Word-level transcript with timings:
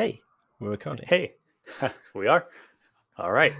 Hey, 0.00 0.22
we're 0.58 0.70
recording. 0.70 1.04
Hey, 1.06 1.34
we 2.14 2.26
are. 2.26 2.46
All 3.18 3.30
right. 3.30 3.52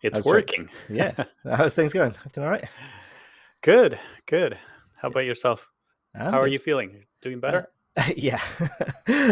It's 0.00 0.24
working. 0.24 0.68
Yeah. 0.88 1.24
How's 1.44 1.74
things 1.74 1.92
going? 1.92 2.14
Everything 2.20 2.44
all 2.44 2.50
right? 2.50 2.68
Good, 3.60 3.98
good. 4.26 4.56
How 4.98 5.08
about 5.08 5.24
yourself? 5.24 5.68
How 6.14 6.40
are 6.40 6.46
you 6.46 6.60
feeling? 6.60 7.04
Doing 7.20 7.40
better? 7.40 7.66
yeah. 8.14 8.38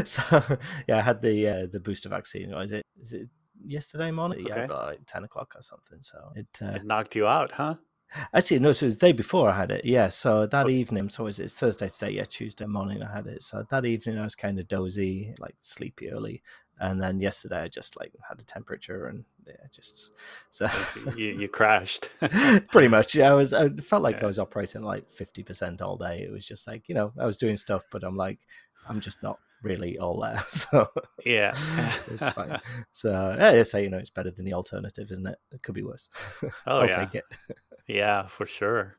so 0.05 0.43
yeah, 0.89 0.99
I 0.99 1.03
had 1.03 1.23
the 1.23 1.47
uh, 1.47 1.67
the 1.73 1.79
booster 1.79 2.09
vaccine. 2.09 2.53
Or 2.53 2.65
is 2.65 2.73
it 2.73 2.85
is 3.01 3.13
it 3.13 3.29
yesterday 3.65 4.11
morning? 4.11 4.45
Yeah, 4.45 4.65
about 4.65 4.87
like 4.87 5.01
ten 5.07 5.23
o'clock 5.23 5.55
or 5.55 5.63
something. 5.63 5.99
So 6.01 6.19
it 6.35 6.49
uh, 6.61 6.79
It 6.79 6.85
knocked 6.85 7.15
you 7.15 7.29
out, 7.29 7.53
huh? 7.53 7.77
Actually 8.33 8.59
no, 8.61 8.73
so 8.73 8.85
it 8.85 8.89
was 8.89 8.97
the 8.97 9.07
day 9.07 9.13
before 9.13 9.51
I 9.51 9.57
had 9.57 9.71
it. 9.71 9.85
Yeah. 9.85 10.09
So 10.09 10.47
that 10.47 10.67
Okay. 10.67 10.75
evening, 10.75 11.09
so 11.11 11.27
is 11.27 11.39
it 11.39 11.45
it's 11.45 11.55
Thursday 11.55 11.89
today? 11.89 12.13
Yeah, 12.13 12.25
Tuesday 12.25 12.67
morning 12.67 13.03
I 13.03 13.13
had 13.15 13.27
it. 13.27 13.43
So 13.43 13.65
that 13.71 13.85
evening 13.85 14.19
I 14.19 14.25
was 14.25 14.35
kind 14.35 14.59
of 14.59 14.69
dozy, 14.69 15.35
like 15.39 15.57
sleepy 15.61 16.11
early. 16.11 16.43
And 16.81 17.03
then 17.03 17.21
yesterday 17.21 17.63
I 17.63 17.69
just 17.69 17.99
like 17.99 18.13
had 18.29 18.41
a 18.41 18.45
temperature 18.45 19.07
and 19.07 19.25
yeah, 19.47 19.55
just 19.73 20.13
so 20.53 20.69
you, 21.17 21.27
you 21.39 21.49
crashed. 21.49 22.09
pretty 22.71 22.87
much 22.89 23.15
yeah 23.15 23.31
i 23.31 23.35
was 23.35 23.53
i 23.53 23.69
felt 23.83 24.03
like 24.03 24.17
Yeah. 24.17 24.25
i 24.25 24.27
was 24.27 24.39
operating 24.39 24.83
like 24.83 25.05
50% 25.11 25.81
all 25.81 25.97
day 25.97 26.21
it 26.23 26.31
was 26.31 26.47
just 26.47 26.67
like 26.67 26.89
you 26.89 26.95
know 26.95 27.13
i 27.19 27.27
was 27.27 27.39
doing 27.39 27.57
stuff 27.57 27.83
but 27.91 28.05
i'm 28.05 28.17
like 28.17 28.39
i'm 28.89 29.01
just 29.01 29.23
not 29.23 29.39
really 29.63 29.99
all 29.99 30.21
there 30.21 30.41
so 30.49 30.87
yeah. 31.25 31.53
it's 32.13 32.29
fine 32.31 32.61
so 32.93 33.35
yeah 33.39 33.51
I 33.51 33.63
say 33.63 33.83
you 33.83 33.91
know 33.91 33.99
it's 33.99 34.11
better 34.11 34.31
than 34.31 34.45
the 34.45 34.53
alternative 34.55 35.11
isn't 35.11 35.27
it 35.27 35.39
it 35.51 35.63
could 35.63 35.75
be 35.75 35.83
worse 35.83 36.09
Oh, 36.67 36.81
i'll 36.81 36.87
yeah. 36.87 37.05
take 37.05 37.15
it 37.17 37.25
Yeah, 37.89 38.27
for 38.29 38.47
sure. 38.47 38.99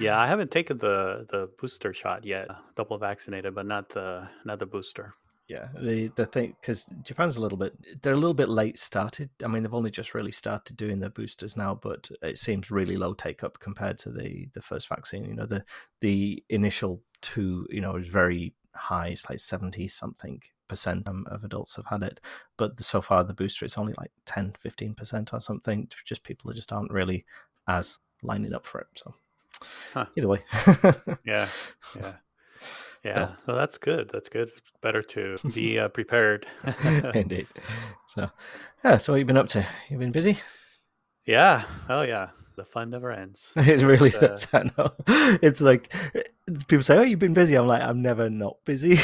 Yeah, 0.00 0.18
I 0.20 0.26
haven't 0.26 0.50
taken 0.50 0.78
the 0.78 1.26
the 1.30 1.50
booster 1.58 1.92
shot 1.92 2.24
yet. 2.24 2.48
Double 2.76 2.98
vaccinated, 2.98 3.54
but 3.54 3.66
not 3.66 3.88
the 3.88 4.28
not 4.44 4.58
the 4.58 4.66
booster. 4.66 5.14
yeah 5.48 5.68
the 5.80 6.08
the 6.16 6.26
thing 6.26 6.54
because 6.60 6.84
japan's 7.02 7.36
a 7.36 7.40
little 7.40 7.56
bit 7.56 7.74
they're 8.02 8.12
a 8.12 8.16
little 8.24 8.34
bit 8.34 8.50
late 8.50 8.78
started 8.78 9.30
i 9.42 9.46
mean 9.46 9.62
they've 9.62 9.74
only 9.74 9.90
just 9.90 10.12
really 10.14 10.30
started 10.30 10.76
doing 10.76 11.00
their 11.00 11.10
boosters 11.10 11.56
now 11.56 11.74
but 11.74 12.10
it 12.22 12.38
seems 12.38 12.70
really 12.70 12.96
low 12.96 13.14
take 13.14 13.42
up 13.42 13.58
compared 13.58 13.98
to 13.98 14.10
the 14.10 14.46
the 14.52 14.60
first 14.60 14.88
vaccine 14.88 15.24
you 15.24 15.34
know 15.34 15.46
the 15.46 15.64
the 16.00 16.44
initial 16.50 17.00
two 17.22 17.66
you 17.70 17.80
know 17.80 17.96
is 17.96 18.08
very 18.08 18.52
high 18.74 19.08
it's 19.08 19.28
like 19.28 19.40
70 19.40 19.88
something 19.88 20.42
percent 20.68 21.08
um, 21.08 21.24
of 21.30 21.44
adults 21.44 21.76
have 21.76 21.86
had 21.86 22.02
it 22.02 22.20
but 22.58 22.78
so 22.82 23.00
far 23.00 23.24
the 23.24 23.32
booster 23.32 23.64
is 23.64 23.78
only 23.78 23.94
like 23.96 24.12
10 24.26 24.54
15 24.60 24.94
percent 24.94 25.32
or 25.32 25.40
something 25.40 25.88
just 26.04 26.22
people 26.24 26.48
that 26.48 26.56
just 26.56 26.72
aren't 26.74 26.92
really 26.92 27.24
as 27.66 27.98
lining 28.22 28.52
up 28.54 28.66
for 28.66 28.80
it 28.80 28.86
so 28.94 29.14
Huh. 29.92 30.06
either 30.16 30.28
way 30.28 30.44
Yeah, 31.24 31.48
yeah, 31.96 32.12
yeah. 33.04 33.32
Well, 33.46 33.56
that's 33.56 33.78
good. 33.78 34.08
That's 34.12 34.28
good. 34.28 34.48
It's 34.56 34.72
better 34.82 35.02
to 35.02 35.36
be 35.54 35.78
uh, 35.78 35.88
prepared. 35.88 36.46
indeed 37.14 37.46
so 38.06 38.30
yeah 38.84 38.96
so 38.98 39.12
what 39.12 39.18
you 39.18 39.24
been 39.24 39.36
up 39.36 39.48
to 39.48 39.66
You've 39.88 40.00
been 40.00 40.12
busy 40.12 40.38
yeah. 41.24 41.64
Oh, 41.90 42.00
yeah. 42.02 42.30
The 42.56 42.64
fun 42.64 42.88
never 42.88 43.12
ends. 43.12 43.52
It 43.54 43.82
really 43.82 44.14
uh, 44.16 44.20
does. 44.20 44.46
I 44.54 44.70
know. 44.78 44.92
It's 45.42 45.60
like 45.60 45.92
people 46.68 46.82
say, 46.82 46.96
"Oh, 46.96 47.02
you've 47.02 47.18
been 47.18 47.34
busy." 47.34 47.54
I'm 47.54 47.66
like, 47.66 47.82
I'm 47.82 48.00
never 48.00 48.30
not 48.30 48.56
busy. 48.64 48.98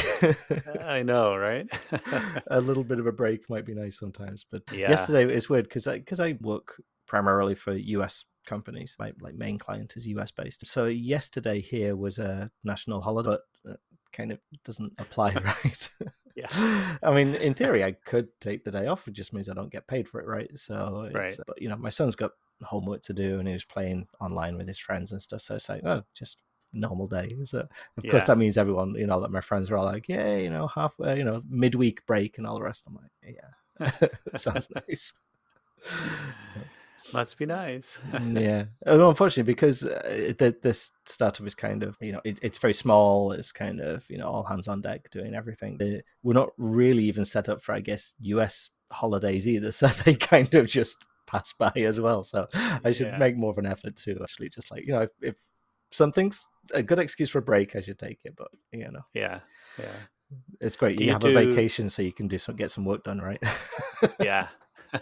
I 0.81 1.03
know, 1.03 1.37
right? 1.37 1.69
a 2.47 2.59
little 2.59 2.83
bit 2.83 2.97
of 2.99 3.05
a 3.05 3.11
break 3.11 3.47
might 3.47 3.63
be 3.65 3.75
nice 3.75 3.99
sometimes. 3.99 4.43
But 4.49 4.63
Yeah. 4.71 4.89
yesterday 4.89 5.31
it's 5.33 5.47
weird 5.49 5.65
because 5.69 5.85
I 5.85 5.99
because 5.99 6.19
I 6.19 6.35
work 6.41 6.81
primarily 7.07 7.53
for 7.53 7.73
US 7.73 8.25
companies. 8.45 8.95
My 8.99 9.13
like 9.19 9.35
main 9.35 9.57
client 9.57 9.93
is 9.95 10.07
US 10.07 10.31
based. 10.31 10.65
So 10.65 10.85
yesterday 10.85 11.61
here 11.61 11.95
was 11.95 12.17
a 12.17 12.49
national 12.63 13.01
holiday, 13.01 13.37
but 13.63 13.71
uh, 13.71 13.75
kind 14.11 14.31
of 14.31 14.39
doesn't 14.63 14.93
apply, 14.97 15.33
right? 15.43 15.89
Yeah. 16.35 16.97
I 17.03 17.13
mean, 17.13 17.35
in 17.35 17.53
theory, 17.53 17.83
I 17.83 17.93
could 17.93 18.27
take 18.39 18.63
the 18.63 18.71
day 18.71 18.87
off. 18.87 19.07
It 19.07 19.13
just 19.13 19.33
means 19.33 19.49
I 19.49 19.53
don't 19.53 19.71
get 19.71 19.87
paid 19.87 20.07
for 20.07 20.19
it, 20.19 20.27
right? 20.27 20.49
So, 20.57 21.03
it's, 21.07 21.15
Right. 21.15 21.37
But 21.47 21.61
you 21.61 21.69
know, 21.69 21.77
my 21.77 21.89
son's 21.89 22.15
got 22.15 22.31
homework 22.63 23.01
to 23.03 23.13
do, 23.13 23.39
and 23.39 23.47
he 23.47 23.53
was 23.53 23.63
playing 23.63 24.07
online 24.19 24.57
with 24.57 24.67
his 24.67 24.79
friends 24.79 25.11
and 25.11 25.21
stuff. 25.21 25.41
So 25.41 25.55
it's 25.55 25.69
like, 25.69 25.83
oh, 25.85 26.03
just 26.13 26.39
normal 26.75 27.07
day. 27.07 27.29
So 27.43 27.67
of 27.97 28.09
course, 28.09 28.25
that 28.25 28.37
means 28.37 28.57
everyone, 28.57 28.95
you 28.95 29.07
know, 29.07 29.21
that 29.21 29.31
my 29.31 29.41
friends 29.41 29.71
are 29.71 29.77
all 29.77 29.85
like, 29.85 30.07
yeah, 30.09 30.35
you 30.35 30.49
know, 30.49 30.67
half, 30.67 30.93
uh, 31.03 31.13
you 31.13 31.23
know, 31.23 31.41
midweek 31.49 32.05
break 32.05 32.37
and 32.37 32.45
all 32.45 32.55
the 32.55 32.63
rest. 32.63 32.85
I'm 32.87 32.95
like, 32.95 33.37
yeah, 33.81 34.07
sounds 34.35 34.69
nice. 34.87 35.13
Must 37.13 37.37
be 37.37 37.45
nice. 37.45 37.99
yeah. 38.31 38.65
Unfortunately, 38.85 39.43
because 39.53 39.83
uh, 39.83 40.33
the, 40.37 40.55
this 40.61 40.91
startup 41.05 41.45
is 41.45 41.53
kind 41.55 41.83
of, 41.83 41.95
you 42.01 42.11
know, 42.11 42.21
it, 42.25 42.39
it's 42.41 42.57
very 42.57 42.73
small. 42.73 43.31
It's 43.31 43.51
kind 43.51 43.79
of, 43.79 44.03
you 44.09 44.17
know, 44.17 44.27
all 44.27 44.43
hands 44.43 44.67
on 44.67 44.81
deck 44.81 45.09
doing 45.11 45.35
everything. 45.35 45.77
They, 45.77 46.01
we're 46.23 46.33
not 46.33 46.49
really 46.57 47.03
even 47.03 47.23
set 47.25 47.47
up 47.47 47.61
for, 47.61 47.73
I 47.73 47.79
guess, 47.79 48.13
US 48.21 48.69
holidays 48.91 49.47
either. 49.47 49.71
So 49.71 49.87
they 49.87 50.15
kind 50.15 50.53
of 50.55 50.67
just 50.67 51.05
pass 51.27 51.53
by 51.57 51.71
as 51.75 51.99
well. 51.99 52.23
So 52.23 52.47
I 52.83 52.91
should 52.91 53.07
Yeah. 53.07 53.17
make 53.17 53.37
more 53.37 53.51
of 53.51 53.57
an 53.59 53.65
effort 53.65 53.95
to 53.97 54.17
actually 54.23 54.49
just 54.49 54.71
like, 54.71 54.85
you 54.85 54.93
know, 54.93 55.01
if, 55.01 55.11
if 55.21 55.35
something's 55.91 56.45
a 56.73 56.81
good 56.81 56.99
excuse 56.99 57.29
for 57.29 57.39
a 57.39 57.43
break, 57.43 57.75
I 57.75 57.81
should 57.81 57.99
take 57.99 58.19
it. 58.23 58.35
But, 58.35 58.47
you 58.71 58.91
know, 58.91 59.01
yeah. 59.13 59.39
Yeah. 59.77 59.85
it's 60.59 60.75
great. 60.75 60.99
You, 60.99 61.07
you 61.07 61.11
have 61.13 61.21
do- 61.21 61.37
a 61.37 61.45
vacation 61.45 61.89
so 61.89 62.01
you 62.01 62.13
can 62.13 62.27
do 62.27 62.39
some, 62.39 62.55
get 62.55 62.71
some 62.71 62.83
work 62.85 63.03
done, 63.03 63.19
right? 63.19 63.41
Yeah. 64.19 64.47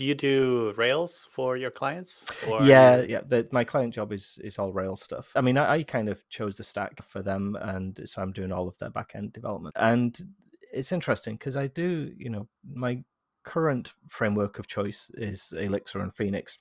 do 0.00 0.06
you 0.06 0.14
do 0.14 0.72
Rails 0.78 1.28
for 1.30 1.58
your 1.58 1.70
clients? 1.70 2.24
Or 2.48 2.62
yeah 2.62 3.02
yeah 3.02 3.20
the, 3.28 3.46
my 3.52 3.64
client 3.64 3.92
job 3.92 4.12
is 4.12 4.38
is 4.42 4.58
all 4.58 4.72
rails 4.72 5.02
stuff 5.02 5.30
i 5.36 5.42
mean 5.42 5.58
I, 5.58 5.74
I 5.74 5.82
kind 5.82 6.08
of 6.08 6.26
chose 6.30 6.56
the 6.56 6.64
stack 6.64 7.02
for 7.06 7.20
them 7.22 7.54
and 7.60 8.00
so 8.06 8.22
i'm 8.22 8.32
doing 8.32 8.50
all 8.50 8.66
of 8.66 8.78
their 8.78 8.88
back-end 8.88 9.34
development 9.34 9.76
and 9.78 10.18
it's 10.72 10.92
interesting 10.92 11.34
because 11.34 11.54
i 11.54 11.66
do 11.66 12.12
you 12.16 12.30
know 12.30 12.48
my 12.72 13.04
current 13.44 13.92
framework 14.08 14.58
of 14.58 14.66
choice 14.66 15.10
is 15.14 15.52
elixir 15.54 16.00
and 16.00 16.14
phoenix 16.14 16.58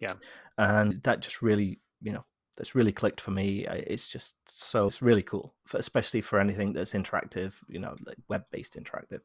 Yeah. 0.00 0.14
and 0.58 1.00
that 1.04 1.20
just 1.20 1.42
really 1.42 1.80
you 2.02 2.12
know 2.12 2.24
that's 2.56 2.74
really 2.74 2.92
clicked 2.92 3.20
for 3.20 3.30
me 3.32 3.66
it's 3.68 4.06
just 4.06 4.36
so 4.46 4.86
it's 4.86 5.02
really 5.02 5.22
cool 5.22 5.54
especially 5.74 6.20
for 6.20 6.38
anything 6.38 6.72
that's 6.72 6.92
interactive 6.92 7.52
you 7.68 7.78
know 7.78 7.94
like 8.06 8.16
web-based 8.28 8.76
interactive 8.76 9.20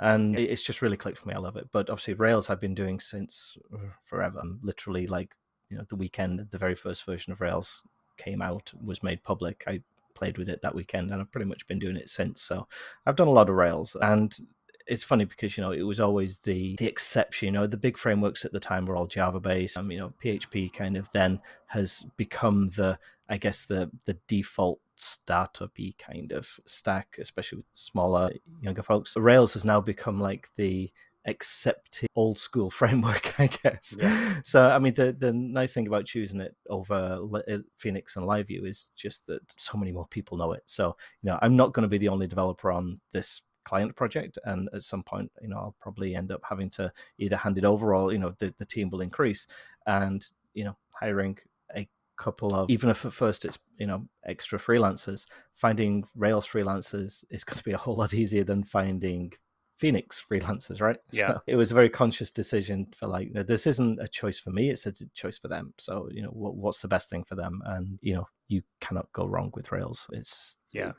and 0.00 0.34
Yeah. 0.34 0.40
it's 0.46 0.62
just 0.62 0.82
really 0.82 0.96
clicked 0.96 1.18
for 1.18 1.28
me 1.28 1.34
i 1.34 1.38
love 1.38 1.56
it 1.56 1.68
but 1.72 1.90
obviously 1.90 2.14
rails 2.14 2.50
i've 2.50 2.60
been 2.60 2.74
doing 2.74 2.98
since 3.00 3.56
uh, 3.72 3.78
forever 4.04 4.38
I'm 4.40 4.58
literally 4.62 5.06
like 5.06 5.30
you 5.70 5.76
know 5.78 5.84
the 5.88 5.96
weekend 5.96 6.46
the 6.50 6.58
very 6.58 6.74
first 6.74 7.04
version 7.04 7.32
of 7.32 7.40
rails 7.40 7.82
came 8.16 8.42
out 8.42 8.72
was 8.82 9.02
made 9.02 9.22
public 9.22 9.64
i 9.66 9.80
played 10.14 10.38
with 10.38 10.48
it 10.48 10.60
that 10.62 10.74
weekend 10.74 11.10
and 11.10 11.20
i've 11.20 11.30
pretty 11.30 11.46
much 11.48 11.66
been 11.66 11.78
doing 11.78 11.96
it 11.96 12.08
since 12.08 12.40
so 12.42 12.66
i've 13.06 13.16
done 13.16 13.28
a 13.28 13.32
lot 13.32 13.50
of 13.50 13.54
rails 13.54 13.94
and 14.00 14.38
it's 14.86 15.04
funny 15.04 15.24
because 15.24 15.56
you 15.56 15.62
know 15.62 15.72
it 15.72 15.82
was 15.82 16.00
always 16.00 16.38
the 16.38 16.76
the 16.76 16.86
exception 16.86 17.46
you 17.46 17.52
know 17.52 17.66
the 17.66 17.76
big 17.76 17.98
frameworks 17.98 18.44
at 18.44 18.52
the 18.52 18.60
time 18.60 18.86
were 18.86 18.96
all 18.96 19.06
java 19.06 19.40
based 19.40 19.78
um, 19.78 19.90
you 19.90 19.98
know 19.98 20.08
php 20.22 20.72
kind 20.72 20.96
of 20.96 21.10
then 21.12 21.40
has 21.66 22.04
become 22.16 22.68
the 22.76 22.98
i 23.28 23.36
guess 23.36 23.64
the 23.64 23.90
the 24.04 24.16
default 24.28 24.80
startup-y 24.96 25.92
kind 25.98 26.32
of 26.32 26.48
stack 26.64 27.16
especially 27.20 27.58
with 27.58 27.66
smaller 27.72 28.32
younger 28.60 28.82
folks. 28.82 29.16
Rails 29.16 29.52
has 29.54 29.64
now 29.64 29.80
become 29.80 30.20
like 30.20 30.48
the 30.56 30.90
accepted 31.26 32.08
old 32.14 32.38
school 32.38 32.70
framework 32.80 33.38
i 33.38 33.48
guess. 33.48 33.96
Yeah. 33.98 34.40
so 34.44 34.68
i 34.68 34.78
mean 34.78 34.94
the 34.94 35.12
the 35.12 35.32
nice 35.32 35.72
thing 35.72 35.86
about 35.86 36.06
choosing 36.06 36.40
it 36.40 36.54
over 36.70 37.18
uh, 37.48 37.58
phoenix 37.76 38.16
and 38.16 38.26
liveview 38.26 38.66
is 38.66 38.90
just 38.96 39.26
that 39.26 39.42
so 39.58 39.76
many 39.76 39.92
more 39.92 40.06
people 40.06 40.38
know 40.38 40.52
it. 40.52 40.62
So 40.66 40.96
you 41.22 41.30
know 41.30 41.38
i'm 41.42 41.56
not 41.56 41.72
going 41.72 41.82
to 41.82 41.88
be 41.88 41.98
the 41.98 42.08
only 42.08 42.26
developer 42.26 42.70
on 42.70 43.00
this 43.12 43.42
client 43.66 43.94
project 43.96 44.38
and 44.44 44.68
at 44.72 44.82
some 44.82 45.02
point 45.02 45.30
you 45.42 45.48
know 45.48 45.56
i'll 45.56 45.76
probably 45.80 46.14
end 46.14 46.30
up 46.30 46.42
having 46.48 46.70
to 46.70 46.90
either 47.18 47.36
hand 47.36 47.58
it 47.58 47.64
over 47.64 47.94
or 47.96 48.12
you 48.12 48.18
know 48.18 48.32
the, 48.38 48.54
the 48.58 48.64
team 48.74 48.88
will 48.90 49.00
increase. 49.00 49.46
And 49.86 50.20
you 50.54 50.64
know 50.64 50.76
hiring 51.00 51.36
a 51.76 51.86
couple 52.16 52.54
of 52.54 52.70
even 52.70 52.88
if 52.90 53.04
at 53.04 53.12
first 53.12 53.44
it's 53.44 53.58
you 53.78 53.86
know 53.86 54.06
extra 54.24 54.58
freelancers 54.58 55.26
finding 55.54 56.04
rails 56.16 56.46
freelancers 56.46 57.24
is 57.30 57.44
going 57.44 57.58
to 57.58 57.64
be 57.64 57.72
a 57.72 57.82
whole 57.84 57.96
lot 57.96 58.14
easier 58.14 58.44
than 58.44 58.64
finding 58.64 59.32
phoenix 59.76 60.24
freelancers 60.28 60.80
right? 60.80 60.96
Yeah. 61.12 61.26
so 61.28 61.40
it 61.46 61.56
was 61.56 61.70
a 61.70 61.74
very 61.74 61.90
conscious 61.90 62.30
decision 62.32 62.86
for 62.98 63.06
like 63.06 63.28
this 63.52 63.66
isn't 63.66 64.00
a 64.00 64.08
choice 64.08 64.38
for 64.40 64.50
me 64.50 64.70
it's 64.70 64.86
a 64.86 64.92
choice 65.14 65.38
for 65.38 65.48
them. 65.48 65.74
So 65.78 66.08
you 66.10 66.22
know 66.22 66.30
what, 66.42 66.54
what's 66.56 66.80
the 66.80 66.88
best 66.94 67.10
thing 67.10 67.24
for 67.24 67.34
them? 67.42 67.54
And 67.66 67.98
you 68.00 68.14
know 68.14 68.26
you 68.48 68.62
cannot 68.80 69.12
go 69.12 69.26
wrong 69.26 69.50
with 69.54 69.72
rails. 69.72 70.06
It's 70.12 70.58
Yeah. 70.72 70.92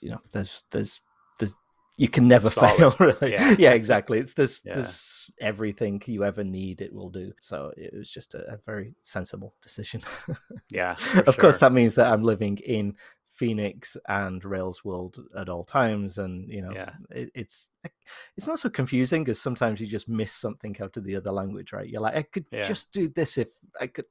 you 0.00 0.10
know 0.10 0.20
there's 0.32 0.64
there's 0.70 0.94
there's 0.94 1.00
you 1.96 2.08
can 2.08 2.26
never 2.26 2.50
Solid. 2.50 2.76
fail 2.76 2.96
really 3.00 3.32
Yeah. 3.32 3.54
yeah, 3.58 3.70
exactly 3.70 4.18
it's 4.18 4.34
this 4.34 4.62
Yeah. 4.64 4.76
this 4.76 5.30
everything 5.40 6.02
you 6.06 6.24
ever 6.24 6.44
need 6.44 6.80
it 6.80 6.92
will 6.92 7.10
do 7.10 7.32
so 7.40 7.72
it 7.76 7.94
was 7.96 8.10
just 8.10 8.34
a, 8.34 8.54
a 8.54 8.56
very 8.58 8.94
sensible 9.02 9.54
decision 9.62 10.02
Yeah. 10.70 10.96
of 11.26 11.36
course 11.38 11.58
that 11.58 11.72
means 11.72 11.94
that 11.94 12.10
i'm 12.12 12.22
living 12.24 12.58
in 12.58 12.96
phoenix 13.28 13.96
and 14.08 14.44
rails 14.44 14.84
world 14.84 15.16
at 15.36 15.48
all 15.48 15.64
times 15.64 16.18
and 16.18 16.48
you 16.48 16.62
know 16.62 16.72
Yeah. 16.72 16.90
it, 17.10 17.30
it's 17.34 17.70
it's 18.36 18.46
not 18.46 18.58
so 18.60 18.68
confusing 18.70 19.24
because 19.24 19.40
sometimes 19.40 19.80
you 19.80 19.86
just 19.88 20.08
miss 20.08 20.32
something 20.32 20.76
out 20.80 20.96
of 20.96 21.04
the 21.04 21.16
other 21.16 21.32
language 21.32 21.72
right 21.72 21.88
you're 21.88 22.00
like 22.02 22.16
i 22.16 22.22
could 22.22 22.46
just 22.50 22.92
do 22.92 23.08
this 23.08 23.38
if 23.38 23.48
i 23.80 23.86
could 23.88 24.04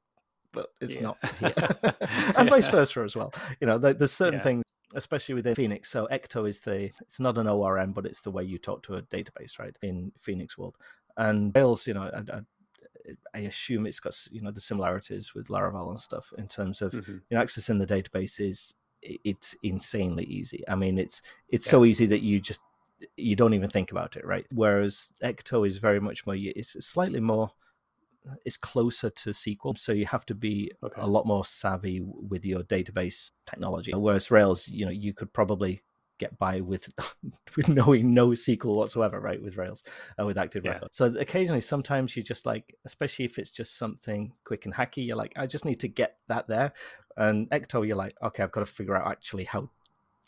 but 0.52 0.66
it's 0.80 0.96
Yeah. 0.96 1.02
not 1.02 1.18
and 2.38 2.48
vice 2.50 2.68
versa 2.68 3.00
as 3.02 3.16
well 3.16 3.32
you 3.60 3.66
know 3.66 3.78
there, 3.78 3.94
there's 3.94 4.12
certain 4.12 4.40
Yeah. 4.40 4.42
things 4.44 4.64
especially 4.94 5.34
within 5.34 5.54
Phoenix. 5.54 5.90
So 5.90 6.08
Ecto 6.10 6.48
is 6.48 6.60
the 6.60 6.90
it's 7.00 7.20
not 7.20 7.38
an 7.38 7.46
ORM, 7.46 7.92
but 7.92 8.06
it's 8.06 8.20
the 8.20 8.30
way 8.30 8.44
you 8.44 8.58
talk 8.58 8.82
to 8.84 8.94
a 8.96 9.02
database, 9.02 9.58
right? 9.58 9.76
In 9.82 10.12
Phoenix 10.18 10.56
world, 10.58 10.76
and 11.16 11.54
Rails, 11.54 11.86
you 11.86 11.94
know, 11.94 12.02
I, 12.02 12.36
I, 12.36 12.40
I 13.34 13.38
assume 13.40 13.86
it's 13.86 14.00
got 14.00 14.16
you 14.30 14.40
know 14.40 14.50
the 14.50 14.60
similarities 14.60 15.34
with 15.34 15.48
Laravel 15.48 15.90
and 15.90 16.00
stuff 16.00 16.32
in 16.38 16.48
terms 16.48 16.80
of 16.82 16.94
Mhm. 16.94 17.20
you 17.28 17.36
know 17.36 17.42
accessing 17.44 17.78
the 17.78 17.86
databases. 17.86 18.74
it's 19.02 19.54
insanely 19.62 20.24
easy. 20.24 20.64
I 20.66 20.74
mean, 20.76 20.96
it's 20.98 21.20
it's 21.48 21.66
Yeah. 21.66 21.72
so 21.72 21.84
easy 21.84 22.06
that 22.06 22.22
you 22.22 22.40
just 22.40 22.62
you 23.18 23.36
don't 23.36 23.52
even 23.54 23.68
think 23.68 23.90
about 23.90 24.16
it, 24.16 24.24
right? 24.24 24.46
Whereas 24.52 25.12
Ecto 25.22 25.66
is 25.66 25.76
very 25.76 26.00
much 26.00 26.24
more 26.26 26.36
it's 26.38 26.72
slightly 26.86 27.20
more 27.20 27.50
it's 28.44 28.56
closer 28.56 29.10
to 29.10 29.30
SQL, 29.30 29.78
so 29.78 29.92
you 29.92 30.06
have 30.06 30.24
to 30.26 30.34
be 30.34 30.72
Okay. 30.82 31.00
a 31.00 31.06
lot 31.06 31.26
more 31.26 31.44
savvy 31.44 32.00
with 32.02 32.44
your 32.44 32.62
database 32.62 33.30
technology. 33.46 33.92
Whereas 33.94 34.30
Rails, 34.30 34.68
you 34.68 34.84
know, 34.84 34.90
you 34.90 35.12
could 35.12 35.32
probably 35.32 35.82
get 36.18 36.38
by 36.38 36.60
with 36.60 36.88
with 37.56 37.68
knowing 37.68 38.14
no 38.14 38.28
SQL 38.28 38.76
whatsoever, 38.76 39.20
right? 39.20 39.42
With 39.42 39.56
Rails 39.56 39.82
and 40.16 40.26
with 40.26 40.38
Active 40.38 40.64
Yeah. 40.64 40.72
Record. 40.74 40.94
So 40.94 41.06
occasionally, 41.18 41.60
sometimes 41.60 42.16
you 42.16 42.22
just 42.22 42.46
like, 42.46 42.76
especially 42.84 43.24
if 43.24 43.38
it's 43.38 43.50
just 43.50 43.76
something 43.76 44.32
quick 44.44 44.64
and 44.64 44.74
hacky, 44.74 45.06
you're 45.06 45.16
like, 45.16 45.32
I 45.36 45.46
just 45.46 45.64
need 45.64 45.80
to 45.80 45.88
get 45.88 46.16
that 46.28 46.46
there. 46.48 46.72
And 47.16 47.48
Ecto, 47.50 47.86
you're 47.86 47.96
like, 47.96 48.16
okay, 48.22 48.42
I've 48.42 48.52
got 48.52 48.60
to 48.60 48.66
figure 48.66 48.96
out 48.96 49.10
actually 49.10 49.44
how 49.44 49.70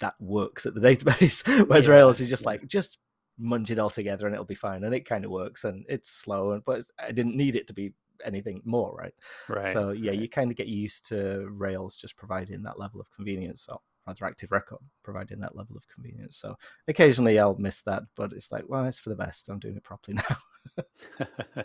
that 0.00 0.14
works 0.20 0.66
at 0.66 0.75
the 0.75 0.81
database. 0.88 1.46
Whereas 1.66 1.87
Yeah, 1.87 1.94
Rails, 1.94 2.20
you're 2.20 2.28
just 2.28 2.43
yeah. 2.43 2.48
like, 2.50 2.66
just 2.69 2.98
munge 3.40 3.70
it 3.70 3.78
all 3.78 3.90
together 3.90 4.26
and 4.26 4.34
it'll 4.34 4.44
be 4.44 4.54
fine. 4.54 4.84
And 4.84 4.94
it 4.94 5.08
kind 5.08 5.24
of 5.24 5.30
works 5.30 5.64
and 5.64 5.84
it's 5.88 6.10
slow, 6.10 6.60
but 6.64 6.84
I 6.98 7.12
didn't 7.12 7.36
need 7.36 7.56
it 7.56 7.66
to 7.68 7.72
be 7.74 7.92
anything 8.24 8.62
more, 8.64 8.94
right? 8.96 9.14
Right. 9.48 9.72
so 9.72 9.90
yeah, 9.90 10.10
right. 10.10 10.20
you 10.20 10.28
kind 10.28 10.50
of 10.50 10.56
get 10.56 10.68
used 10.68 11.06
to 11.08 11.48
Rails 11.50 11.96
just 11.96 12.16
providing 12.16 12.62
that 12.62 12.78
level 12.78 13.00
of 13.00 13.10
convenience, 13.12 13.66
or 13.70 13.80
rather 14.06 14.24
Active 14.24 14.52
Record 14.52 14.80
providing 15.02 15.40
that 15.40 15.56
level 15.56 15.76
of 15.76 15.86
convenience. 15.88 16.36
So 16.38 16.56
occasionally 16.88 17.38
I'll 17.38 17.56
miss 17.58 17.82
that, 17.82 18.04
but 18.16 18.32
it's 18.32 18.50
like, 18.52 18.64
well, 18.68 18.84
it's 18.86 18.98
for 18.98 19.10
the 19.10 19.16
best. 19.16 19.48
I'm 19.48 19.58
doing 19.58 19.76
it 19.76 19.84
properly 19.84 20.18
now. 20.28 20.84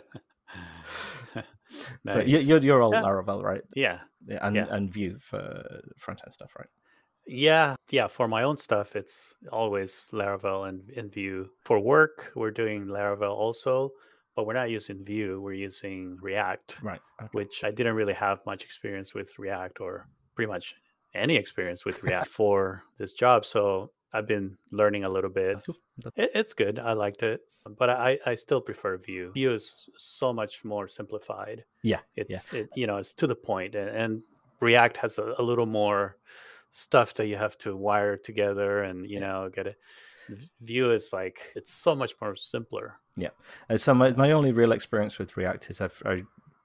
So 2.06 2.18
Nice. 2.18 2.28
you're 2.28 2.58
you're 2.60 2.82
all 2.82 2.92
Yeah. 2.92 3.02
Laravel, 3.02 3.42
right? 3.42 3.62
yeah. 3.74 4.00
Yeah, 4.26 4.46
and 4.46 4.56
Yeah. 4.56 4.66
and 4.70 4.92
Vue 4.92 5.18
for 5.20 5.82
front 5.96 6.20
end 6.24 6.32
stuff, 6.34 6.52
right? 6.58 6.68
Yeah, 7.26 7.76
yeah. 7.90 8.06
For 8.08 8.26
my 8.28 8.42
own 8.42 8.56
stuff, 8.56 8.96
it's 8.96 9.34
always 9.50 10.08
Laravel 10.12 10.68
and, 10.68 10.88
and 10.96 11.12
Vue. 11.12 11.48
For 11.60 11.78
work, 11.78 12.32
we're 12.34 12.50
doing 12.50 12.86
Laravel 12.86 13.30
also, 13.30 13.90
but 14.34 14.46
we're 14.46 14.54
not 14.54 14.70
using 14.70 15.04
Vue. 15.04 15.40
We're 15.40 15.52
using 15.52 16.18
React, 16.20 16.82
Right. 16.82 17.00
Okay. 17.20 17.28
which 17.32 17.64
I 17.64 17.70
didn't 17.70 17.94
really 17.94 18.14
have 18.14 18.40
much 18.46 18.64
experience 18.64 19.14
with 19.14 19.38
React 19.38 19.80
or 19.80 20.08
pretty 20.34 20.50
much 20.50 20.74
any 21.14 21.36
experience 21.36 21.84
with 21.84 22.02
React 22.02 22.26
for 22.38 22.82
this 22.98 23.12
job. 23.12 23.44
So 23.44 23.90
I've 24.12 24.26
been 24.26 24.56
learning 24.72 25.04
a 25.04 25.08
little 25.08 25.30
bit. 25.30 25.58
It, 26.16 26.30
it's 26.34 26.54
good. 26.54 26.78
I 26.78 26.92
liked 26.94 27.22
it, 27.22 27.40
but 27.78 27.88
I, 27.88 28.18
I 28.26 28.34
still 28.34 28.60
prefer 28.60 28.98
Vue. 28.98 29.30
Vue 29.32 29.52
is 29.52 29.88
so 29.96 30.32
much 30.32 30.64
more 30.64 30.88
simplified. 30.88 31.64
Yeah. 31.82 32.00
It's 32.16 32.52
it, 32.52 32.68
you 32.74 32.86
know 32.86 32.96
it's 32.96 33.14
to 33.14 33.26
the 33.26 33.34
point, 33.36 33.74
and, 33.74 33.88
and 33.90 34.22
React 34.60 34.96
has 34.98 35.18
a, 35.18 35.34
a 35.38 35.42
little 35.42 35.66
more 35.66 36.16
stuff 36.72 37.14
that 37.14 37.26
you 37.26 37.36
have 37.36 37.56
to 37.58 37.76
wire 37.76 38.16
together, 38.16 38.82
and 38.82 39.08
you 39.08 39.20
Yeah. 39.20 39.32
know 39.32 39.50
get 39.50 39.66
it. 39.68 39.76
Vue 40.60 40.90
is 40.90 41.12
like 41.12 41.52
it's 41.54 41.70
so 41.70 41.94
much 41.94 42.14
more 42.20 42.34
simpler. 42.34 42.96
Uh, 43.68 43.76
so 43.76 43.94
my, 43.94 44.10
my 44.12 44.32
only 44.32 44.52
real 44.52 44.72
experience 44.72 45.18
with 45.18 45.36
React 45.36 45.70
is 45.70 45.80
I've 45.80 46.02
I 46.06 46.22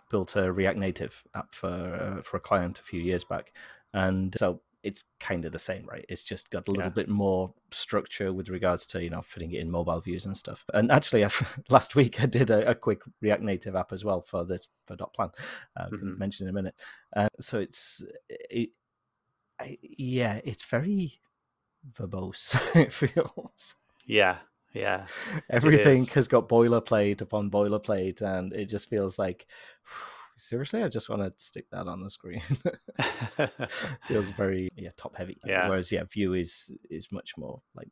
built 0.09 0.35
a 0.35 0.51
React 0.51 0.77
Native 0.77 1.23
app 1.35 1.53
for 1.53 1.67
uh, 1.67 2.21
for 2.21 2.37
a 2.37 2.39
client 2.39 2.79
a 2.79 2.83
few 2.83 3.01
years 3.01 3.23
back, 3.23 3.51
and 3.93 4.33
so 4.37 4.61
it's 4.83 5.03
kind 5.19 5.43
of 5.43 5.51
the 5.51 5.59
same, 5.59 5.85
right? 5.85 6.05
It's 6.07 6.23
just 6.23 6.49
got 6.49 6.67
a 6.67 6.71
little 6.71 6.91
Yeah. 6.91 6.95
bit 6.95 7.09
more 7.09 7.53
structure 7.71 8.31
with 8.31 8.47
regards 8.49 8.87
to 8.87 9.03
you 9.03 9.09
know 9.09 9.21
fitting 9.21 9.51
it 9.51 9.59
in 9.59 9.69
mobile 9.69 9.99
views 9.99 10.25
and 10.25 10.37
stuff. 10.37 10.63
And 10.73 10.91
actually, 10.91 11.25
i 11.25 11.29
last 11.69 11.95
week 11.95 12.21
I 12.21 12.25
did 12.27 12.49
a, 12.49 12.69
a 12.69 12.75
quick 12.75 13.01
React 13.21 13.43
Native 13.43 13.75
app 13.75 13.91
as 13.91 14.05
well 14.05 14.21
for 14.21 14.45
this 14.45 14.67
for 14.85 14.95
dot 14.95 15.13
plan. 15.13 15.29
Uh, 15.75 15.89
Mhm. 15.91 16.17
mention 16.17 16.47
in 16.47 16.51
a 16.51 16.53
minute. 16.53 16.75
Uh, 17.15 17.27
so 17.41 17.59
it's 17.59 18.03
it, 18.29 18.69
I, 19.59 19.77
yeah, 19.81 20.39
it's 20.43 20.63
very 20.63 21.19
verbose. 21.93 22.55
it 22.75 22.91
feels 22.93 23.75
Yeah, 24.05 24.37
yeah, 24.73 25.07
everything 25.49 26.05
has 26.07 26.27
got 26.27 26.47
boilerplate 26.49 27.21
upon 27.21 27.49
boilerplate 27.49 28.21
and 28.21 28.53
it 28.53 28.65
just 28.65 28.89
feels 28.89 29.17
like 29.17 29.47
seriously 30.39 30.83
i 30.83 30.87
just 30.87 31.09
want 31.09 31.19
to 31.19 31.33
stick 31.43 31.65
that 31.71 31.87
on 31.87 32.03
the 32.03 32.11
screen 32.11 32.41
feels 34.07 34.29
very 34.29 34.69
yeah 34.75 34.89
top 34.95 35.15
heavy 35.15 35.35
Yeah. 35.43 35.67
whereas 35.67 35.91
yeah 35.91 36.03
Vue 36.03 36.33
is 36.33 36.69
is 36.91 37.11
much 37.11 37.35
more 37.37 37.59
like 37.75 37.87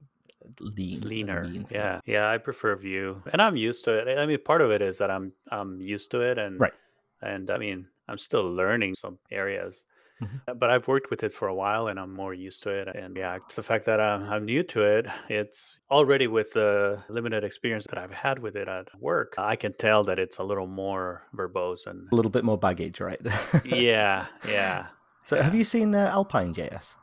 lean 0.59 0.93
it's 0.93 1.03
leaner. 1.03 1.43
mean. 1.47 1.65
Yeah, 1.71 2.01
yeah. 2.05 2.29
I 2.29 2.37
prefer 2.37 2.75
Vue, 2.75 3.21
and 3.33 3.41
I'm 3.41 3.55
used 3.55 3.83
to 3.85 3.97
it. 3.97 4.19
I 4.19 4.27
mean, 4.27 4.37
part 4.43 4.61
of 4.61 4.69
it 4.69 4.81
is 4.81 4.99
that 4.99 5.09
I'm 5.09 5.33
I'm 5.49 5.81
used 5.81 6.11
to 6.11 6.21
it, 6.21 6.37
and 6.37 6.59
Right. 6.59 6.73
and 7.21 7.49
I 7.49 7.57
mean, 7.57 7.87
I'm 8.07 8.19
still 8.19 8.43
learning 8.53 8.93
some 8.95 9.17
areas. 9.31 9.83
Mhm. 10.21 10.41
Uh, 10.47 10.53
But 10.53 10.69
I've 10.69 10.87
worked 10.87 11.09
with 11.09 11.23
it 11.23 11.33
for 11.33 11.47
a 11.47 11.55
while 11.55 11.87
and 11.87 11.99
I'm 11.99 12.13
more 12.13 12.33
used 12.33 12.63
to 12.63 12.69
it. 12.69 12.87
And 12.95 13.15
yeah, 13.17 13.39
the 13.55 13.63
fact 13.63 13.85
that 13.85 13.99
I'm, 13.99 14.23
I'm 14.23 14.45
new 14.45 14.63
to 14.63 14.83
it, 14.83 15.07
it's 15.29 15.79
already 15.91 16.27
with 16.27 16.53
the 16.53 17.03
limited 17.09 17.43
experience 17.43 17.85
that 17.89 17.97
I've 17.99 18.11
had 18.11 18.39
with 18.39 18.55
it 18.55 18.67
at 18.67 18.89
work, 18.99 19.35
I 19.37 19.55
can 19.55 19.73
tell 19.73 20.03
that 20.05 20.19
it's 20.19 20.37
a 20.37 20.43
little 20.43 20.67
more 20.67 21.27
verbose 21.33 21.87
and 21.87 22.09
a 22.11 22.15
little 22.15 22.31
bit 22.31 22.43
more 22.45 22.57
baggage 22.57 22.99
right 22.99 23.19
yeah, 23.63 24.27
yeah. 24.43 24.89
so 25.25 25.41
have 25.41 25.55
you 25.55 25.63
seen 25.63 25.93
uh, 25.93 26.07
alpine 26.11 26.53
js 26.53 26.95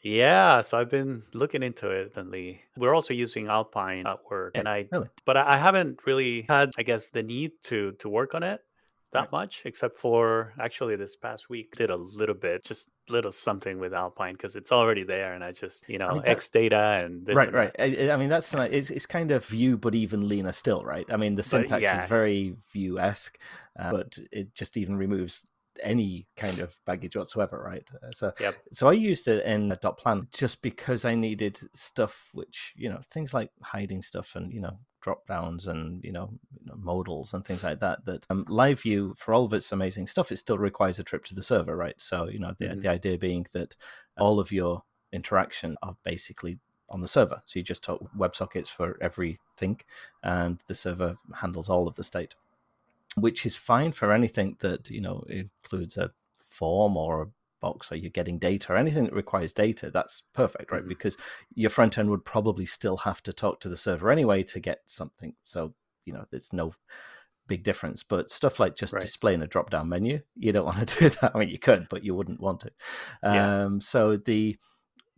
Yeah, 0.00 0.60
so 0.60 0.78
I've 0.78 0.90
been 0.90 1.24
looking 1.34 1.62
into 1.62 1.90
it 1.90 2.16
lately. 2.16 2.62
We're 2.76 2.94
also 2.94 3.14
using 3.14 3.48
Alpine 3.48 4.06
at 4.06 4.20
work, 4.30 4.56
Yeah, 4.56 4.62
and 4.62 4.68
I, 4.68 4.90
really? 4.90 5.08
but 5.24 5.36
I 5.36 5.56
haven't 5.56 6.06
really 6.06 6.46
had, 6.48 6.70
I 6.78 6.82
guess, 6.84 7.10
the 7.10 7.22
need 7.22 7.52
to 7.64 7.92
to 7.98 8.08
work 8.08 8.34
on 8.34 8.42
it 8.44 8.60
that 9.12 9.20
Right. 9.20 9.32
much, 9.32 9.62
except 9.64 9.98
for 9.98 10.52
actually 10.60 10.96
this 10.96 11.16
past 11.16 11.48
week 11.48 11.72
did 11.72 11.90
a 11.90 11.96
little 11.96 12.34
bit, 12.34 12.64
just 12.64 12.88
little 13.08 13.32
something 13.32 13.78
with 13.78 13.94
Alpine 13.94 14.34
because 14.34 14.54
it's 14.54 14.70
already 14.70 15.02
there, 15.02 15.32
and 15.34 15.42
I 15.42 15.52
just 15.52 15.84
you 15.88 15.98
know 15.98 16.12
mean, 16.14 16.22
x-data 16.26 17.02
and 17.04 17.24
this 17.24 17.36
right 17.36 17.48
and 17.48 17.56
right. 17.56 17.74
I, 17.78 18.10
I 18.10 18.16
mean 18.16 18.28
that's 18.28 18.48
the 18.48 18.76
it's, 18.76 18.90
it's 18.90 19.06
kind 19.06 19.30
of 19.30 19.46
Vue 19.46 19.76
but 19.78 19.94
even 19.94 20.28
leaner 20.28 20.52
still 20.52 20.84
right 20.84 21.06
i 21.10 21.16
mean 21.16 21.34
the 21.34 21.42
syntax 21.42 21.82
yeah. 21.82 22.02
is 22.02 22.08
very 22.08 22.54
Vue-esque 22.72 23.38
uh, 23.78 23.90
but 23.90 24.18
it 24.30 24.54
just 24.54 24.76
even 24.76 24.96
removes 24.96 25.46
any 25.82 26.26
kind 26.36 26.58
of 26.58 26.74
baggage 26.86 27.16
whatsoever 27.16 27.62
right 27.64 27.88
Uh, 28.02 28.10
so 28.10 28.32
Yep. 28.40 28.54
so 28.72 28.88
i 28.88 28.92
used 28.92 29.28
it 29.28 29.44
in 29.44 29.72
a 29.72 29.76
dot 29.76 29.96
plan 29.96 30.26
just 30.32 30.60
because 30.60 31.04
i 31.04 31.14
needed 31.14 31.58
stuff 31.72 32.28
which 32.32 32.72
you 32.76 32.88
know 32.88 33.00
things 33.10 33.32
like 33.32 33.50
hiding 33.62 34.02
stuff 34.02 34.34
and 34.34 34.52
you 34.52 34.60
know 34.60 34.76
drop 35.00 35.26
downs 35.26 35.66
and 35.66 36.02
you 36.04 36.12
know, 36.12 36.30
you 36.58 36.66
know 36.66 36.74
modals 36.76 37.32
and 37.34 37.44
things 37.44 37.62
like 37.62 37.80
that 37.80 38.04
that 38.04 38.26
um, 38.30 38.44
live 38.48 38.80
view 38.80 39.14
for 39.16 39.32
all 39.34 39.44
of 39.44 39.52
its 39.52 39.72
amazing 39.72 40.06
stuff 40.06 40.32
it 40.32 40.36
still 40.38 40.58
requires 40.58 40.98
a 40.98 41.04
trip 41.04 41.24
to 41.24 41.34
the 41.34 41.42
server 41.42 41.76
right 41.76 42.00
so 42.00 42.28
you 42.28 42.38
know 42.38 42.54
the, 42.58 42.66
Mhm. 42.66 42.80
the 42.82 42.88
idea 42.88 43.16
being 43.18 43.46
that 43.52 43.76
all 44.18 44.40
of 44.40 44.50
your 44.50 44.82
interaction 45.12 45.76
are 45.82 45.96
basically 46.04 46.58
on 46.90 47.00
the 47.00 47.08
server. 47.08 47.42
So 47.44 47.58
you 47.58 47.62
just 47.62 47.84
talk 47.84 48.00
WebSockets 48.16 48.68
for 48.68 48.96
everything, 49.02 49.80
and 50.22 50.58
the 50.68 50.74
server 50.74 51.16
handles 51.34 51.68
all 51.68 51.86
of 51.86 51.94
the 51.96 52.04
state, 52.04 52.34
which 53.16 53.44
is 53.46 53.56
fine 53.56 53.92
for 53.92 54.12
anything 54.12 54.56
that 54.60 54.88
you 54.90 55.00
know 55.00 55.24
includes 55.28 55.96
a 55.96 56.10
form 56.46 56.96
or 56.96 57.22
a 57.22 57.26
box 57.60 57.90
or 57.92 57.96
you're 57.96 58.10
getting 58.10 58.38
data 58.38 58.72
or 58.72 58.76
anything 58.76 59.04
that 59.04 59.12
requires 59.12 59.52
data. 59.52 59.90
That's 59.90 60.22
perfect, 60.32 60.70
right? 60.72 60.82
Mhm. 60.84 60.88
Because 60.88 61.16
your 61.54 61.70
front 61.70 61.98
end 61.98 62.10
would 62.10 62.24
probably 62.24 62.66
still 62.66 62.98
have 62.98 63.22
to 63.24 63.32
talk 63.32 63.60
to 63.60 63.68
the 63.68 63.76
server 63.76 64.10
anyway 64.10 64.42
to 64.44 64.60
get 64.60 64.82
something. 64.86 65.34
So 65.44 65.74
you 66.04 66.12
know, 66.14 66.24
there's 66.30 66.52
no 66.52 66.72
big 67.46 67.64
difference. 67.64 68.02
But 68.02 68.30
stuff 68.30 68.58
like 68.60 68.76
just 68.76 68.92
Right. 68.94 69.02
displaying 69.02 69.42
a 69.42 69.46
drop 69.46 69.70
down 69.70 69.88
menu, 69.88 70.20
you 70.36 70.52
don't 70.52 70.64
want 70.76 70.88
to 70.88 70.98
do 70.98 71.08
that. 71.20 71.32
I 71.34 71.38
mean, 71.38 71.48
you 71.50 71.58
could, 71.58 71.86
but 71.90 72.04
you 72.04 72.14
wouldn't 72.14 72.40
want 72.40 72.60
to. 72.60 72.70
Yeah. 73.22 73.64
Um, 73.64 73.80
so 73.80 74.16
the 74.16 74.56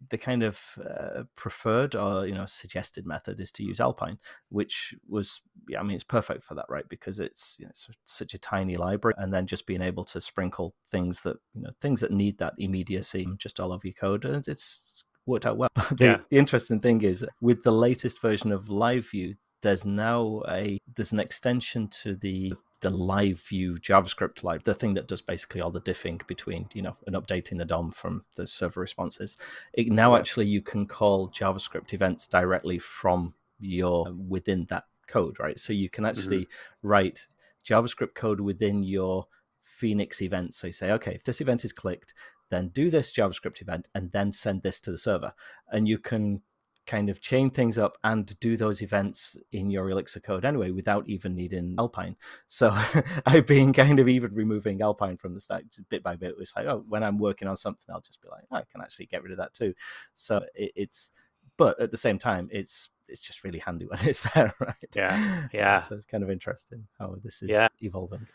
the 0.09 0.19
kind 0.19 0.43
of 0.43 0.59
uh, 0.79 1.25
preferred 1.37 1.95
or 1.95 2.27
you 2.27 2.35
know 2.35 2.47
suggested 2.47 3.07
method 3.07 3.39
is 3.41 3.53
to 3.53 3.63
use 3.63 3.81
Alpine, 3.81 4.19
which 4.49 4.95
was 5.09 5.43
yeah, 5.69 5.81
I 5.81 5.83
mean 5.83 5.95
it's 5.95 6.05
perfect 6.05 6.45
for 6.45 6.55
that, 6.55 6.67
right? 6.69 6.89
Because 6.89 7.21
it's, 7.21 7.57
you 7.59 7.67
know, 7.67 7.71
it's 7.71 7.89
such 8.05 8.35
a 8.35 8.39
tiny 8.39 8.77
library, 8.77 9.15
and 9.19 9.33
then 9.33 9.47
just 9.47 9.67
being 9.67 9.83
able 9.83 10.05
to 10.05 10.21
sprinkle 10.21 10.75
things 10.89 11.21
that 11.23 11.37
you 11.55 11.63
know 11.63 11.71
things 11.81 12.01
that 12.01 12.13
need 12.13 12.39
that 12.39 12.55
immediacy 12.59 13.29
just 13.39 13.61
all 13.61 13.73
over 13.73 13.87
your 13.87 13.95
code, 13.95 14.25
and 14.25 14.49
it's 14.49 15.05
worked 15.27 15.47
out 15.47 15.59
well. 15.59 15.71
the, 15.93 16.05
Yeah. 16.05 16.19
the 16.31 16.39
interesting 16.39 16.81
thing 16.81 17.03
is 17.03 17.25
with 17.41 17.63
the 17.63 17.73
latest 17.73 18.21
version 18.21 18.53
of 18.53 18.69
Live 18.71 19.11
View, 19.11 19.37
there's 19.63 19.85
now 19.85 20.43
a 20.49 20.79
there's 20.97 21.13
an 21.13 21.21
extension 21.21 21.89
to 22.03 22.15
the 22.15 22.55
the 22.81 22.91
live 22.91 23.41
view 23.41 23.75
JavaScript 23.75 24.43
live, 24.43 24.65
the 24.65 24.75
thing 24.75 24.95
that 24.95 25.07
does 25.07 25.21
basically 25.21 25.61
all 25.61 25.71
the 25.71 25.81
diffing 25.81 26.27
between, 26.27 26.69
you 26.73 26.83
know, 26.83 26.97
and 27.07 27.15
updating 27.15 27.59
the 27.59 27.65
DOM 27.65 27.93
from 27.93 28.25
the 28.37 28.47
server 28.47 28.81
responses. 28.81 29.37
It, 29.75 29.89
now 29.89 30.17
actually 30.17 30.47
you 30.47 30.63
can 30.63 30.87
call 30.87 31.31
JavaScript 31.31 31.93
events 31.93 32.27
directly 32.27 32.79
from 32.79 33.35
your 33.59 34.09
uh, 34.09 34.13
within 34.13 34.67
that 34.71 34.85
code, 35.07 35.39
right? 35.39 35.59
So 35.61 35.73
you 35.73 35.91
can 35.91 36.05
mm-hmm. 36.05 36.19
actually 36.19 36.49
write 36.83 37.27
JavaScript 37.69 38.15
code 38.15 38.41
within 38.41 38.83
your 38.83 39.27
Phoenix 39.61 40.23
event. 40.23 40.55
So 40.55 40.67
you 40.69 40.73
say, 40.73 40.91
okay, 40.93 41.15
if 41.15 41.25
this 41.25 41.41
event 41.41 41.65
is 41.65 41.73
clicked, 41.73 42.15
then 42.51 42.69
do 42.69 42.91
this 42.91 43.13
JavaScript 43.13 43.63
event, 43.63 43.89
and 43.95 44.11
then 44.11 44.33
send 44.33 44.63
this 44.63 44.81
to 44.81 44.91
the 44.91 44.99
server. 44.99 45.33
And 45.71 45.87
you 45.87 45.99
can 45.99 46.43
kind 46.91 47.09
of 47.09 47.21
chain 47.21 47.51
things 47.51 47.79
up 47.79 47.97
and 48.03 48.39
do 48.41 48.57
those 48.57 48.83
events 48.83 49.37
in 49.53 49.71
your 49.71 49.89
Elixir 49.91 50.19
code 50.19 50.45
anyway 50.45 50.73
without 50.73 51.09
even 51.09 51.37
needing 51.37 51.77
Alpine. 51.79 52.17
So 52.49 52.77
I've 53.27 53.47
been 53.47 53.73
kind 53.73 54.01
of 54.01 54.09
even 54.09 54.35
removing 54.35 54.83
Alpine 54.83 55.17
from 55.17 55.35
the 55.35 55.41
stack 55.41 55.63
bit 55.89 56.03
by 56.03 56.17
bit. 56.17 56.35
It's 56.41 56.53
like, 56.57 56.67
oh, 56.67 56.85
when 56.89 57.05
I'm 57.05 57.19
working 57.19 57.47
on 57.47 57.57
something, 57.57 57.87
I'll 57.95 58.01
just 58.01 58.21
be 58.21 58.29
like, 58.29 58.43
oh, 58.51 58.57
I 58.57 58.63
can 58.73 58.81
actually 58.81 59.07
get 59.07 59.23
rid 59.23 59.31
of 59.31 59.39
that 59.39 59.55
too. 59.55 59.73
So 60.15 60.43
it, 60.57 60.73
it's, 60.75 61.13
but 61.57 61.81
at 61.81 61.93
the 61.93 61.97
same 61.97 62.19
time, 62.19 62.49
it's 62.51 62.91
it's 63.07 63.21
just 63.21 63.45
really 63.45 63.59
handy 63.59 63.87
when 63.89 64.01
it's 64.09 64.21
there, 64.33 64.53
right? 64.59 64.75
Yeah, 64.95 65.47
yeah. 65.53 65.81
So 65.81 65.95
it's 65.95 66.07
kind 66.07 66.25
of 66.25 66.31
interesting 66.31 66.87
how 66.99 67.17
this 67.23 67.43
is 67.43 67.51
yeah. 67.51 67.69
evolving. 67.83 68.27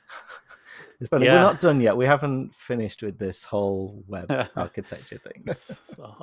it's 1.01 1.09
funny. 1.09 1.25
Yeah. 1.25 1.35
We're 1.35 1.41
not 1.41 1.59
done 1.59 1.81
yet. 1.81 1.97
We 1.97 2.05
haven't 2.05 2.53
finished 2.55 3.03
with 3.03 3.17
this 3.17 3.43
whole 3.43 4.03
web 4.07 4.31
architecture 4.55 5.17
thing. 5.17 5.43
it's 5.45 5.71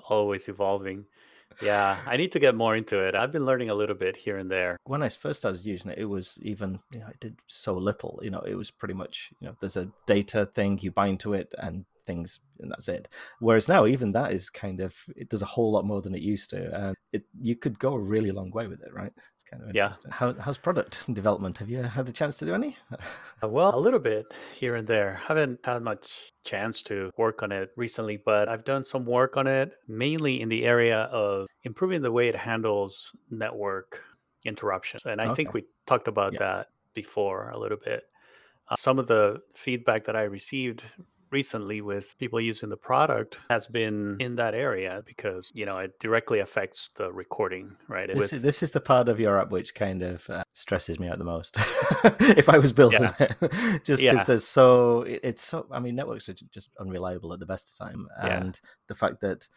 always 0.08 0.48
evolving 0.48 1.04
yeah, 1.60 1.98
I 2.06 2.16
need 2.16 2.32
to 2.32 2.38
get 2.38 2.54
more 2.54 2.74
into 2.76 2.98
it. 2.98 3.14
I've 3.14 3.32
been 3.32 3.44
learning 3.44 3.70
a 3.70 3.74
little 3.74 3.94
bit 3.94 4.16
here 4.16 4.36
and 4.36 4.50
there. 4.50 4.78
When 4.84 5.02
I 5.02 5.08
first 5.08 5.40
started 5.40 5.64
using 5.64 5.90
it, 5.90 5.98
it 5.98 6.04
was 6.04 6.38
even, 6.42 6.80
you 6.90 7.00
know, 7.00 7.08
it 7.08 7.20
did 7.20 7.36
so 7.46 7.74
little. 7.74 8.20
You 8.22 8.30
know, 8.30 8.40
it 8.40 8.54
was 8.54 8.70
pretty 8.70 8.94
much, 8.94 9.32
you 9.40 9.48
know, 9.48 9.56
there's 9.60 9.76
a 9.76 9.88
data 10.06 10.46
thing, 10.46 10.78
you 10.80 10.90
bind 10.90 11.20
to 11.20 11.34
it 11.34 11.54
and 11.58 11.84
things, 12.06 12.40
and 12.60 12.70
that's 12.70 12.88
it. 12.88 13.08
Whereas 13.40 13.68
now, 13.68 13.86
even 13.86 14.12
that 14.12 14.32
is 14.32 14.50
kind 14.50 14.80
of, 14.80 14.94
it 15.16 15.28
does 15.28 15.42
a 15.42 15.46
whole 15.46 15.72
lot 15.72 15.84
more 15.84 16.02
than 16.02 16.14
it 16.14 16.22
used 16.22 16.50
to. 16.50 16.86
And 16.86 16.96
it, 17.12 17.24
you 17.40 17.56
could 17.56 17.78
go 17.78 17.94
a 17.94 17.98
really 17.98 18.30
long 18.30 18.50
way 18.50 18.66
with 18.66 18.82
it, 18.82 18.92
right? 18.92 19.12
It's 19.16 19.44
kind 19.50 19.62
of 19.62 19.68
interesting. 19.68 20.10
Yeah. 20.10 20.16
How, 20.16 20.34
how's 20.34 20.58
product 20.58 21.06
development? 21.14 21.58
Have 21.58 21.70
you 21.70 21.82
had 21.82 22.08
a 22.08 22.12
chance 22.12 22.36
to 22.38 22.44
do 22.44 22.54
any? 22.54 22.76
Uh, 23.42 23.48
well, 23.48 23.74
a 23.74 23.78
little 23.78 24.00
bit 24.00 24.32
here 24.54 24.76
and 24.76 24.86
there. 24.86 25.14
Haven't 25.14 25.60
had 25.64 25.82
much 25.82 26.30
chance 26.44 26.82
to 26.84 27.10
work 27.16 27.42
on 27.42 27.52
it 27.52 27.70
recently, 27.76 28.16
but 28.16 28.48
I've 28.48 28.64
done 28.64 28.84
some 28.84 29.04
work 29.04 29.36
on 29.36 29.46
it, 29.46 29.72
mainly 29.88 30.40
in 30.40 30.48
the 30.48 30.64
area 30.64 31.02
of 31.04 31.46
improving 31.64 32.02
the 32.02 32.12
way 32.12 32.28
it 32.28 32.36
handles 32.36 33.12
network 33.30 34.00
interruptions. 34.44 35.04
And 35.04 35.20
I 35.20 35.26
okay. 35.26 35.34
think 35.34 35.54
we 35.54 35.64
talked 35.86 36.08
about 36.08 36.34
yeah. 36.34 36.38
that 36.40 36.66
before 36.94 37.50
a 37.50 37.58
little 37.58 37.78
bit. 37.82 38.04
Uh, 38.68 38.74
some 38.76 38.98
of 38.98 39.06
the 39.06 39.40
feedback 39.54 40.04
that 40.04 40.16
I 40.16 40.22
received 40.22 40.82
recently 41.32 41.80
with 41.80 42.16
people 42.18 42.40
using 42.40 42.68
the 42.68 42.76
product 42.76 43.38
has 43.48 43.66
been 43.66 44.16
in 44.20 44.36
that 44.36 44.54
area 44.54 45.02
because 45.06 45.50
you 45.54 45.64
know 45.64 45.78
it 45.78 45.98
directly 45.98 46.38
affects 46.40 46.90
the 46.96 47.10
recording 47.12 47.74
right 47.88 48.08
this, 48.08 48.16
with... 48.16 48.32
is, 48.34 48.42
this 48.42 48.62
is 48.62 48.70
the 48.72 48.80
part 48.80 49.08
of 49.08 49.18
your 49.18 49.40
app 49.40 49.50
which 49.50 49.74
kind 49.74 50.02
of 50.02 50.28
uh, 50.28 50.44
stresses 50.52 51.00
me 51.00 51.08
out 51.08 51.18
the 51.18 51.24
most 51.24 51.56
if 52.36 52.48
i 52.48 52.58
was 52.58 52.72
building 52.72 53.02
yeah. 53.02 53.14
it 53.18 53.36
just 53.84 54.02
because 54.02 54.02
yeah. 54.02 54.24
there's 54.24 54.46
so 54.46 55.02
it, 55.02 55.20
it's 55.22 55.42
so 55.42 55.66
i 55.72 55.80
mean 55.80 55.96
networks 55.96 56.28
are 56.28 56.34
just 56.52 56.68
unreliable 56.78 57.32
at 57.32 57.40
the 57.40 57.46
best 57.46 57.72
of 57.72 57.86
time 57.86 58.06
and 58.20 58.60
yeah. 58.62 58.68
the 58.88 58.94
fact 58.94 59.20
that 59.20 59.48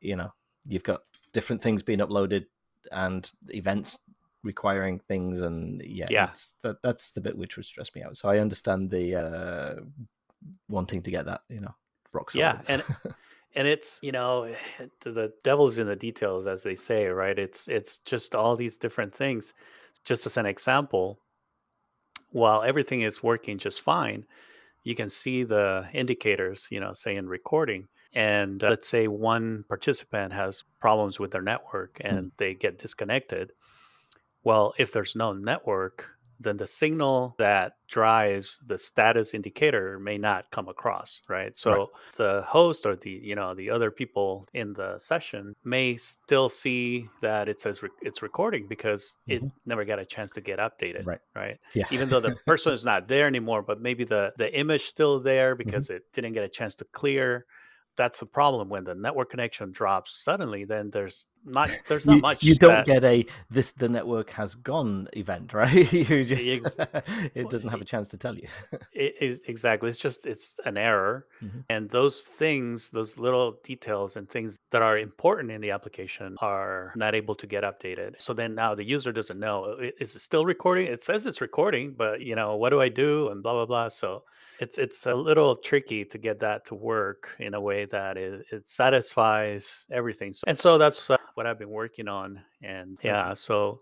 you 0.00 0.14
know 0.14 0.30
you've 0.66 0.84
got 0.84 1.00
different 1.32 1.62
things 1.62 1.82
being 1.82 2.00
uploaded 2.00 2.44
and 2.92 3.30
events 3.48 3.98
requiring 4.44 4.98
things 4.98 5.40
and 5.40 5.80
yeah, 5.84 6.06
yeah. 6.10 6.30
that 6.62 6.82
that's 6.82 7.10
the 7.12 7.20
bit 7.20 7.38
which 7.38 7.56
would 7.56 7.64
stress 7.64 7.94
me 7.94 8.02
out 8.02 8.16
so 8.16 8.28
i 8.28 8.38
understand 8.38 8.90
the 8.90 9.14
uh 9.14 9.74
wanting 10.72 11.02
to 11.02 11.10
get 11.10 11.26
that, 11.26 11.42
you 11.48 11.60
know, 11.60 11.74
rock 12.12 12.30
solid. 12.30 12.42
Yeah, 12.42 12.60
and 12.68 12.82
and 13.54 13.68
it's 13.68 14.00
you 14.02 14.12
know 14.12 14.52
the 15.00 15.32
devil's 15.44 15.78
in 15.78 15.86
the 15.86 15.96
details, 15.96 16.46
as 16.46 16.62
they 16.62 16.74
say, 16.74 17.06
right? 17.06 17.38
It's 17.38 17.68
it's 17.68 17.98
just 17.98 18.34
all 18.34 18.56
these 18.56 18.76
different 18.76 19.14
things. 19.14 19.54
Just 20.04 20.26
as 20.26 20.36
an 20.36 20.46
example, 20.46 21.20
while 22.30 22.62
everything 22.62 23.02
is 23.02 23.22
working 23.22 23.58
just 23.58 23.82
fine, 23.82 24.24
you 24.84 24.94
can 24.94 25.08
see 25.08 25.44
the 25.44 25.88
indicators, 25.92 26.66
you 26.70 26.80
know, 26.80 26.92
say 26.92 27.16
in 27.16 27.28
recording. 27.28 27.88
And 28.14 28.62
uh, 28.62 28.70
let's 28.70 28.88
say 28.88 29.06
one 29.08 29.64
participant 29.68 30.32
has 30.32 30.64
problems 30.80 31.18
with 31.18 31.30
their 31.30 31.42
network 31.42 31.98
hmm. 32.00 32.06
and 32.06 32.26
mm. 32.26 32.36
they 32.36 32.54
get 32.54 32.78
disconnected. 32.78 33.52
Well, 34.44 34.74
if 34.76 34.92
there's 34.92 35.14
no 35.14 35.32
network, 35.32 36.08
then 36.42 36.56
the 36.56 36.66
signal 36.66 37.34
that 37.38 37.76
drives 37.88 38.58
the 38.66 38.76
status 38.76 39.34
indicator 39.34 39.98
may 39.98 40.18
not 40.18 40.50
come 40.50 40.68
across 40.68 41.20
right 41.28 41.56
so 41.56 41.70
right. 41.72 41.88
the 42.16 42.44
host 42.46 42.86
or 42.86 42.96
the 42.96 43.10
you 43.10 43.34
know 43.34 43.54
the 43.54 43.70
other 43.70 43.90
people 43.90 44.46
in 44.54 44.72
the 44.72 44.98
session 44.98 45.54
may 45.64 45.96
still 45.96 46.48
see 46.48 47.06
that 47.20 47.48
it 47.48 47.60
says 47.60 47.82
re- 47.82 47.90
it's 48.00 48.22
recording 48.22 48.66
because 48.66 49.16
mm-hmm. 49.28 49.44
it 49.44 49.52
never 49.66 49.84
got 49.84 49.98
a 49.98 50.04
chance 50.04 50.30
to 50.32 50.40
get 50.40 50.58
updated 50.58 51.06
right 51.06 51.20
right 51.34 51.58
yeah. 51.74 51.84
even 51.90 52.08
though 52.08 52.20
the 52.20 52.36
person 52.46 52.72
is 52.72 52.84
not 52.84 53.08
there 53.08 53.26
anymore 53.26 53.62
but 53.62 53.80
maybe 53.80 54.04
the 54.04 54.32
the 54.38 54.58
image 54.58 54.84
still 54.86 55.20
there 55.20 55.54
mm-hmm. 55.54 55.64
because 55.64 55.86
mm-hmm. 55.86 55.96
it 55.96 56.12
didn't 56.12 56.32
get 56.32 56.44
a 56.44 56.48
chance 56.48 56.74
to 56.74 56.84
clear 56.92 57.46
that's 57.96 58.20
the 58.20 58.26
problem 58.26 58.68
when 58.68 58.84
the 58.84 58.94
network 58.94 59.30
connection 59.30 59.70
drops 59.70 60.22
suddenly 60.24 60.64
then 60.64 60.90
there's 60.90 61.26
not 61.44 61.70
there's 61.88 62.06
not 62.06 62.16
you, 62.16 62.22
much 62.22 62.42
you 62.42 62.54
don't 62.54 62.72
that... 62.72 62.86
get 62.86 63.04
a 63.04 63.26
this 63.50 63.72
the 63.72 63.88
network 63.88 64.30
has 64.30 64.54
gone 64.54 65.08
event 65.14 65.52
right? 65.62 65.92
You 65.92 66.24
just 66.24 66.78
it 67.34 67.50
doesn't 67.50 67.68
have 67.68 67.80
a 67.80 67.84
chance 67.84 68.08
to 68.08 68.16
tell 68.16 68.36
you. 68.36 68.48
It 68.92 69.16
is 69.20 69.42
exactly. 69.46 69.88
It's 69.88 69.98
just 69.98 70.26
it's 70.26 70.60
an 70.64 70.76
error 70.76 71.26
mm-hmm. 71.42 71.60
and 71.68 71.88
those 71.90 72.22
things 72.22 72.90
those 72.90 73.18
little 73.18 73.58
details 73.64 74.16
and 74.16 74.28
things 74.28 74.58
that 74.70 74.82
are 74.82 74.98
important 74.98 75.50
in 75.50 75.60
the 75.60 75.70
application 75.70 76.36
are 76.40 76.92
not 76.94 77.14
able 77.14 77.34
to 77.36 77.46
get 77.46 77.64
updated. 77.64 78.14
So 78.18 78.32
then 78.32 78.54
now 78.54 78.74
the 78.74 78.84
user 78.84 79.12
doesn't 79.12 79.38
know 79.38 79.76
is 79.98 80.14
it 80.14 80.22
still 80.22 80.44
recording? 80.44 80.86
It 80.86 81.02
says 81.02 81.26
it's 81.26 81.40
recording 81.40 81.94
but 81.96 82.20
you 82.20 82.34
know 82.34 82.56
what 82.56 82.70
do 82.70 82.80
i 82.80 82.88
do? 82.88 83.28
and 83.30 83.42
blah 83.42 83.52
blah 83.52 83.66
blah. 83.66 83.88
So 83.88 84.24
it's 84.60 84.78
it's 84.78 85.06
a 85.06 85.14
little 85.14 85.54
tricky 85.56 86.04
to 86.04 86.18
get 86.18 86.38
that 86.40 86.64
to 86.66 86.74
work 86.74 87.30
in 87.38 87.54
a 87.54 87.60
way 87.60 87.84
that 87.86 88.16
it, 88.16 88.46
it 88.52 88.68
satisfies 88.68 89.86
everything. 89.90 90.32
So, 90.32 90.44
and 90.46 90.58
so 90.58 90.78
that's 90.78 91.10
uh, 91.10 91.16
what 91.34 91.46
I've 91.46 91.58
been 91.58 91.70
working 91.70 92.08
on. 92.08 92.40
And 92.62 92.98
yeah, 93.02 93.34
so 93.34 93.80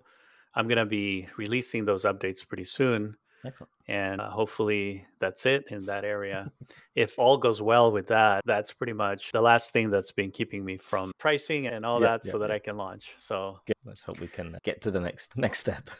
I'm 0.55 0.67
going 0.67 0.79
to 0.79 0.87
be 0.87 1.29
releasing 1.37 1.85
those 1.85 2.05
updates 2.05 2.47
pretty 2.47 2.65
soon. 2.65 3.17
Excellent. 3.45 3.71
And 3.89 4.21
uh, 4.21 4.31
hopefully 4.31 5.07
that's 5.19 5.47
it 5.47 5.65
in 5.71 5.87
that 5.87 6.05
area. 6.05 6.51
if 6.95 7.19
all 7.19 7.37
goes 7.37 7.63
well 7.63 7.91
with 7.91 8.07
that, 8.09 8.43
that's 8.45 8.73
pretty 8.73 8.93
much 8.93 9.33
the 9.33 9.41
last 9.41 9.73
thing 9.73 9.91
that's 9.91 10.13
been 10.13 10.31
keeping 10.31 10.65
me 10.65 10.77
from 10.77 11.13
pricing 11.19 11.67
and 11.67 11.85
all 11.87 12.01
that 12.01 12.25
so 12.25 12.39
that 12.39 12.51
I 12.51 12.59
can 12.59 12.77
launch. 12.77 13.15
So 13.19 13.61
let's 13.85 14.03
hope 14.03 14.21
we 14.21 14.29
can 14.29 14.59
get 14.63 14.83
to 14.83 14.91
the 14.91 15.01
next 15.01 15.37
next 15.37 15.61
step. 15.61 15.91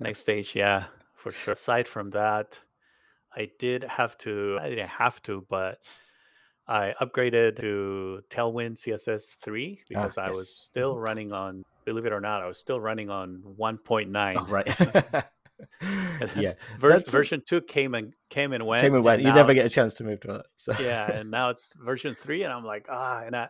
next 0.00 0.20
stage, 0.20 0.54
yeah, 0.56 0.84
for 1.14 1.32
sure. 1.32 1.52
Aside 1.52 1.86
from 1.86 2.10
that, 2.10 2.58
I 3.36 3.50
did 3.58 3.84
have 3.84 4.18
to 4.18 4.58
I 4.60 4.68
didn't 4.68 4.88
have 4.88 5.22
to, 5.22 5.46
but 5.48 5.78
I 6.70 6.94
upgraded 7.02 7.56
to 7.60 8.22
Tailwind 8.30 8.78
CSS 8.78 9.38
3 9.38 9.82
because 9.88 10.16
ah, 10.16 10.22
I 10.22 10.26
yes. 10.28 10.36
was 10.36 10.56
still 10.56 10.94
mm-hmm. 10.94 11.02
running 11.02 11.32
on, 11.32 11.64
believe 11.84 12.06
it 12.06 12.12
or 12.12 12.20
not, 12.20 12.42
I 12.42 12.46
was 12.46 12.58
still 12.58 12.80
running 12.80 13.10
on 13.10 13.42
1.9. 13.58 14.36
Oh, 14.38 14.44
right. 14.46 15.26
yeah. 16.36 16.52
Ver- 16.78 17.02
version 17.08 17.42
2 17.44 17.62
came 17.62 17.96
and 17.96 18.14
came 18.28 18.52
and 18.52 18.64
went. 18.64 18.82
Came 18.82 18.94
and 18.94 19.02
went. 19.02 19.20
And 19.20 19.28
you 19.28 19.34
never 19.34 19.52
get 19.52 19.66
a 19.66 19.68
chance 19.68 19.94
to 19.94 20.04
move 20.04 20.20
to 20.20 20.36
it. 20.36 20.46
So. 20.58 20.72
yeah, 20.80 21.10
and 21.10 21.30
now 21.32 21.50
it's 21.50 21.72
version 21.76 22.14
3 22.14 22.44
and 22.44 22.52
I'm 22.52 22.64
like, 22.64 22.86
ah, 22.88 23.22
and 23.26 23.34
I 23.34 23.48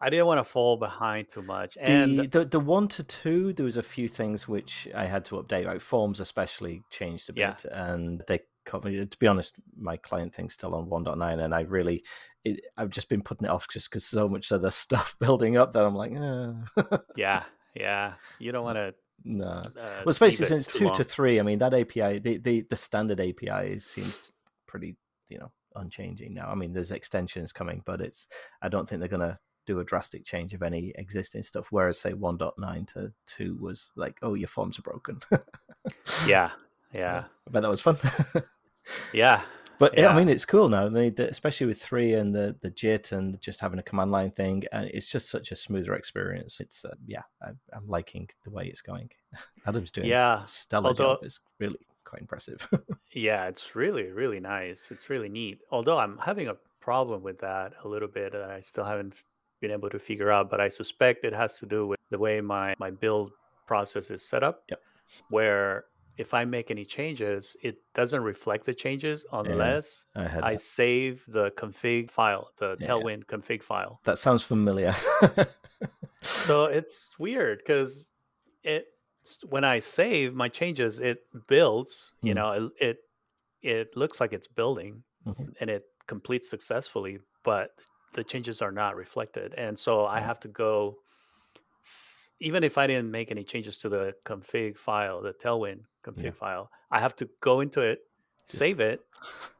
I 0.00 0.08
didn't 0.08 0.26
want 0.26 0.38
to 0.38 0.44
fall 0.44 0.78
behind 0.78 1.28
too 1.28 1.42
much. 1.42 1.76
And 1.78 2.20
the, 2.20 2.26
the, 2.28 2.44
the 2.46 2.60
one 2.60 2.88
to 2.88 3.02
two, 3.02 3.52
there 3.52 3.64
was 3.66 3.76
a 3.76 3.82
few 3.82 4.08
things 4.08 4.48
which 4.48 4.88
I 4.94 5.04
had 5.04 5.26
to 5.26 5.34
update. 5.34 5.66
Like 5.66 5.82
forms, 5.82 6.20
especially, 6.20 6.82
changed 6.90 7.28
a 7.28 7.34
bit, 7.34 7.64
yeah. 7.66 7.92
and 7.92 8.22
they 8.26 8.40
to 8.70 9.18
be 9.18 9.26
honest, 9.26 9.56
my 9.78 9.96
client 9.96 10.34
thing's 10.34 10.54
still 10.54 10.74
on 10.74 10.86
1.9, 10.86 11.44
and 11.44 11.54
I 11.54 11.60
really, 11.60 12.04
it, 12.44 12.60
I've 12.76 12.90
just 12.90 13.08
been 13.08 13.22
putting 13.22 13.46
it 13.46 13.50
off 13.50 13.68
just 13.68 13.90
because 13.90 14.04
so 14.04 14.28
much 14.28 14.50
of 14.50 14.62
the 14.62 14.70
stuff 14.70 15.16
building 15.18 15.56
up 15.56 15.72
that 15.72 15.84
I'm 15.84 15.94
like, 15.94 16.12
eh. 16.12 16.96
yeah, 17.16 17.44
yeah, 17.74 18.14
you 18.38 18.52
don't 18.52 18.64
want 18.64 18.76
to. 18.76 18.94
No, 19.22 19.46
uh, 19.46 19.62
well, 19.76 20.08
especially 20.08 20.46
since 20.46 20.66
two 20.66 20.86
long. 20.86 20.94
to 20.94 21.04
three. 21.04 21.38
I 21.38 21.42
mean, 21.42 21.58
that 21.58 21.74
API, 21.74 22.20
the, 22.20 22.38
the 22.38 22.66
the 22.70 22.76
standard 22.76 23.20
API 23.20 23.78
seems 23.78 24.32
pretty, 24.66 24.96
you 25.28 25.38
know, 25.38 25.52
unchanging 25.76 26.32
now. 26.32 26.48
I 26.48 26.54
mean, 26.54 26.72
there's 26.72 26.90
extensions 26.90 27.52
coming, 27.52 27.82
but 27.84 28.00
it's 28.00 28.28
I 28.62 28.70
don't 28.70 28.88
think 28.88 29.00
they're 29.00 29.10
gonna 29.10 29.38
do 29.66 29.80
a 29.80 29.84
drastic 29.84 30.24
change 30.24 30.52
of 30.54 30.62
any 30.62 30.92
existing 30.96 31.42
stuff. 31.42 31.66
Whereas, 31.70 31.98
say, 31.98 32.12
1.9 32.12 32.86
to 32.94 33.12
2 33.26 33.58
was 33.60 33.90
like, 33.96 34.16
oh, 34.22 34.34
your 34.34 34.48
forms 34.48 34.78
are 34.78 34.82
broken. 34.82 35.20
yeah, 36.26 36.50
yeah. 36.92 37.22
So, 37.22 37.28
I 37.46 37.50
bet 37.50 37.62
that 37.62 37.70
was 37.70 37.80
fun. 37.80 37.98
Yeah. 39.12 39.42
But 39.80 39.96
yeah. 39.96 40.08
I 40.08 40.18
mean, 40.18 40.28
it's 40.28 40.44
cool 40.44 40.68
now, 40.68 40.88
especially 40.94 41.66
with 41.66 41.80
three 41.80 42.12
and 42.12 42.34
the 42.34 42.54
the 42.60 42.68
JIT 42.68 43.12
and 43.12 43.40
just 43.40 43.60
having 43.60 43.78
a 43.78 43.82
command 43.82 44.12
line 44.12 44.30
thing. 44.30 44.64
And 44.72 44.90
it's 44.92 45.06
just 45.06 45.30
such 45.30 45.52
a 45.52 45.56
smoother 45.56 45.94
experience. 45.94 46.60
It's 46.60 46.84
uh, 46.84 46.94
yeah, 47.06 47.22
I, 47.42 47.48
am 47.74 47.88
liking 47.88 48.28
the 48.44 48.50
way 48.50 48.66
it's 48.66 48.82
going. 48.82 49.08
Adam's 49.66 49.90
doing 49.90 50.06
yeah, 50.06 50.44
a 50.44 50.46
stellar 50.46 50.88
Although, 50.88 51.14
job. 51.14 51.18
It's 51.22 51.40
really 51.58 51.78
quite 52.04 52.20
impressive. 52.20 52.68
yeah, 53.12 53.46
it's 53.46 53.74
really 53.74 54.10
really 54.10 54.38
nice. 54.38 54.88
It's 54.90 55.08
really 55.08 55.30
neat. 55.30 55.60
Although 55.70 55.98
I'm 55.98 56.18
having 56.18 56.48
a 56.48 56.56
problem 56.80 57.22
with 57.22 57.38
that 57.40 57.72
a 57.82 57.88
little 57.88 58.08
bit 58.08 58.32
that 58.32 58.50
I 58.50 58.60
still 58.60 58.84
haven't 58.84 59.14
been 59.62 59.70
able 59.70 59.88
to 59.88 59.98
figure 59.98 60.30
out, 60.30 60.50
but 60.50 60.60
I 60.60 60.68
suspect 60.68 61.24
it 61.24 61.34
has 61.34 61.58
to 61.58 61.64
do 61.64 61.86
with 61.86 62.00
the 62.10 62.18
way 62.18 62.42
my 62.42 62.74
my 62.78 62.90
build 62.90 63.32
process 63.66 64.10
is 64.10 64.22
set 64.22 64.42
up. 64.42 64.64
Yep. 64.68 64.82
Where 65.30 65.84
if 66.20 66.34
I 66.34 66.44
make 66.44 66.70
any 66.70 66.84
changes, 66.84 67.56
it 67.62 67.76
doesn't 67.94 68.22
reflect 68.22 68.66
the 68.66 68.74
changes 68.74 69.26
unless 69.32 70.04
I 70.14 70.52
I 70.52 70.56
save 70.56 71.24
the 71.26 71.50
config 71.52 72.10
file, 72.10 72.44
the 72.58 72.76
Yeah. 72.78 72.88
Tailwind 72.88 73.24
config 73.26 73.62
file. 73.62 74.00
That 74.04 74.18
sounds 74.18 74.42
familiar. 74.42 74.94
So 76.22 76.64
it's 76.78 77.10
weird 77.18 77.58
because 77.58 78.12
it 78.62 78.86
when 79.48 79.64
I 79.64 79.78
save 79.80 80.34
my 80.34 80.48
changes, 80.48 80.98
it 80.98 81.18
builds. 81.48 82.12
You 82.22 82.32
Hmm. 82.32 82.38
know, 82.38 82.50
it, 82.52 82.72
it 82.88 82.98
it 83.62 83.96
looks 83.96 84.20
like 84.20 84.32
it's 84.32 84.48
building 84.48 85.04
Mhm. 85.26 85.54
and 85.60 85.70
it 85.70 85.84
completes 86.06 86.48
successfully, 86.50 87.20
but 87.44 87.70
the 88.14 88.24
changes 88.24 88.62
are 88.62 88.72
not 88.72 88.96
reflected, 88.96 89.54
and 89.54 89.78
so 89.78 90.06
I 90.06 90.20
have 90.20 90.40
to 90.40 90.48
go. 90.48 90.96
Even 92.40 92.64
if 92.64 92.78
I 92.78 92.86
didn't 92.86 93.10
make 93.10 93.30
any 93.30 93.44
changes 93.44 93.78
to 93.78 93.88
the 93.88 94.14
config 94.24 94.76
file, 94.78 95.20
the 95.22 95.32
Tailwind 95.32 95.80
config 96.04 96.24
Yeah. 96.24 96.30
file, 96.32 96.70
I 96.90 96.98
have 97.00 97.14
to 97.16 97.28
go 97.40 97.60
into 97.60 97.80
it, 97.82 98.08
Just- 98.46 98.58
save 98.58 98.80
it, 98.80 99.04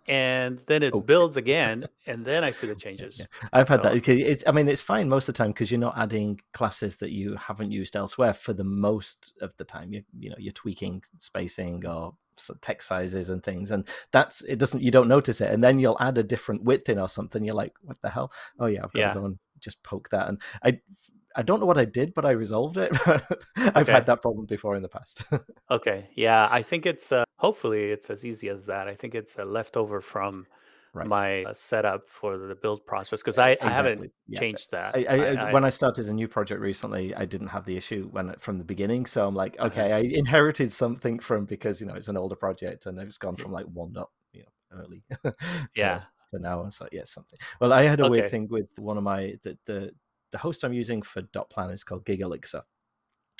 and 0.08 0.60
then 0.66 0.82
it 0.82 0.94
Oh. 0.94 1.00
builds 1.00 1.36
again, 1.36 1.86
and 2.06 2.24
then 2.24 2.42
I 2.42 2.50
see 2.50 2.66
the 2.66 2.74
changes. 2.86 3.18
yeah. 3.18 3.26
I've 3.52 3.68
had 3.68 3.82
that. 3.82 3.92
Okay, 3.96 4.18
It's, 4.20 4.42
I 4.46 4.52
mean, 4.52 4.66
it's 4.68 4.80
fine 4.80 5.08
most 5.08 5.28
of 5.28 5.34
the 5.34 5.38
time 5.38 5.52
because 5.52 5.70
you're 5.70 5.78
not 5.78 5.98
adding 5.98 6.40
classes 6.52 6.96
that 6.96 7.10
you 7.10 7.36
haven't 7.36 7.70
used 7.70 7.94
elsewhere 7.94 8.32
for 8.32 8.52
the 8.54 8.64
most 8.64 9.32
of 9.40 9.54
the 9.58 9.64
time. 9.64 9.92
You 9.92 10.02
you 10.18 10.30
know 10.30 10.36
you're 10.38 10.52
tweaking 10.52 11.02
spacing 11.18 11.86
or 11.86 12.16
text 12.62 12.88
sizes 12.88 13.28
and 13.28 13.42
things, 13.42 13.70
and 13.70 13.86
that's 14.10 14.40
it. 14.44 14.56
Doesn't 14.58 14.82
you 14.82 14.90
don't 14.90 15.08
notice 15.08 15.42
it, 15.42 15.50
and 15.52 15.62
then 15.62 15.78
you'll 15.78 15.98
add 16.00 16.16
a 16.16 16.22
different 16.22 16.64
width 16.64 16.88
in 16.88 16.98
or 16.98 17.08
something. 17.08 17.44
You're 17.44 17.54
like, 17.54 17.74
what 17.82 18.00
the 18.00 18.08
hell? 18.08 18.32
Oh 18.58 18.66
yeah, 18.66 18.82
I've 18.82 18.92
got 18.94 18.98
Yeah. 19.00 19.12
to 19.14 19.20
go 19.20 19.26
and 19.26 19.38
just 19.60 19.82
poke 19.82 20.08
that. 20.08 20.28
And 20.28 20.40
I 20.64 20.80
I 21.36 21.42
don't 21.42 21.60
know 21.60 21.66
what 21.66 21.78
I 21.78 21.84
did, 21.84 22.14
but 22.14 22.24
I 22.24 22.30
resolved 22.32 22.76
it. 22.76 22.92
I've 23.74 23.88
Okay. 23.88 23.92
had 23.92 24.06
that 24.06 24.22
problem 24.22 24.46
before 24.46 24.76
in 24.76 24.82
the 24.82 24.88
past. 24.88 25.22
Okay. 25.70 26.08
Yeah, 26.16 26.48
I 26.50 26.62
think 26.62 26.86
it's 26.86 27.12
uh, 27.12 27.24
hopefully 27.38 27.90
it's 27.92 28.10
as 28.10 28.24
easy 28.24 28.48
as 28.48 28.66
that. 28.66 28.88
I 28.88 28.94
think 28.94 29.14
it's 29.14 29.36
a 29.36 29.44
leftover 29.44 30.00
from 30.00 30.46
Right. 30.92 31.06
my 31.06 31.42
uh, 31.44 31.52
setup 31.52 32.08
for 32.08 32.36
the 32.36 32.56
build 32.56 32.84
process 32.84 33.20
because 33.22 33.38
I, 33.38 33.56
I 33.62 33.70
haven't 33.70 34.10
yeah. 34.26 34.40
changed 34.40 34.72
that. 34.72 34.96
I, 34.96 35.04
I, 35.06 35.52
when 35.52 35.64
I 35.64 35.68
started 35.68 36.06
a 36.08 36.12
new 36.12 36.26
project 36.26 36.60
recently, 36.60 37.14
I 37.14 37.24
didn't 37.26 37.46
have 37.46 37.64
the 37.64 37.76
issue 37.76 38.08
when 38.10 38.34
from 38.40 38.58
the 38.58 38.64
beginning. 38.64 39.06
So 39.06 39.24
I'm 39.26 39.34
like, 39.36 39.54
Uh-huh. 39.58 39.68
okay, 39.68 39.92
I 39.92 40.00
inherited 40.00 40.72
something 40.72 41.20
from 41.20 41.44
because 41.44 41.80
you 41.80 41.86
know 41.86 41.94
it's 41.94 42.08
an 42.08 42.16
older 42.16 42.34
project 42.34 42.86
and 42.86 42.98
it's 42.98 43.18
gone 43.18 43.36
from 43.36 43.52
like 43.52 43.66
one 43.66 43.96
up, 43.96 44.10
you 44.32 44.42
know 44.42 44.82
early 44.82 45.04
to, 45.22 45.34
Yeah. 45.76 46.00
to 46.30 46.38
now. 46.40 46.68
So 46.70 46.88
yeah, 46.90 47.04
something. 47.04 47.38
Well, 47.60 47.72
I 47.72 47.82
had 47.82 48.00
a 48.00 48.10
weird 48.10 48.30
thing 48.30 48.48
with 48.50 48.66
one 48.78 48.98
of 48.98 49.04
my 49.04 49.36
the 49.44 49.56
the, 49.66 49.92
the 50.32 50.38
host 50.38 50.64
I'm 50.64 50.72
using 50.72 51.02
for 51.02 51.22
dot 51.32 51.50
plan 51.50 51.70
is 51.70 51.84
called 51.84 52.04
Gigalixir, 52.04 52.62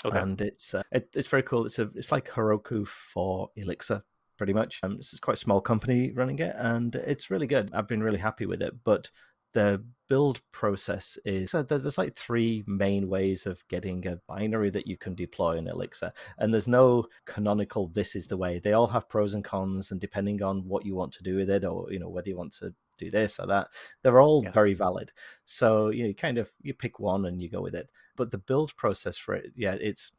okay. 0.05 0.19
and 0.19 0.41
it's 0.41 0.75
uh, 0.75 0.83
it, 0.93 1.09
it's 1.15 1.29
very 1.29 1.43
cool. 1.43 1.67
It's 1.67 1.79
a 1.79 1.91
it's 1.95 2.13
like 2.13 2.29
Heroku 2.29 2.87
for 2.87 3.51
Elixir. 3.57 4.03
Pretty 4.39 4.55
much, 4.55 4.81
um, 4.83 4.97
this 4.97 5.13
is 5.13 5.21
quite 5.21 5.35
a 5.35 5.41
small 5.41 5.61
company 5.61 6.13
running 6.13 6.39
it, 6.39 6.57
and 6.57 6.95
it's 6.95 7.31
really 7.31 7.47
good. 7.47 7.71
I've 7.75 7.87
been 7.87 8.03
really 8.03 8.19
happy 8.19 8.47
with 8.47 8.63
it. 8.63 8.73
But 8.85 9.11
the 9.53 9.85
build 10.09 10.41
process 10.53 11.17
is 11.25 11.53
so 11.53 11.63
there's 11.63 11.99
like 11.99 12.17
three 12.17 12.65
main 12.67 13.09
ways 13.09 13.47
of 13.47 13.67
getting 13.69 14.07
a 14.07 14.21
binary 14.27 14.71
that 14.71 14.87
you 14.87 14.97
can 14.97 15.15
deploy 15.15 15.57
in 15.57 15.69
Elixir, 15.69 16.13
and 16.39 16.53
there's 16.53 16.69
no 16.69 17.07
canonical 17.27 17.89
this 17.89 18.17
is 18.17 18.27
the 18.27 18.37
way. 18.37 18.59
They 18.59 18.73
all 18.73 18.87
have 18.89 19.09
pros 19.09 19.35
and 19.35 19.45
cons, 19.45 19.91
and 19.91 20.01
depending 20.01 20.43
on 20.43 20.67
what 20.69 20.85
you 20.85 20.95
want 20.95 21.13
to 21.15 21.23
do 21.23 21.37
with 21.37 21.51
it, 21.51 21.65
or 21.65 21.93
you 21.93 21.99
know 21.99 22.09
whether 22.09 22.29
you 22.29 22.37
want 22.37 22.53
to 22.55 22.75
do 22.99 23.11
this 23.11 23.39
or 23.41 23.47
that, 23.47 23.69
they're 24.03 24.21
all 24.21 24.43
Yeah. 24.43 24.51
very 24.51 24.75
valid. 24.75 25.13
So 25.45 25.89
you 25.91 26.03
know, 26.03 26.09
you 26.09 26.15
kind 26.15 26.39
of 26.39 26.53
you 26.63 26.75
pick 26.75 26.99
one 27.01 27.27
and 27.27 27.41
you 27.41 27.49
go 27.49 27.61
with 27.63 27.75
it. 27.75 27.89
But 28.17 28.31
the 28.31 28.39
build 28.39 28.77
process 28.77 29.17
for 29.17 29.35
it, 29.35 29.53
yeah, 29.57 29.77
it's 29.81 30.13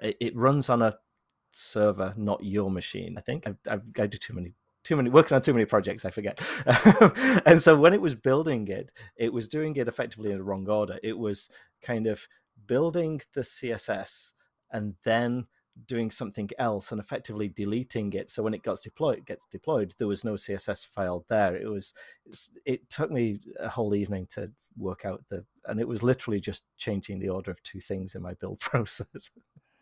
it, 0.00 0.16
it 0.20 0.36
runs 0.36 0.68
on 0.68 0.82
a 0.82 0.96
server, 1.52 2.14
not 2.16 2.44
your 2.44 2.70
machine. 2.70 3.16
I 3.18 3.20
think 3.22 3.46
I've, 3.46 3.58
I've 3.68 3.82
I 3.98 4.06
do 4.06 4.18
too 4.18 4.34
many 4.34 4.54
too 4.84 4.96
many 4.96 5.10
working 5.10 5.34
on 5.34 5.42
too 5.42 5.52
many 5.52 5.64
projects. 5.64 6.04
I 6.04 6.10
forget. 6.10 6.40
and 7.46 7.60
so 7.62 7.76
when 7.76 7.94
it 7.94 8.00
was 8.00 8.14
building 8.14 8.68
it, 8.68 8.92
it 9.16 9.32
was 9.32 9.48
doing 9.48 9.76
it 9.76 9.88
effectively 9.88 10.30
in 10.30 10.38
the 10.38 10.44
wrong 10.44 10.68
order. 10.68 10.98
It 11.02 11.18
was 11.18 11.48
kind 11.82 12.06
of 12.06 12.26
building 12.66 13.20
the 13.34 13.42
CSS 13.42 14.32
and 14.72 14.94
then 15.04 15.46
doing 15.86 16.10
something 16.10 16.50
else 16.58 16.92
and 16.92 17.00
effectively 17.00 17.48
deleting 17.48 18.12
it. 18.12 18.30
So 18.30 18.42
when 18.42 18.54
it 18.54 18.62
gets 18.62 18.82
deployed, 18.82 19.24
gets 19.26 19.46
deployed, 19.46 19.94
there 19.98 20.08
was 20.08 20.24
no 20.24 20.34
CSS 20.34 20.86
file 20.86 21.24
there. 21.28 21.56
It 21.56 21.68
was 21.68 21.94
it 22.64 22.88
took 22.90 23.10
me 23.10 23.40
a 23.58 23.68
whole 23.68 23.94
evening 23.94 24.26
to 24.34 24.50
work 24.76 25.04
out 25.04 25.22
the 25.28 25.44
and 25.66 25.80
it 25.80 25.88
was 25.88 26.02
literally 26.02 26.40
just 26.40 26.64
changing 26.76 27.18
the 27.18 27.28
order 27.28 27.50
of 27.50 27.62
two 27.62 27.80
things 27.80 28.14
in 28.14 28.22
my 28.22 28.34
build 28.34 28.58
process. 28.60 29.30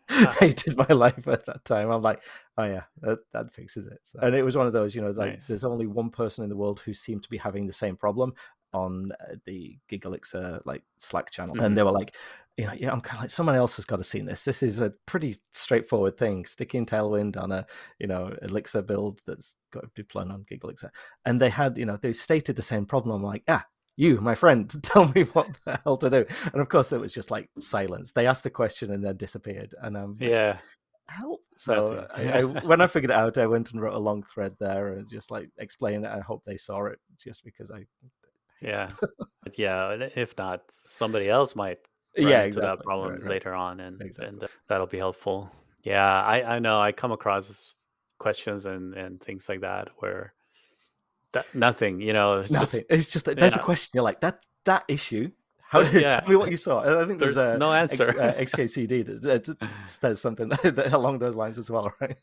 Hated 0.39 0.77
my 0.77 0.87
life 0.87 1.27
at 1.27 1.45
that 1.45 1.63
time. 1.65 1.89
I'm 1.91 2.01
like, 2.01 2.21
oh 2.57 2.63
yeah, 2.65 2.83
that, 3.01 3.19
that 3.33 3.53
fixes 3.53 3.87
it. 3.87 3.99
So, 4.03 4.19
and 4.21 4.35
it 4.35 4.43
was 4.43 4.57
one 4.57 4.67
of 4.67 4.73
those, 4.73 4.93
you 4.95 5.01
know, 5.01 5.11
like 5.11 5.33
Nice. 5.33 5.47
there's 5.47 5.63
only 5.63 5.87
one 5.87 6.09
person 6.09 6.43
in 6.43 6.49
the 6.49 6.55
world 6.57 6.79
who 6.81 6.93
seemed 6.93 7.23
to 7.23 7.29
be 7.29 7.37
having 7.37 7.67
the 7.67 7.73
same 7.73 7.95
problem 7.95 8.33
on 8.73 9.11
uh, 9.19 9.35
the 9.45 9.77
Gigalixir 9.91 10.61
like 10.65 10.83
Slack 10.97 11.29
channel, 11.31 11.55
Mhm. 11.55 11.63
and 11.65 11.77
they 11.77 11.83
were 11.83 11.91
like, 11.91 12.15
you 12.57 12.65
know, 12.65 12.73
yeah, 12.73 12.91
I'm 12.91 13.01
kind 13.01 13.17
of 13.17 13.21
like 13.23 13.29
someone 13.29 13.55
else 13.55 13.75
has 13.77 13.85
got 13.85 13.97
to 13.97 14.03
seen 14.03 14.25
this. 14.25 14.43
This 14.43 14.61
is 14.63 14.79
a 14.81 14.91
pretty 15.05 15.35
straightforward 15.53 16.17
thing. 16.17 16.45
Sticking 16.45 16.85
Tailwind 16.85 17.35
on 17.41 17.51
a 17.51 17.65
you 17.99 18.07
know 18.07 18.35
Elixir 18.41 18.81
build 18.81 19.21
that's 19.25 19.55
got 19.71 19.93
deployed 19.95 20.29
on 20.31 20.45
Gigalixir, 20.49 20.89
and 21.25 21.39
they 21.41 21.49
had 21.49 21.77
you 21.77 21.85
know 21.85 21.97
they 21.97 22.13
stated 22.13 22.55
the 22.55 22.61
same 22.61 22.85
problem. 22.85 23.15
I'm 23.15 23.23
like, 23.23 23.43
ah, 23.47 23.65
you, 24.01 24.19
my 24.21 24.35
friend, 24.35 24.69
tell 24.83 25.05
me 25.13 25.23
what 25.33 25.47
the 25.65 25.79
hell 25.83 25.97
to 25.97 26.09
do. 26.09 26.25
And 26.53 26.61
of 26.61 26.69
course, 26.69 26.89
there 26.89 26.99
was 26.99 27.13
just 27.13 27.31
like 27.31 27.49
silence. 27.59 28.11
They 28.11 28.27
asked 28.27 28.43
the 28.43 28.49
question 28.49 28.91
and 28.91 29.03
then 29.05 29.17
disappeared. 29.17 29.73
And 29.81 29.97
I'm 29.97 30.17
like, 30.19 30.29
yeah. 30.29 30.57
help. 31.07 31.41
So 31.57 32.07
I, 32.15 32.21
I, 32.39 32.43
when 32.43 32.81
I 32.81 32.87
figured 32.87 33.11
it 33.11 33.17
out, 33.17 33.37
I 33.37 33.45
went 33.47 33.71
and 33.71 33.81
wrote 33.81 33.93
a 33.93 33.99
long 34.09 34.23
thread 34.23 34.55
there 34.59 34.93
and 34.93 35.07
just 35.07 35.29
like 35.31 35.49
explained 35.57 36.05
it. 36.05 36.11
I 36.11 36.19
hope 36.19 36.41
they 36.45 36.57
saw 36.57 36.85
it 36.85 36.99
just 37.23 37.43
because 37.45 37.69
I. 37.71 37.85
Yeah. 38.61 38.89
But 39.43 39.57
yeah. 39.57 40.09
If 40.15 40.37
not, 40.37 40.61
somebody 40.69 41.29
else 41.29 41.55
might 41.55 41.79
yeah, 42.17 42.41
exactly. 42.43 42.67
that 42.77 42.83
problem 42.83 43.11
Right, 43.13 43.21
right. 43.21 43.29
later 43.29 43.53
on, 43.53 43.79
and 43.79 44.01
Exactly. 44.01 44.27
and 44.27 44.43
uh, 44.43 44.47
that'll 44.67 44.87
be 44.87 44.97
helpful. 44.97 45.49
Yeah, 45.83 46.23
I 46.23 46.55
I 46.55 46.59
know 46.59 46.79
I 46.79 46.91
come 46.91 47.11
across 47.11 47.75
questions 48.19 48.65
and 48.65 48.93
and 48.95 49.21
things 49.21 49.47
like 49.49 49.61
that 49.61 49.89
where 49.99 50.33
that 51.33 51.45
nothing, 51.55 52.01
you 52.01 52.13
know, 52.13 52.39
it's 52.39 52.51
Nothing. 52.51 52.81
just 52.81 52.85
It's 52.91 53.07
just 53.07 53.25
that 53.25 53.39
there's 53.39 53.53
a 53.53 53.57
yeah. 53.57 53.61
question. 53.63 53.91
You're 53.93 54.03
like 54.03 54.21
that 54.21 54.39
that 54.65 54.83
issue. 54.87 55.31
How 55.69 55.79
Uh, 55.79 55.89
yeah. 55.93 56.19
tell 56.19 56.29
me 56.29 56.35
what 56.35 56.51
you 56.51 56.57
saw? 56.57 56.81
I 56.81 57.05
think 57.07 57.17
there's, 57.19 57.35
there's 57.35 57.55
a 57.55 57.57
no 57.57 57.71
X, 57.71 57.93
answer. 57.93 58.19
uh, 58.19 58.33
XKCD 58.33 59.21
that 59.21 59.25
uh, 59.25 59.39
t- 59.39 59.53
t- 59.53 59.85
says 59.85 60.19
something 60.19 60.49
that- 60.63 60.91
along 60.91 61.19
those 61.19 61.33
lines 61.35 61.57
as 61.57 61.71
well, 61.71 61.93
right? 62.01 62.17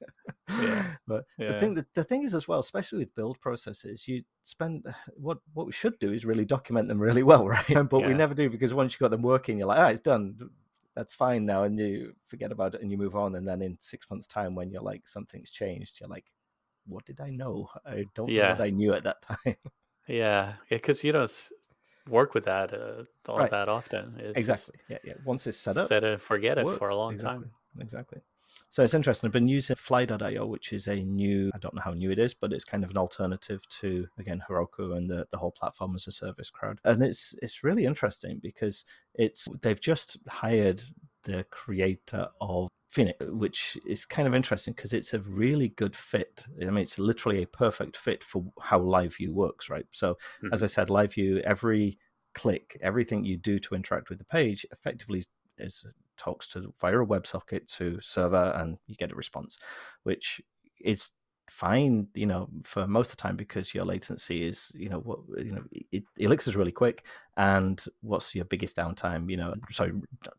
Yeah. 0.51 0.85
But 1.07 1.25
the 1.39 1.59
thing 1.59 1.73
that 1.75 1.87
the 1.95 2.05
thing 2.05 2.23
is 2.25 2.35
as 2.35 2.47
well, 2.47 2.61
especially 2.61 2.99
with 2.99 3.15
build 3.15 3.41
processes, 3.41 4.07
you 4.07 4.23
spend 4.43 4.85
what 5.17 5.39
what 5.55 5.65
we 5.67 5.73
should 5.73 5.99
do 5.99 6.13
is 6.13 6.27
really 6.27 6.45
document 6.45 6.89
them 6.89 6.99
really 6.99 7.23
well, 7.23 7.49
right? 7.57 7.89
But 7.89 8.01
we 8.07 8.13
never 8.15 8.35
do 8.35 8.51
because 8.51 8.75
once 8.75 8.93
you 8.93 8.99
got 9.01 9.11
them 9.11 9.23
working, 9.23 9.59
you're 9.59 9.69
like, 9.69 9.79
ah, 9.79 9.89
it's 9.89 10.01
done. 10.01 10.51
That's 10.95 11.15
fine 11.15 11.47
now, 11.47 11.63
and 11.63 11.79
you 11.79 12.15
forget 12.27 12.51
about 12.53 12.75
it 12.75 12.83
and 12.83 12.91
you 12.91 12.99
move 12.99 13.15
on. 13.17 13.37
And 13.37 13.47
then 13.49 13.63
in 13.63 13.79
six 13.81 14.11
months' 14.11 14.27
time, 14.27 14.55
when 14.57 14.71
you're 14.71 14.83
like 14.83 15.07
something's 15.07 15.49
changed, 15.51 16.01
you're 16.01 16.09
like, 16.11 16.25
what 16.89 17.05
did 17.07 17.21
I 17.21 17.31
know? 17.31 17.69
I 17.87 18.05
don't 18.15 18.29
know 18.33 18.49
what 18.51 18.61
I 18.61 18.71
knew 18.71 18.93
at 18.95 19.03
that 19.03 19.23
time. 19.29 19.57
Yeah, 20.07 20.55
Yeah, 20.71 20.77
because 20.79 21.05
you 21.05 21.13
don't 21.13 21.51
work 22.09 22.35
with 22.35 22.45
that 22.47 22.73
uh, 22.73 23.05
all 23.29 23.39
Right. 23.39 23.51
that 23.51 23.69
often. 23.69 24.17
It's 24.19 24.39
exactly. 24.39 24.77
Yeah, 24.89 24.99
yeah. 25.05 25.15
Once 25.25 25.47
it's 25.47 25.59
set 25.59 25.77
up, 25.77 25.89
set 25.89 26.05
it 26.05 26.13
and 26.13 26.23
forget 26.23 26.59
it 26.59 26.69
for 26.79 26.89
a 26.89 26.97
long 26.97 27.13
exactly. 27.15 27.47
time. 27.47 27.51
Exactly. 27.81 28.21
So 28.71 28.83
it's 28.83 28.95
interesting. 28.95 29.29
I've 29.29 29.33
been 29.33 29.49
using 29.49 29.77
Fly.io, 29.77 30.47
which 30.47 30.73
is 30.73 30.87
a 30.89 30.97
new, 30.97 31.51
I 31.55 31.59
don't 31.59 31.75
know 31.75 31.83
how 31.85 31.93
new 31.93 32.11
it 32.11 32.19
is, 32.19 32.35
but 32.35 32.53
it's 32.53 32.65
kind 32.65 32.85
of 32.85 32.91
an 32.91 32.97
alternative 32.97 33.63
to, 33.81 34.07
again, 34.19 34.43
Heroku 34.49 34.97
and 34.97 35.09
the, 35.09 35.27
the 35.31 35.39
whole 35.39 35.53
platform 35.53 35.95
as 35.95 36.07
a 36.07 36.13
service 36.13 36.51
crowd. 36.51 36.81
And 36.85 37.03
it's 37.03 37.35
it's 37.43 37.63
really 37.63 37.85
interesting 37.85 38.41
because 38.43 38.85
it's 39.15 39.49
they've 39.63 39.81
just 39.81 40.19
hired 40.29 40.83
the 41.25 41.45
creator 41.51 42.29
of 42.41 42.69
Phoenix, 42.91 43.19
which 43.29 43.79
is 43.87 44.07
kind 44.07 44.27
of 44.27 44.35
interesting 44.35 44.73
because 44.75 44.93
it's 44.93 45.13
a 45.13 45.19
really 45.21 45.69
good 45.69 45.95
fit. 45.95 46.45
I 46.61 46.67
mean, 46.67 46.79
it's 46.79 46.99
literally 46.99 47.43
a 47.43 47.47
perfect 47.47 47.97
fit 47.97 48.25
for 48.25 48.45
how 48.61 48.81
LiveView 48.81 49.31
works, 49.31 49.69
right? 49.69 49.87
So, 49.93 50.17
as 50.53 50.61
mm-hmm. 50.61 50.65
I 50.65 50.67
said, 50.69 50.89
LiveView, 50.89 51.41
every 51.41 51.99
click, 52.35 52.79
everything 52.81 53.25
you 53.25 53.37
do 53.37 53.59
to 53.59 53.75
interact 53.75 54.09
with 54.09 54.19
the 54.19 54.25
page 54.25 54.65
effectively 54.73 55.25
is 55.59 55.85
talks 56.17 56.49
to 56.49 56.73
via 56.81 57.01
a 57.01 57.07
WebSocket 57.07 57.67
to 57.77 57.99
server 58.01 58.53
and 58.57 58.79
you 58.87 58.97
get 58.97 59.13
a 59.13 59.15
response, 59.15 59.59
which 60.03 60.41
is 60.81 61.11
fine, 61.51 62.09
you 62.15 62.27
know, 62.27 62.49
for 62.65 62.87
most 62.87 63.11
of 63.11 63.17
the 63.17 63.23
time 63.23 63.37
because 63.37 63.75
your 63.75 63.85
latency 63.85 64.47
is, 64.47 64.71
you 64.75 64.89
know, 64.89 64.99
what 64.99 65.19
you 65.39 65.53
know, 65.53 65.65
it, 65.93 66.05
Elixir 66.19 66.51
is 66.51 66.57
really 66.57 66.73
quick. 66.73 67.05
And 67.37 67.83
what's 68.01 68.35
your 68.35 68.45
biggest 68.45 68.77
downtime? 68.77 69.31
You 69.31 69.39
know, 69.39 69.55
sorry, 69.71 69.93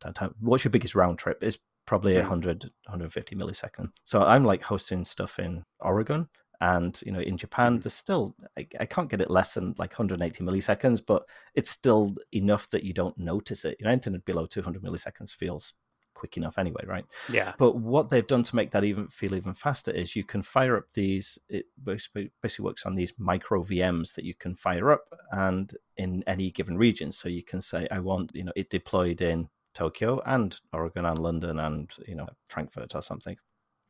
downtime. 0.04 0.34
What's 0.40 0.64
your 0.64 0.72
biggest 0.72 0.96
round 0.96 1.18
trip? 1.18 1.44
Is 1.44 1.58
probably 1.89 2.13
Hmm. 2.13 2.21
100, 2.21 2.63
150 2.86 3.36
millisecond. 3.36 3.88
So 4.04 4.21
I'm 4.21 4.45
like 4.45 4.62
hosting 4.63 5.04
stuff 5.04 5.39
in 5.39 5.63
Oregon 5.80 6.30
and 6.62 6.99
you 7.06 7.12
know 7.13 7.21
in 7.21 7.38
japan 7.38 7.71
Mhm. 7.78 7.84
there's 7.84 7.93
still 7.93 8.36
I, 8.58 8.67
I 8.82 8.86
can't 8.86 9.10
get 9.10 9.21
it 9.21 9.30
less 9.32 9.54
than 9.54 9.73
like 9.78 9.93
180 9.93 10.43
milliseconds 10.43 10.99
but 11.12 11.23
it's 11.56 11.69
still 11.69 12.15
enough 12.34 12.69
that 12.71 12.84
you 12.84 12.93
don't 12.93 13.17
notice 13.17 13.63
it 13.63 13.78
you 13.80 13.86
know 13.86 13.91
anything 13.91 14.21
below 14.25 14.45
200 14.45 14.84
milliseconds 14.84 15.32
feels 15.34 15.73
quick 16.19 16.36
enough 16.36 16.58
anyway, 16.58 16.84
right? 16.86 17.06
Yeah. 17.32 17.54
But 17.58 17.78
what 17.78 18.10
they've 18.10 18.28
done 18.28 18.43
to 18.43 18.56
make 18.58 18.71
that 18.71 18.84
even 18.84 19.08
feel 19.08 19.36
even 19.36 19.54
faster 19.54 19.91
is 19.91 20.17
you 20.17 20.25
can 20.25 20.41
fire 20.43 20.75
up 20.75 20.84
these. 20.93 21.39
It 21.47 21.65
basically 21.82 22.30
works 22.60 22.86
on 22.86 22.95
these 22.95 23.13
micro 23.17 23.63
VMs 23.63 24.13
that 24.15 24.25
you 24.25 24.36
can 24.36 24.54
fire 24.56 24.91
up 24.91 25.06
and 25.32 25.73
in 25.95 26.23
any 26.28 26.52
given 26.52 26.78
region. 26.78 27.10
So 27.13 27.30
you 27.30 27.43
can 27.52 27.62
say, 27.62 27.88
I 27.89 27.99
want 27.99 28.32
you 28.34 28.43
know 28.43 28.52
it 28.58 28.69
deployed 28.69 29.21
in 29.21 29.47
Tokyo 29.80 30.22
and 30.26 30.60
Oregon 30.74 31.06
and 31.06 31.20
London 31.20 31.60
and 31.60 31.89
you 32.06 32.15
know 32.15 32.28
Frankfurt 32.50 32.94
or 32.96 33.02
something. 33.02 33.38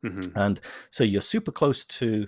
hmm 0.03 0.29
And 0.35 0.59
so 0.91 1.03
you're 1.03 1.21
super 1.21 1.51
close 1.51 1.83
to 1.99 2.27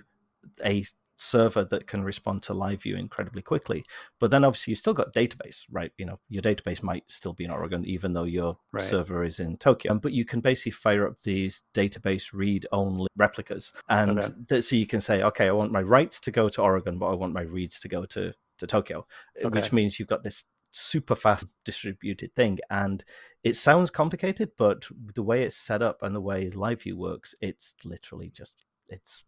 a 0.64 0.84
server 1.14 1.62
that 1.64 1.86
can 1.86 2.02
respond 2.02 2.42
to 2.42 2.52
live 2.54 2.82
view 2.82 2.96
incredibly 2.96 3.42
quickly. 3.42 3.84
But 4.18 4.32
then 4.32 4.44
obviously 4.44 4.72
you've 4.72 4.80
still 4.80 4.94
got 4.94 5.14
database, 5.14 5.60
right? 5.70 5.92
You 5.96 6.06
know, 6.06 6.18
your 6.28 6.42
database 6.42 6.82
might 6.82 7.08
still 7.08 7.32
be 7.32 7.44
in 7.44 7.50
Oregon, 7.52 7.84
even 7.84 8.12
though 8.12 8.24
your 8.24 8.58
Right. 8.72 8.82
server 8.82 9.22
is 9.24 9.38
in 9.38 9.56
Tokyo. 9.58 9.92
Um, 9.92 10.00
But 10.00 10.12
you 10.12 10.24
can 10.24 10.40
basically 10.40 10.72
fire 10.72 11.06
up 11.06 11.20
these 11.22 11.62
database 11.74 12.32
read 12.32 12.66
only 12.72 13.06
replicas. 13.16 13.72
And 13.88 14.18
Okay. 14.18 14.34
th- 14.48 14.64
so 14.64 14.74
you 14.74 14.86
can 14.88 15.00
say, 15.00 15.22
okay, 15.22 15.46
I 15.46 15.52
want 15.52 15.70
my 15.70 15.82
writes 15.82 16.18
to 16.20 16.32
go 16.32 16.48
to 16.48 16.62
Oregon, 16.62 16.98
but 16.98 17.06
I 17.06 17.14
want 17.14 17.32
my 17.32 17.42
reads 17.42 17.78
to 17.80 17.88
go 17.88 18.04
to, 18.06 18.34
to 18.58 18.66
Tokyo, 18.66 19.06
Okay. 19.44 19.60
which 19.60 19.72
means 19.72 19.98
you've 20.00 20.08
got 20.08 20.24
this 20.24 20.42
super 20.72 21.14
fast 21.14 21.46
distributed 21.64 22.34
thing. 22.34 22.58
And 22.70 23.04
it 23.44 23.54
sounds 23.56 23.90
complicated, 23.90 24.52
but 24.58 24.86
the 25.14 25.22
way 25.22 25.42
it's 25.44 25.56
set 25.56 25.82
up 25.82 26.02
and 26.02 26.14
the 26.14 26.20
way 26.20 26.50
live 26.50 26.82
view 26.82 26.96
works, 26.96 27.34
it's 27.40 27.74
literally 27.84 28.30
just, 28.30 28.54
it's 28.88 29.22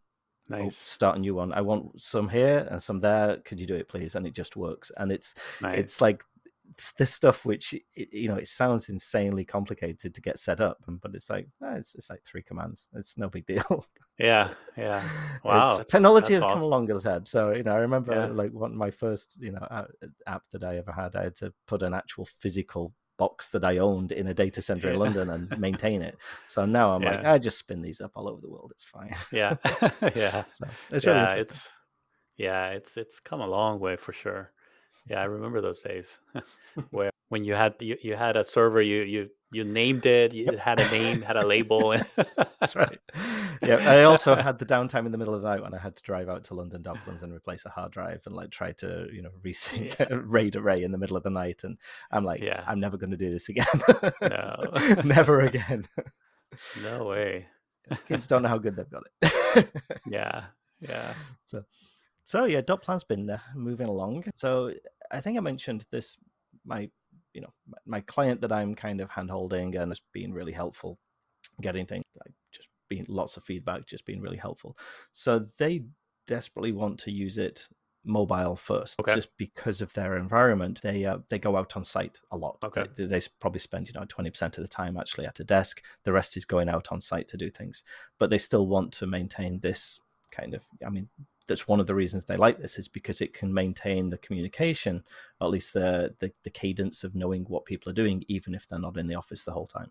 oh, 0.53 0.65
Nice. 0.65 0.77
start 0.77 1.17
a 1.17 1.21
new 1.21 1.35
one. 1.35 1.53
I 1.53 1.61
want 1.61 2.01
some 2.01 2.29
here 2.29 2.67
and 2.71 2.83
some 2.83 3.01
there. 3.01 3.39
Could 3.45 3.61
you 3.61 3.67
do 3.67 3.75
it, 3.75 3.89
please? 3.89 4.15
And 4.15 4.27
it 4.27 4.35
just 4.35 4.57
works. 4.57 4.91
And 4.97 5.13
it's 5.13 5.35
Nice. 5.61 5.79
it's 5.79 6.01
like 6.01 6.25
this 6.99 7.13
stuff 7.13 7.45
which 7.45 7.75
you 7.95 8.29
know 8.29 8.37
it 8.37 8.49
sounds 8.49 8.89
insanely 8.89 9.45
complicated 9.45 10.15
to 10.15 10.21
get 10.21 10.39
set 10.39 10.61
up, 10.61 10.79
but 11.03 11.15
it's 11.15 11.31
like 11.31 11.47
ah, 11.63 11.75
it's 11.75 11.95
it's 11.95 12.11
like 12.11 12.23
three 12.25 12.43
commands. 12.43 12.89
It's 12.95 13.17
no 13.19 13.29
big 13.29 13.47
deal. 13.53 13.87
yeah. 14.19 14.51
Yeah. 14.77 15.03
Wow. 15.45 15.67
that's- 15.67 15.91
technology 15.91 16.35
that's 16.35 16.45
has 16.45 16.51
come 16.51 16.51
awesome. 16.53 16.63
along 16.65 16.91
as 16.91 17.05
had. 17.05 17.29
So 17.29 17.53
you 17.53 17.63
know, 17.63 17.73
I 17.73 17.79
remember 17.79 18.13
Yeah. 18.15 18.27
like 18.27 18.51
one 18.53 18.77
my 18.77 18.91
first 18.91 19.37
you 19.39 19.53
know 19.53 19.87
app 20.27 20.43
that 20.53 20.65
I 20.65 20.77
ever 20.79 20.93
had. 20.93 21.17
I 21.17 21.25
had 21.25 21.37
to 21.37 21.53
put 21.67 21.83
an 21.83 21.95
actual 21.95 22.27
physical 22.41 22.93
box 23.17 23.49
that 23.51 23.65
I 23.65 23.79
owned 23.79 24.11
in 24.11 24.27
a 24.27 24.35
data 24.35 24.61
center 24.61 24.89
in 24.91 24.99
London 24.99 25.31
and 25.31 25.57
maintain 25.61 26.03
it. 26.03 26.17
So 26.49 26.67
now 26.67 26.91
I'm 26.93 27.03
like, 27.03 27.25
I 27.25 27.39
just 27.39 27.59
spin 27.59 27.81
these 27.81 28.01
up 28.01 28.11
all 28.17 28.29
over 28.29 28.41
the 28.41 28.51
world. 28.51 28.73
It's 28.75 28.85
fine. 28.85 29.15
Yeah. 29.31 29.57
yeah. 30.17 30.43
So 30.53 30.67
it's 30.91 31.07
really 31.07 31.19
yeah. 31.19 31.31
interesting. 31.31 31.39
It's 31.39 31.69
yeah. 32.37 32.71
It's 32.71 32.97
it's 32.97 33.21
come 33.21 33.41
a 33.41 33.47
long 33.47 33.79
way 33.79 33.97
for 33.97 34.13
sure. 34.13 34.51
Yeah, 35.09 35.21
I 35.21 35.25
remember 35.25 35.61
those 35.61 35.81
days 35.81 36.19
where 36.91 37.11
when 37.29 37.45
you 37.45 37.55
had 37.55 37.75
you, 37.81 37.97
you 38.03 38.17
had 38.17 38.37
a 38.37 38.45
server, 38.45 38.81
you 38.83 39.03
you 39.03 39.31
you 39.53 39.65
named 39.65 40.05
it, 40.07 40.35
you 40.35 40.47
Yep. 40.47 40.57
had 40.59 40.81
a 40.81 40.91
name, 40.91 41.23
had 41.23 41.37
a 41.37 41.47
label. 41.47 41.95
That's 42.61 42.75
right. 42.75 42.99
Yeah, 43.63 43.77
I 43.77 44.03
also 44.03 44.35
had 44.35 44.59
the 44.59 44.67
downtime 44.67 45.07
in 45.07 45.13
the 45.13 45.19
middle 45.19 45.35
of 45.35 45.43
the 45.43 45.49
night 45.49 45.63
when 45.63 45.73
I 45.75 45.79
had 45.79 45.95
to 45.97 46.03
drive 46.03 46.29
out 46.29 46.45
to 46.45 46.55
London 46.55 46.83
Docklands 46.83 47.23
and 47.23 47.33
replace 47.33 47.65
a 47.65 47.69
hard 47.71 47.93
drive 47.93 48.23
and 48.27 48.35
like 48.35 48.51
try 48.51 48.73
to 48.73 49.07
you 49.13 49.23
know 49.23 49.31
resync 49.45 49.97
Yeah. 49.99 50.07
RAID 50.11 50.57
array 50.57 50.83
in 50.83 50.91
the 50.91 50.99
middle 50.99 51.17
of 51.17 51.23
the 51.23 51.31
night, 51.31 51.63
and 51.65 51.79
I'm 52.11 52.25
like, 52.25 52.41
Yeah. 52.43 52.65
I'm 52.67 52.81
never 52.81 52.97
going 52.97 53.11
to 53.13 53.17
do 53.17 53.31
this 53.31 53.49
again. 53.49 53.67
No. 54.21 54.73
never 55.05 55.41
again. 55.41 55.87
no 56.83 57.05
way. 57.05 57.47
Kids 58.09 58.27
don't 58.27 58.43
know 58.43 58.49
how 58.49 58.59
good 58.59 58.75
they've 58.77 58.91
got 58.91 59.05
it. 59.23 59.69
Yeah. 60.07 60.45
Yeah. 60.81 61.15
so 61.47 61.65
yeah, 62.45 62.61
dot 62.61 62.83
plan's 62.83 63.05
been 63.05 63.29
uh, 63.31 63.39
moving 63.55 63.87
along. 63.89 64.25
So 64.35 64.73
I 65.11 65.21
think 65.21 65.37
I 65.37 65.41
mentioned 65.41 65.85
this 65.91 66.19
my 66.65 66.91
you 67.33 67.41
know 67.41 67.53
my- 67.87 68.01
client 68.01 68.41
that 68.41 68.53
I'm 68.53 68.75
kind 68.75 69.01
of 69.01 69.11
hand 69.11 69.31
holding 69.31 69.77
and 69.77 69.91
has 69.91 70.01
been 70.13 70.33
really 70.33 70.53
helpful 70.53 70.99
getting 71.61 71.87
things 71.87 72.05
like 72.25 72.35
just 72.53 72.69
being 72.89 73.07
lots 73.09 73.37
of 73.37 73.45
feedback, 73.45 73.87
just 73.87 74.05
being 74.07 74.21
really 74.21 74.37
helpful. 74.37 74.77
So 75.13 75.47
they 75.59 75.85
desperately 76.27 76.73
want 76.73 76.99
to 77.01 77.11
use 77.11 77.39
it 77.39 77.69
mobile 78.05 78.55
first, 78.57 79.01
Okay. 79.01 79.15
just 79.15 79.31
because 79.39 79.81
of 79.81 79.93
their 79.95 80.17
environment. 80.17 80.81
They 80.83 81.05
uh, 81.05 81.19
they 81.29 81.39
go 81.39 81.57
out 81.57 81.77
on 81.77 81.85
site 81.85 82.19
a 82.31 82.37
lot. 82.37 82.59
Okay. 82.63 82.85
They, 82.97 83.07
they 83.07 83.21
probably 83.41 83.61
spend 83.61 83.89
you 83.89 83.95
know 83.95 84.07
twenty 84.09 84.31
percent 84.31 84.59
of 84.59 84.65
the 84.65 84.69
time 84.69 84.97
actually 84.97 85.27
at 85.27 85.41
a 85.41 85.45
desk. 85.45 85.83
The 86.05 86.13
rest 86.13 86.37
is 86.37 86.45
going 86.45 86.69
out 86.69 86.89
on 86.91 87.01
site 87.01 87.29
to 87.29 87.37
do 87.37 87.51
things. 87.51 87.83
But 88.19 88.31
they 88.31 88.39
still 88.39 88.67
want 88.67 88.93
to 88.95 89.07
maintain 89.07 89.61
this 89.61 90.01
kind 90.31 90.55
of. 90.55 90.63
I 90.85 90.91
mean, 90.91 91.09
that's 91.47 91.69
one 91.69 91.81
of 91.81 91.87
the 91.87 91.95
reasons 91.95 92.25
they 92.25 92.37
like 92.37 92.59
this 92.59 92.79
is 92.79 92.89
because 92.89 93.21
it 93.21 93.35
can 93.35 93.53
maintain 93.53 94.11
the 94.11 94.19
communication, 94.19 95.05
at 95.41 95.51
least 95.51 95.73
the 95.73 96.15
the, 96.21 96.33
the 96.43 96.51
cadence 96.51 97.05
of 97.05 97.15
knowing 97.15 97.45
what 97.45 97.65
people 97.65 97.91
are 97.91 97.95
doing, 97.95 98.25
even 98.29 98.55
if 98.55 98.67
they're 98.69 98.79
not 98.79 98.97
in 98.97 99.07
the 99.07 99.15
office 99.15 99.45
the 99.45 99.53
whole 99.53 99.67
time. 99.67 99.91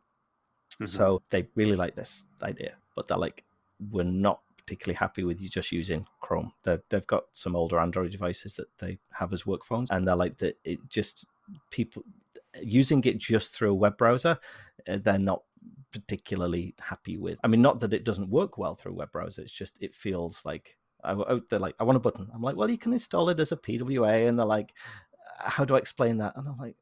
Mhm. 0.80 0.88
So 0.88 1.22
they 1.30 1.48
really 1.56 1.76
like 1.76 1.96
this 1.96 2.24
idea, 2.42 2.76
but 2.96 3.08
they're 3.08 3.18
like, 3.18 3.44
we're 3.92 4.04
not 4.04 4.42
particularly 4.58 4.96
happy 4.96 5.24
with 5.24 5.42
you 5.42 5.50
just 5.50 5.72
using 5.72 6.08
Chrome. 6.22 6.54
They've, 6.64 6.82
they've 6.90 7.06
got 7.08 7.26
some 7.34 7.56
older 7.56 7.80
Android 7.80 8.12
devices 8.12 8.56
that 8.56 8.68
they 8.80 8.98
have 9.12 9.34
as 9.34 9.46
work 9.46 9.66
phones, 9.66 9.92
and 9.92 10.08
they're 10.08 10.16
like 10.16 10.38
that. 10.38 10.58
It 10.64 10.80
just 10.90 11.26
people 11.70 12.04
using 12.62 13.04
it 13.04 13.18
just 13.18 13.54
through 13.54 13.72
a 13.72 13.76
web 13.76 13.98
browser, 13.98 14.38
uh, 14.88 14.98
they're 15.02 15.20
not 15.20 15.44
particularly 15.92 16.76
happy 16.80 17.18
with. 17.18 17.40
I 17.44 17.48
mean, 17.48 17.62
not 17.62 17.80
that 17.82 17.94
it 17.94 18.04
doesn't 18.04 18.30
work 18.30 18.58
well 18.58 18.76
through 18.76 18.94
a 18.94 18.96
web 18.96 19.12
browser. 19.12 19.42
It's 19.42 19.52
just 19.52 19.78
it 19.82 19.96
feels 19.96 20.44
like 20.46 20.78
I, 21.04 21.12
I- 21.14 21.32
oh, 21.34 21.42
they're 21.50 21.60
like, 21.60 21.76
I 21.80 21.84
want 21.84 21.98
a 21.98 22.00
button. 22.00 22.30
I'm 22.34 22.42
like, 22.42 22.56
well, 22.56 22.70
you 22.70 22.78
can 22.78 22.94
install 22.94 23.30
it 23.30 23.40
as 23.40 23.52
a 23.52 23.58
PWA, 23.58 24.28
and 24.28 24.38
they're 24.40 24.46
like, 24.46 24.74
uh, 25.44 25.50
how 25.50 25.66
do 25.66 25.76
I 25.76 25.80
explain 25.80 26.18
that? 26.18 26.36
And 26.36 26.48
I'm 26.48 26.58
like. 26.58 26.76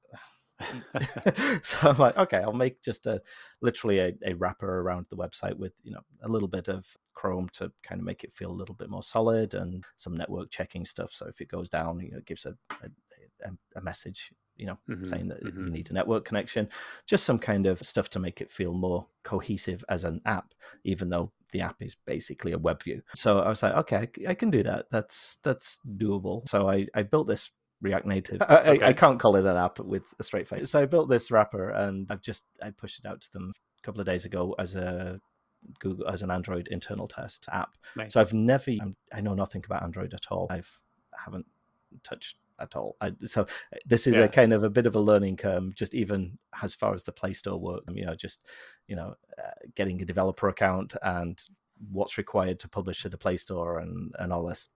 so 1.64 1.78
I'm 1.90 1.98
like, 1.98 2.18
okay, 2.18 2.38
I'll 2.38 2.54
make 2.54 2.82
just 2.82 3.08
a 3.08 3.22
literally 3.62 4.00
a, 4.00 4.14
a 4.26 4.34
wrapper 4.34 4.80
around 4.82 5.08
the 5.10 5.16
website 5.18 5.58
with 5.58 5.74
you 5.84 5.92
know 5.92 6.02
a 6.24 6.30
little 6.30 6.48
bit 6.48 6.68
of 6.68 6.86
Chrome 7.16 7.50
to 7.54 7.72
kind 7.84 8.00
of 8.00 8.06
make 8.06 8.24
it 8.24 8.34
feel 8.36 8.52
a 8.52 8.54
little 8.54 8.76
bit 8.76 8.90
more 8.90 9.04
solid 9.04 9.56
and 9.56 9.84
some 9.98 10.16
network 10.16 10.52
checking 10.52 10.86
stuff. 10.86 11.12
So 11.12 11.26
if 11.28 11.42
it 11.42 11.48
goes 11.50 11.68
down, 11.70 12.00
you 12.00 12.12
know, 12.12 12.18
it 12.20 12.26
gives 12.28 12.46
a, 12.46 12.56
a- 12.84 13.50
a 13.76 13.82
message, 13.82 14.32
you 14.58 14.66
know, 14.68 14.78
Mhm, 14.90 15.08
saying 15.08 15.28
that 15.30 15.42
you 15.44 15.52
mhm. 15.52 15.72
need 15.72 15.90
a 15.90 15.94
network 15.94 16.26
connection. 16.26 16.70
Just 17.08 17.24
some 17.26 17.40
kind 17.40 17.66
of 17.68 17.80
stuff 17.80 18.10
to 18.12 18.20
make 18.20 18.42
it 18.42 18.52
feel 18.52 18.74
more 18.74 19.08
cohesive 19.24 19.84
as 19.90 20.04
an 20.04 20.22
app, 20.26 20.54
even 20.84 21.10
though 21.10 21.32
the 21.52 21.62
app 21.62 21.82
is 21.82 21.96
basically 22.06 22.52
a 22.54 22.58
web 22.58 22.82
view. 22.84 23.02
So 23.16 23.40
I 23.40 23.50
was 23.50 23.64
like, 23.64 23.74
okay, 23.74 24.08
I 24.28 24.34
can 24.34 24.52
do 24.52 24.64
that. 24.64 24.86
That's 24.92 25.38
that's 25.44 25.80
doable. 25.98 26.48
So 26.48 26.70
I 26.70 26.88
I 26.94 27.04
built 27.04 27.28
this 27.28 27.52
React 27.82 28.06
Native. 28.06 28.42
I, 28.48 28.56
I, 28.56 28.88
I 28.90 28.94
can't 28.94 29.20
call 29.20 29.36
it 29.36 29.46
an 29.46 29.58
app 29.58 29.80
with 29.80 30.04
a 30.20 30.24
straight 30.24 30.48
face. 30.48 30.72
So 30.72 30.82
I 30.82 30.86
built 30.86 31.10
this 31.10 31.32
wrapper 31.32 31.70
and 31.70 32.10
I've 32.12 32.22
just 32.22 32.46
I 32.62 32.70
pushed 32.72 33.00
it 33.00 33.08
out 33.08 33.22
to 33.22 33.32
them 33.34 33.54
a 33.80 33.82
couple 33.86 34.00
of 34.00 34.06
days 34.06 34.26
ago 34.26 34.56
as 34.60 34.76
a 34.76 35.20
Google 35.80 36.08
as 36.08 36.22
an 36.22 36.32
Android 36.32 36.68
internal 36.70 37.08
test 37.08 37.46
app. 37.52 37.78
nice. 37.96 38.14
So 38.14 38.22
I've 38.22 38.34
never 38.34 38.72
I'm, 38.72 38.96
I 39.14 39.22
know 39.22 39.34
nothing 39.34 39.64
about 39.66 39.84
Android 39.84 40.14
at 40.14 40.26
all. 40.32 40.48
I've 40.50 40.70
haven't 41.26 41.46
touched 42.04 42.38
at 42.62 42.76
all. 42.76 42.96
I, 43.02 43.12
so 43.26 43.46
this 43.86 44.08
is 44.08 44.16
Yeah. 44.16 44.24
a 44.24 44.30
kind 44.30 44.54
of 44.54 44.64
a 44.64 44.70
bit 44.70 44.86
of 44.88 44.96
a 44.96 45.00
learning 45.00 45.38
curve, 45.38 45.74
just 45.76 45.94
even 45.94 46.38
as 46.62 46.74
far 46.74 46.94
as 46.94 47.04
the 47.04 47.12
Play 47.12 47.34
Store 47.34 47.60
work. 47.60 47.84
You 47.92 48.06
know, 48.06 48.16
just 48.16 48.46
you 48.88 48.96
know, 48.96 49.16
uh, 49.38 49.52
getting 49.76 50.02
a 50.02 50.06
developer 50.06 50.50
account 50.50 50.96
and 51.04 51.42
what's 51.92 52.18
required 52.18 52.60
to 52.60 52.70
publish 52.70 53.02
to 53.02 53.10
the 53.10 53.18
Play 53.18 53.38
Store 53.38 53.80
and 53.80 54.14
and 54.20 54.32
all 54.32 54.46
this. 54.46 54.70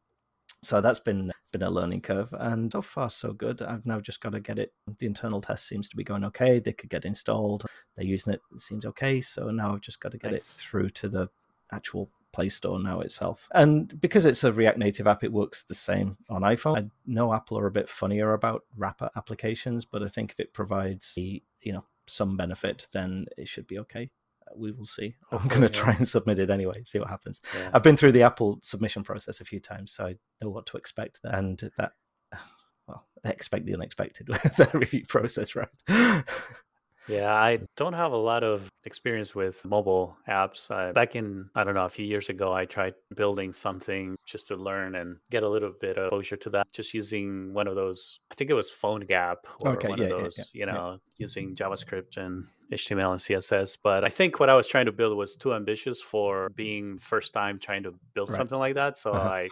So 0.63 0.81
that's 0.81 0.99
been 0.99 1.31
been 1.51 1.61
a 1.61 1.69
learning 1.69 2.01
curve, 2.01 2.29
and 2.39 2.71
so 2.71 2.81
far 2.81 3.09
so 3.09 3.33
good. 3.33 3.61
I've 3.61 3.85
now 3.85 3.99
just 3.99 4.19
got 4.19 4.31
to 4.31 4.39
get 4.39 4.57
it. 4.57 4.73
The 4.99 5.05
internal 5.05 5.39
test 5.41 5.67
seems 5.67 5.87
to 5.89 5.95
be 5.95 6.03
going 6.03 6.23
okay. 6.25 6.59
They 6.59 6.73
could 6.73 6.89
get 6.89 7.05
installed. 7.05 7.65
They're 7.95 8.05
using 8.05 8.33
it. 8.33 8.41
It 8.53 8.61
seems 8.61 8.85
okay. 8.85 9.21
So 9.21 9.51
now 9.51 9.73
I've 9.73 9.81
just 9.81 9.99
got 9.99 10.11
to 10.13 10.17
get 10.17 10.31
Nice. 10.31 10.41
it 10.41 10.61
through 10.61 10.89
to 10.91 11.09
the 11.09 11.29
actual 11.71 12.09
Play 12.35 12.49
Store 12.49 12.79
now 12.79 12.99
itself. 12.99 13.47
And 13.53 13.99
because 14.01 14.25
it's 14.25 14.43
a 14.43 14.51
React 14.51 14.77
Native 14.77 15.07
app, 15.07 15.23
it 15.23 15.31
works 15.31 15.63
the 15.63 15.73
same 15.73 16.17
on 16.29 16.41
iPhone. 16.41 16.77
I 16.77 16.89
know 17.05 17.33
Apple 17.33 17.57
are 17.57 17.65
a 17.65 17.71
bit 17.71 17.87
funnier 17.87 18.33
about 18.33 18.63
wrapper 18.75 19.09
applications, 19.15 19.85
but 19.85 20.03
I 20.03 20.09
think 20.09 20.31
if 20.31 20.39
it 20.41 20.53
provides 20.53 21.13
the, 21.15 21.41
you 21.61 21.71
know 21.71 21.85
some 22.07 22.35
benefit, 22.35 22.87
then 22.91 23.27
it 23.37 23.47
should 23.47 23.67
be 23.67 23.79
okay. 23.79 24.09
Uh, 24.45 24.53
We 24.57 24.73
will 24.73 24.85
see. 24.85 25.15
I'm 25.31 25.47
going 25.47 25.61
to 25.61 25.67
yeah. 25.67 25.81
try 25.83 25.93
and 25.93 26.05
submit 26.05 26.39
it 26.39 26.49
anyway. 26.49 26.83
See 26.83 26.99
what 26.99 27.07
happens. 27.09 27.39
Yeah. 27.57 27.69
I've 27.73 27.83
been 27.83 27.95
through 27.95 28.11
the 28.11 28.23
Apple 28.23 28.59
submission 28.61 29.05
process 29.05 29.39
a 29.39 29.45
few 29.45 29.61
times, 29.61 29.93
so 29.93 30.05
I 30.05 30.17
know 30.41 30.49
what 30.49 30.65
to 30.67 30.77
expect. 30.77 31.21
there. 31.23 31.33
And 31.33 31.71
that, 31.77 31.93
well, 32.87 33.05
expect 33.23 33.65
the 33.65 33.75
unexpected 33.75 34.27
with 34.29 34.57
the 34.57 34.69
review 34.73 35.05
process, 35.07 35.55
right? 35.55 35.69
Yeah, 37.07 37.33
I 37.33 37.59
don't 37.77 37.93
have 37.93 38.11
a 38.13 38.17
lot 38.17 38.43
of 38.43 38.67
experience 38.83 39.35
with 39.35 39.63
mobile 39.63 40.17
apps. 40.27 40.71
Uh, 40.71 40.91
back 40.93 41.15
in, 41.15 41.49
I 41.53 41.63
don't 41.63 41.75
know, 41.75 41.85
a 41.85 41.89
few 41.89 42.05
years 42.05 42.29
ago, 42.29 42.51
I 42.51 42.65
tried 42.65 42.95
building 43.15 43.53
something 43.53 44.15
just 44.25 44.47
to 44.47 44.55
learn 44.55 44.95
and 44.95 45.17
get 45.29 45.43
a 45.43 45.49
little 45.49 45.71
bit 45.79 45.97
of 45.97 46.05
exposure 46.07 46.35
to 46.37 46.49
that, 46.51 46.71
just 46.73 46.93
using 46.93 47.53
one 47.53 47.67
of 47.67 47.75
those, 47.75 48.19
I 48.31 48.35
think 48.35 48.49
it 48.49 48.55
was 48.55 48.71
PhoneGap 48.71 49.37
or 49.59 49.71
Okay, 49.73 49.89
one 49.89 49.99
yeah, 49.99 50.03
of 50.05 50.09
those, 50.09 50.37
yeah, 50.37 50.43
you 50.53 50.65
yeah. 50.65 50.73
know, 50.73 50.99
using 51.17 51.55
JavaScript 51.55 52.17
and 52.17 52.47
HTML 52.71 53.11
and 53.11 53.21
CSS. 53.21 53.77
But 53.83 54.03
I 54.03 54.09
think 54.09 54.39
what 54.39 54.49
I 54.49 54.55
was 54.55 54.65
trying 54.67 54.85
to 54.87 54.91
build 54.91 55.15
was 55.15 55.35
too 55.35 55.53
ambitious 55.53 56.01
for 56.01 56.49
being 56.55 56.97
first 56.97 57.33
time 57.33 57.59
trying 57.59 57.83
to 57.83 57.93
build 58.15 58.29
Right. 58.29 58.37
something 58.37 58.57
like 58.57 58.73
that. 58.75 58.97
So 58.97 59.13
Uh-huh. 59.13 59.29
I 59.29 59.49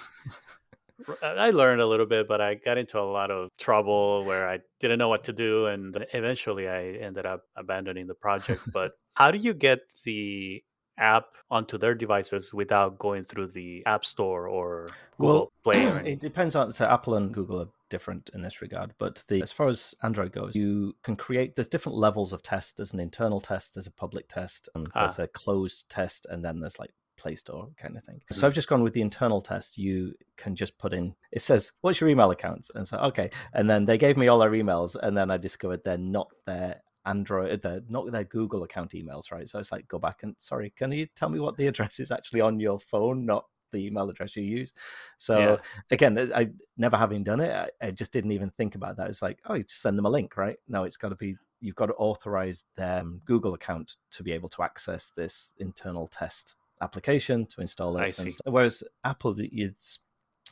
I 1.22 1.50
learned 1.50 1.82
a 1.82 1.86
little 1.86 2.06
bit, 2.06 2.28
but 2.28 2.42
I 2.42 2.56
got 2.56 2.78
into 2.78 3.00
a 3.00 3.02
lot 3.02 3.32
of 3.32 3.50
trouble 3.58 4.24
where 4.26 4.48
I 4.48 4.60
didn't 4.80 5.00
know 5.00 5.10
what 5.10 5.24
to 5.26 5.34
do, 5.34 5.68
and 5.68 6.06
eventually 6.14 6.68
I 6.68 6.92
ended 7.02 7.26
up 7.26 7.44
abandoning 7.56 8.08
the 8.08 8.16
project. 8.16 8.62
but 8.72 8.92
how 9.16 9.32
do 9.32 9.38
you 9.38 9.54
get 9.54 9.82
the 10.06 10.64
app 10.98 11.26
onto 11.50 11.78
their 11.78 11.96
devices 11.96 12.54
without 12.54 13.00
going 13.00 13.24
through 13.24 13.48
the 13.48 13.84
App 13.86 14.06
Store 14.06 14.48
or 14.48 14.90
Google 15.18 15.36
well, 15.36 15.52
Play? 15.64 15.86
Or 15.86 16.00
it 16.06 16.20
depends 16.20 16.56
on 16.56 16.72
so 16.72 16.86
Apple 16.86 17.16
and 17.16 17.34
Google 17.34 17.62
are 17.62 17.70
different 17.90 18.30
in 18.34 18.42
this 18.42 18.62
regard, 18.62 18.94
but 18.98 19.24
the 19.28 19.42
as 19.42 19.52
far 19.52 19.68
as 19.68 19.94
Android 20.04 20.32
goes, 20.32 20.56
you 20.56 20.96
can 21.04 21.16
create. 21.16 21.56
There's 21.56 21.68
different 21.68 21.98
levels 21.98 22.34
of 22.34 22.44
test. 22.44 22.78
There's 22.78 22.94
an 22.94 23.00
internal 23.00 23.42
test. 23.42 23.74
There's 23.74 23.88
a 23.88 23.92
public 23.92 24.28
test. 24.30 24.70
And 24.76 24.88
ah. 24.96 25.02
There's 25.02 25.20
a 25.20 25.28
closed 25.28 25.86
test, 25.90 26.28
and 26.30 26.44
then 26.44 26.60
there's 26.60 26.80
like 26.80 26.92
Play 27.18 27.36
Store 27.36 27.70
kind 27.78 27.98
of 27.98 28.04
thing. 28.04 28.16
Mm-hmm. 28.16 28.36
So 28.36 28.48
I've 28.48 28.54
just 28.54 28.68
gone 28.68 28.84
with 28.84 28.94
the 28.94 29.02
internal 29.02 29.42
test. 29.42 29.78
You 29.78 30.14
can 30.38 30.56
just 30.56 30.78
put 30.78 30.94
in, 30.94 31.16
it 31.32 31.42
says, 31.42 31.72
what's 31.82 32.00
your 32.00 32.10
email 32.10 32.32
accounts? 32.32 32.72
And 32.74 32.88
so, 32.88 32.98
okay. 32.98 33.30
And 33.54 33.70
then 33.70 33.86
they 33.86 33.98
gave 33.98 34.18
me 34.18 34.28
all 34.28 34.40
their 34.40 34.52
emails. 34.52 34.96
And 35.02 35.16
then 35.18 35.32
I 35.32 35.38
discovered 35.38 35.82
they're 35.84 35.98
not 35.98 36.30
their 36.46 36.82
Android, 37.06 37.62
they're 37.62 37.82
not 37.90 38.12
their 38.12 38.24
Google 38.24 38.64
account 38.64 38.92
emails, 38.92 39.32
right? 39.32 39.48
So 39.48 39.60
it's 39.60 39.72
like, 39.72 39.88
go 39.88 40.00
back 40.00 40.24
and, 40.24 40.36
sorry, 40.38 40.74
can 40.76 40.92
you 40.92 41.08
tell 41.16 41.30
me 41.30 41.40
what 41.40 41.58
the 41.58 41.68
address 41.68 42.00
is 42.00 42.12
actually 42.12 42.42
on 42.42 42.60
your 42.60 42.80
phone, 42.80 43.26
not 43.26 43.46
the 43.72 43.86
email 43.86 44.10
address 44.10 44.36
you 44.36 44.44
use. 44.44 44.74
So 45.18 45.40
yeah. 45.40 45.58
again, 45.92 46.32
I 46.34 46.50
never 46.78 46.96
having 46.96 47.24
done 47.24 47.42
it, 47.42 47.52
I, 47.52 47.88
I, 47.88 47.92
just 47.92 48.14
didn't 48.14 48.32
even 48.32 48.52
think 48.52 48.76
about 48.76 48.98
that. 48.98 49.10
It's 49.10 49.22
like, 49.22 49.40
oh, 49.48 49.56
you 49.56 49.64
just 49.64 49.82
send 49.82 49.98
them 49.98 50.06
a 50.06 50.10
link, 50.10 50.38
right? 50.38 50.58
No, 50.68 50.84
it's 50.84 50.96
got 50.96 51.10
to 51.10 51.16
be 51.16 51.36
you've 51.60 51.76
got 51.76 51.88
to 51.88 51.94
authorize 51.94 52.66
their 52.76 53.04
Google 53.26 53.54
account 53.54 53.96
to 54.12 54.22
be 54.22 54.34
able 54.34 54.50
to 54.50 54.64
access 54.64 55.12
this 55.16 55.54
internal 55.58 56.08
test 56.08 56.56
application 56.84 57.46
to 57.48 57.62
install 57.62 57.98
it. 57.98 58.02
Whereas 58.46 58.84
Apple, 59.04 59.36
it's 59.38 60.00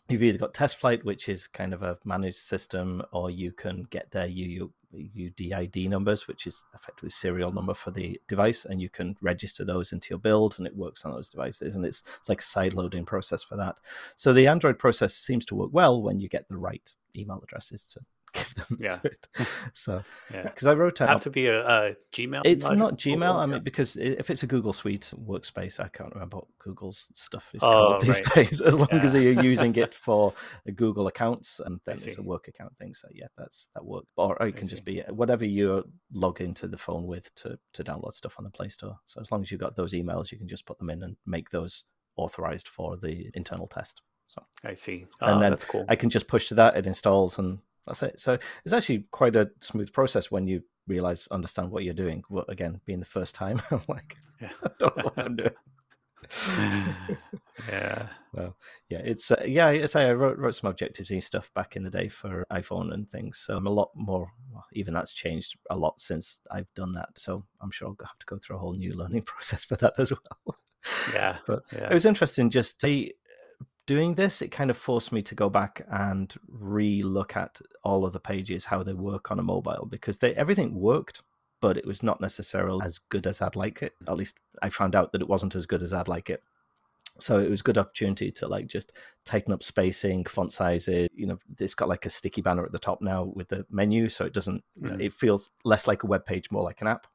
you've 0.09 0.23
either 0.23 0.37
got 0.37 0.53
TestFlight 0.53 1.03
which 1.03 1.29
is 1.29 1.47
kind 1.47 1.73
of 1.73 1.83
a 1.83 1.97
managed 2.03 2.37
system, 2.37 3.01
or 3.11 3.29
you 3.29 3.51
can 3.51 3.87
get 3.89 4.11
their 4.11 4.25
UU, 4.25 4.71
UDID 4.93 5.89
numbers, 5.89 6.27
which 6.27 6.47
is 6.47 6.63
effectively 6.73 7.09
serial 7.09 7.51
number 7.51 7.73
for 7.73 7.91
the 7.91 8.19
device, 8.27 8.65
and 8.65 8.81
you 8.81 8.89
can 8.89 9.15
register 9.21 9.63
those 9.63 9.91
into 9.93 10.09
your 10.09 10.19
build, 10.19 10.55
and 10.57 10.67
it 10.67 10.75
works 10.75 11.05
on 11.05 11.11
those 11.11 11.29
devices, 11.29 11.75
and 11.75 11.85
it's, 11.85 12.03
it's 12.19 12.29
like 12.29 12.41
a 12.41 12.43
side 12.43 12.73
loading 12.73 13.05
process 13.05 13.43
for 13.43 13.55
that. 13.57 13.75
So 14.15 14.33
the 14.33 14.47
Android 14.47 14.79
process 14.79 15.13
seems 15.13 15.45
to 15.47 15.55
work 15.55 15.69
well 15.71 16.01
when 16.01 16.19
you 16.19 16.27
get 16.27 16.47
the 16.49 16.57
right 16.57 16.89
email 17.15 17.41
addresses 17.43 17.85
to 17.93 18.01
give 18.33 18.55
them 18.55 18.77
yeah. 18.79 18.99
So 19.73 20.03
yeah, 20.33 20.43
because 20.43 20.67
I 20.67 20.73
wrote 20.73 21.01
out 21.01 21.09
have 21.09 21.21
to 21.21 21.29
be 21.29 21.47
a, 21.47 21.67
a 21.67 21.95
Gmail. 22.13 22.41
It's 22.45 22.69
not 22.69 22.97
Gmail. 22.97 23.35
I 23.35 23.45
mean, 23.45 23.63
because 23.63 23.97
if 23.97 24.29
it's 24.29 24.43
a 24.43 24.47
Google 24.47 24.73
Suite 24.73 25.13
workspace, 25.17 25.79
I 25.79 25.87
can't 25.89 26.13
remember 26.13 26.37
what 26.37 26.47
Google's 26.59 27.09
stuff 27.13 27.49
is 27.53 27.61
oh, 27.63 27.67
called 27.67 28.01
these 28.03 28.21
right. 28.27 28.47
days. 28.47 28.61
As 28.61 28.75
long 28.75 28.87
yeah. 28.91 28.99
as 28.99 29.13
you're 29.13 29.43
using 29.43 29.75
it 29.75 29.93
for 30.05 30.33
Google 30.75 31.07
accounts, 31.07 31.59
and 31.65 31.79
then 31.85 31.95
it's 31.95 32.17
a 32.17 32.21
work 32.21 32.47
account 32.47 32.77
thing. 32.77 32.93
So 32.93 33.07
yeah, 33.11 33.27
that's 33.37 33.67
that 33.73 33.85
work. 33.85 34.05
Or, 34.15 34.41
or 34.41 34.47
it 34.47 34.55
can 34.55 34.67
just 34.67 34.85
be 34.85 35.03
uh, 35.03 35.13
whatever 35.13 35.45
you 35.45 35.83
log 36.13 36.41
into 36.41 36.67
the 36.67 36.77
phone 36.77 37.07
with 37.07 37.33
to 37.35 37.57
to 37.73 37.83
download 37.83 38.13
stuff 38.13 38.35
on 38.37 38.45
the 38.45 38.51
Play 38.51 38.69
Store. 38.69 38.97
So 39.05 39.19
as 39.21 39.31
long 39.31 39.41
as 39.41 39.51
you've 39.51 39.61
got 39.61 39.75
those 39.75 39.93
emails, 39.93 40.31
you 40.31 40.37
can 40.37 40.47
just 40.47 40.65
put 40.65 40.77
them 40.77 40.89
in 40.89 41.03
and 41.03 41.17
make 41.25 41.49
those 41.49 41.83
authorized 42.15 42.67
for 42.67 42.97
the 42.97 43.29
internal 43.33 43.67
test. 43.67 44.01
So 44.27 44.41
I 44.63 44.75
see. 44.75 45.07
Oh, 45.21 45.27
and 45.27 45.35
ah, 45.35 45.39
then 45.39 45.57
cool. 45.57 45.85
I 45.89 45.95
can 45.95 46.09
just 46.09 46.27
push 46.27 46.47
to 46.49 46.55
that. 46.55 46.77
It 46.77 46.87
installs 46.87 47.37
and 47.37 47.59
that's 47.85 48.03
it. 48.03 48.19
So 48.19 48.37
it's 48.63 48.73
actually 48.73 49.05
quite 49.11 49.35
a 49.35 49.51
smooth 49.59 49.91
process 49.91 50.31
when 50.31 50.47
you 50.47 50.63
realize, 50.87 51.27
understand 51.31 51.71
what 51.71 51.83
you're 51.83 51.93
doing. 51.93 52.23
Well, 52.29 52.45
again, 52.47 52.81
being 52.85 52.99
the 52.99 53.05
first 53.05 53.35
time, 53.35 53.61
I'm 53.71 53.81
like, 53.87 54.17
yeah. 54.41 54.51
I 54.63 54.69
don't 54.79 54.97
know 54.97 55.03
what 55.03 55.25
I'm 55.25 55.35
doing. 55.35 55.51
yeah. 57.67 58.07
Well, 58.33 58.55
yeah, 58.89 58.99
it's 58.99 59.31
uh, 59.31 59.43
yeah. 59.45 59.67
I 59.67 59.85
say 59.85 60.07
I 60.07 60.13
wrote, 60.13 60.37
wrote 60.37 60.55
some 60.55 60.69
Objective 60.69 61.07
C 61.07 61.19
stuff 61.19 61.51
back 61.55 61.75
in 61.75 61.83
the 61.83 61.89
day 61.89 62.09
for 62.09 62.45
iPhone 62.51 62.93
and 62.93 63.09
things. 63.09 63.43
So 63.45 63.57
I'm 63.57 63.67
a 63.67 63.71
lot 63.71 63.89
more. 63.95 64.31
Well, 64.51 64.65
even 64.73 64.93
that's 64.93 65.13
changed 65.13 65.57
a 65.69 65.75
lot 65.75 65.99
since 65.99 66.39
I've 66.49 66.71
done 66.75 66.93
that. 66.93 67.09
So 67.15 67.43
I'm 67.59 67.71
sure 67.71 67.87
I'll 67.87 68.07
have 68.07 68.19
to 68.19 68.25
go 68.25 68.37
through 68.37 68.57
a 68.57 68.59
whole 68.59 68.73
new 68.73 68.93
learning 68.93 69.23
process 69.23 69.65
for 69.65 69.75
that 69.77 69.93
as 69.97 70.11
well. 70.11 70.55
Yeah, 71.13 71.37
but 71.45 71.63
yeah. 71.71 71.89
it 71.89 71.93
was 71.93 72.05
interesting 72.05 72.49
just 72.49 72.79
to 72.81 73.09
doing 73.91 74.15
this, 74.15 74.41
it 74.41 74.53
kind 74.53 74.71
of 74.71 74.77
forced 74.77 75.11
me 75.11 75.21
to 75.21 75.35
go 75.35 75.49
back 75.49 75.85
and 75.91 76.33
re-look 76.47 77.35
at 77.35 77.59
all 77.83 78.05
of 78.05 78.13
the 78.13 78.21
pages, 78.21 78.63
how 78.63 78.81
they 78.83 78.93
work 78.93 79.31
on 79.31 79.37
a 79.37 79.43
mobile, 79.43 79.85
because 79.89 80.19
they 80.19 80.33
everything 80.35 80.73
worked, 80.73 81.21
but 81.59 81.75
it 81.75 81.85
was 81.85 82.01
not 82.01 82.21
necessarily 82.21 82.85
as 82.85 82.99
good 83.09 83.27
as 83.27 83.41
I'd 83.41 83.57
like 83.57 83.81
it. 83.81 83.93
At 84.07 84.15
least 84.15 84.35
I 84.61 84.69
found 84.69 84.95
out 84.95 85.11
that 85.11 85.21
it 85.21 85.27
wasn't 85.27 85.55
as 85.55 85.65
good 85.65 85.83
as 85.83 85.91
I'd 85.91 86.07
like 86.07 86.29
it. 86.29 86.41
So 87.19 87.39
it 87.39 87.49
was 87.49 87.59
a 87.59 87.63
good 87.63 87.77
opportunity 87.77 88.31
to 88.31 88.47
like 88.47 88.67
just 88.67 88.93
tighten 89.25 89.51
up 89.51 89.61
spacing, 89.61 90.23
font 90.23 90.53
sizes. 90.53 91.09
You 91.13 91.27
know, 91.27 91.39
it's 91.59 91.75
got 91.75 91.89
like 91.89 92.05
a 92.05 92.09
sticky 92.09 92.41
banner 92.41 92.63
at 92.63 92.71
the 92.71 92.79
top 92.79 93.01
now 93.01 93.25
with 93.35 93.49
the 93.49 93.65
menu, 93.69 94.07
so 94.07 94.23
it 94.23 94.33
doesn't. 94.33 94.63
Mm. 94.79 94.83
You 94.83 94.89
know, 94.89 94.95
mm. 94.95 95.01
it 95.01 95.13
feels 95.13 95.51
less 95.65 95.85
like 95.85 96.03
a 96.03 96.07
web 96.07 96.25
page, 96.25 96.49
more 96.49 96.63
like 96.63 96.79
an 96.79 96.87
app. 96.87 97.07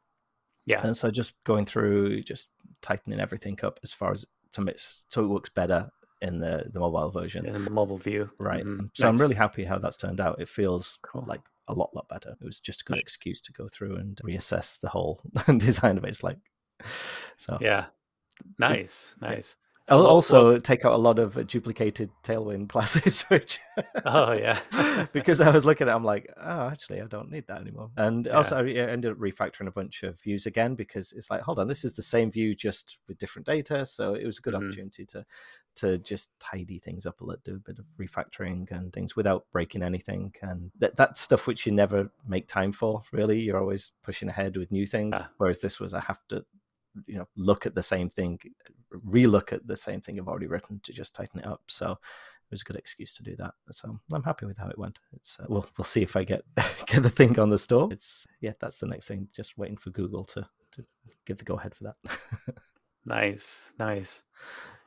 Yeah. 0.67 0.87
And 0.87 0.95
so 0.95 1.11
just 1.11 1.33
going 1.45 1.65
through, 1.65 2.23
just 2.25 2.49
tightening 2.83 3.19
everything 3.19 3.59
up 3.63 3.81
as 3.83 3.95
far 3.95 4.13
as 4.13 4.27
to 4.53 4.61
make 4.61 4.77
so 4.79 5.25
it 5.25 5.29
works 5.29 5.49
better 5.49 5.91
in 6.23 6.41
the 6.41 6.65
the 6.73 6.81
mobile 6.81 7.11
version. 7.11 7.47
In 7.47 7.65
the 7.65 7.71
mobile 7.71 7.99
view. 7.99 8.31
Right. 8.39 8.65
Mm-hmm. 8.65 8.87
so 8.95 9.05
nice. 9.05 9.15
i'm 9.15 9.21
really 9.21 9.35
happy 9.35 9.65
how 9.65 9.79
that's 9.79 9.97
turned 9.97 10.21
out. 10.21 10.41
It 10.41 10.49
feels 10.49 10.99
cool. 11.03 11.25
like 11.27 11.43
a 11.69 11.75
lot 11.75 11.95
lot 11.95 12.09
better. 12.09 12.37
It 12.41 12.45
was 12.45 12.61
just 12.61 12.83
a 12.83 12.85
good 12.85 12.99
excuse 12.99 13.41
to 13.43 13.53
go 13.53 13.69
through 13.69 13.97
and 13.97 14.19
reassess 14.25 14.81
the 14.81 14.89
whole 14.89 15.21
design 15.59 15.99
of 15.99 16.05
it. 16.05 16.09
It's 16.09 16.23
like 16.23 16.39
so 17.37 17.59
yeah. 17.61 17.87
nice 18.59 19.15
nice. 19.21 19.57
I'll 19.89 20.07
also 20.07 20.51
well, 20.53 20.61
take 20.61 20.85
out 20.85 20.95
a 20.95 20.97
lot 20.97 21.21
of 21.21 21.47
duplicated 21.47 22.11
Tailwind 22.25 22.69
classes, 22.71 23.23
which 23.23 23.61
oh 24.05 24.33
yeah, 24.33 24.59
because 25.13 25.41
I 25.41 25.51
was 25.51 25.65
looking 25.65 25.87
at, 25.87 25.93
it, 25.93 25.95
I'm 25.95 26.05
like, 26.05 26.33
oh, 26.37 26.69
actually, 26.69 27.01
I 27.01 27.07
don't 27.07 27.31
need 27.31 27.47
that 27.47 27.61
anymore. 27.61 27.91
And 27.97 28.27
yeah. 28.27 28.33
also, 28.33 28.57
I 28.57 28.69
ended 28.69 29.13
up 29.13 29.19
refactoring 29.19 29.69
a 29.69 29.73
bunch 29.73 30.03
of 30.03 30.21
views 30.21 30.47
again 30.47 30.75
because 30.75 31.13
it's 31.13 31.31
like, 31.31 31.43
hold 31.43 31.61
on, 31.61 31.69
this 31.69 31.85
is 31.85 31.95
the 31.95 32.03
same 32.03 32.33
view 32.33 32.57
just 32.57 32.99
with 33.07 33.19
different 33.19 33.47
data, 33.47 33.87
so 33.87 34.15
it 34.15 34.27
was 34.27 34.39
a 34.39 34.41
good 34.41 34.55
mm-hmm. 34.55 34.67
opportunity 34.67 35.07
to 35.07 35.25
to 35.77 35.99
just 35.99 36.31
tidy 36.41 36.79
things 36.79 37.07
up 37.07 37.21
a 37.21 37.25
little, 37.25 37.43
do 37.45 37.57
a 37.57 37.59
bit 37.59 37.79
of 37.79 37.85
refactoring 37.99 38.71
and 38.71 38.93
things 38.93 39.17
without 39.17 39.47
breaking 39.53 39.83
anything. 39.83 40.33
And 40.43 40.71
that 40.79 40.97
that's 40.97 41.21
stuff 41.21 41.47
which 41.47 41.67
you 41.67 41.73
never 41.73 42.11
make 42.27 42.49
time 42.49 42.73
for. 42.73 43.03
Really, 43.13 43.41
you're 43.41 43.61
always 43.61 43.93
pushing 44.03 44.29
ahead 44.29 44.57
with 44.57 44.73
new 44.73 44.87
things. 44.87 45.15
Ah. 45.17 45.29
Whereas 45.39 45.61
this 45.61 45.79
was, 45.79 45.95
I 45.95 46.01
have 46.01 46.21
to, 46.29 46.45
you 47.07 47.19
know, 47.19 47.29
look 47.37 47.67
at 47.67 47.75
the 47.75 47.83
same 47.83 48.09
thing, 48.09 48.39
relook 49.07 49.53
at 49.53 49.67
the 49.67 49.77
same 49.77 50.01
thing 50.01 50.19
I've 50.19 50.29
already 50.29 50.47
written 50.47 50.81
to 50.85 50.93
just 50.93 51.15
tighten 51.15 51.41
it 51.41 51.47
up. 51.47 51.63
So 51.67 51.99
it 52.47 52.53
was 52.53 52.61
a 52.61 52.65
good 52.65 52.77
excuse 52.77 53.13
to 53.15 53.25
do 53.25 53.35
that. 53.37 53.55
So 53.73 53.99
I'm 54.13 54.23
happy 54.23 54.47
with 54.47 54.57
how 54.57 54.69
it 54.69 54.79
went. 54.79 54.99
It's 55.15 55.39
uh, 55.41 55.47
we'll 55.49 55.67
we'll 55.77 55.85
see 55.85 56.03
if 56.03 56.15
I 56.15 56.23
get 56.23 56.45
get 56.87 57.03
the 57.03 57.11
thing 57.11 57.39
on 57.39 57.51
the 57.51 57.59
store. 57.59 57.89
It's 57.91 58.27
yeah, 58.41 58.53
that's 58.61 58.79
the 58.79 58.87
next 58.87 59.07
thing. 59.07 59.29
Just 59.35 59.59
waiting 59.59 59.77
for 59.77 59.91
Google 59.91 60.25
to 60.27 60.47
to 60.73 60.85
give 61.27 61.39
the 61.39 61.45
go 61.45 61.55
ahead 61.55 61.75
for 61.75 61.85
that. 61.85 61.97
nice, 63.05 63.73
nice. 63.79 64.23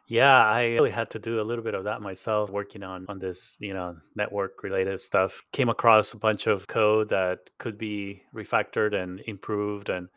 Yeah, 0.09 0.43
I 0.43 0.69
really 0.69 0.89
had 0.89 1.11
to 1.11 1.19
do 1.19 1.39
a 1.39 1.45
little 1.45 1.63
bit 1.63 1.75
of 1.75 1.83
that 1.83 2.01
myself, 2.01 2.49
working 2.49 2.81
on 2.81 3.05
on 3.07 3.19
this, 3.19 3.57
you 3.59 3.75
know, 3.75 3.95
network 4.15 4.63
related 4.63 4.99
stuff. 4.99 5.45
Came 5.51 5.69
across 5.69 6.13
a 6.13 6.17
bunch 6.17 6.47
of 6.47 6.65
code 6.65 7.09
that 7.09 7.51
could 7.59 7.77
be 7.77 8.23
refactored 8.33 8.95
and 8.95 9.21
improved, 9.27 9.89
and 9.89 10.09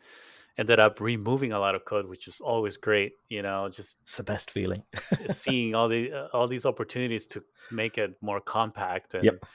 ended 0.57 0.79
up 0.79 0.99
removing 0.99 1.53
a 1.53 1.59
lot 1.59 1.75
of 1.75 1.85
code, 1.85 2.07
which 2.07 2.27
is 2.27 2.41
always 2.41 2.75
great. 2.75 3.13
You 3.29 3.43
know, 3.43 3.69
just 3.69 3.99
it's 4.01 4.17
the 4.17 4.23
best 4.23 4.49
feeling. 4.49 4.81
seeing 5.29 5.75
all 5.75 5.87
the 5.87 6.11
uh, 6.11 6.27
all 6.33 6.47
these 6.47 6.65
opportunities 6.65 7.27
to 7.27 7.43
make 7.69 7.99
it 7.99 8.17
more 8.19 8.41
compact 8.41 9.13
and. 9.13 9.23
Yep. 9.23 9.45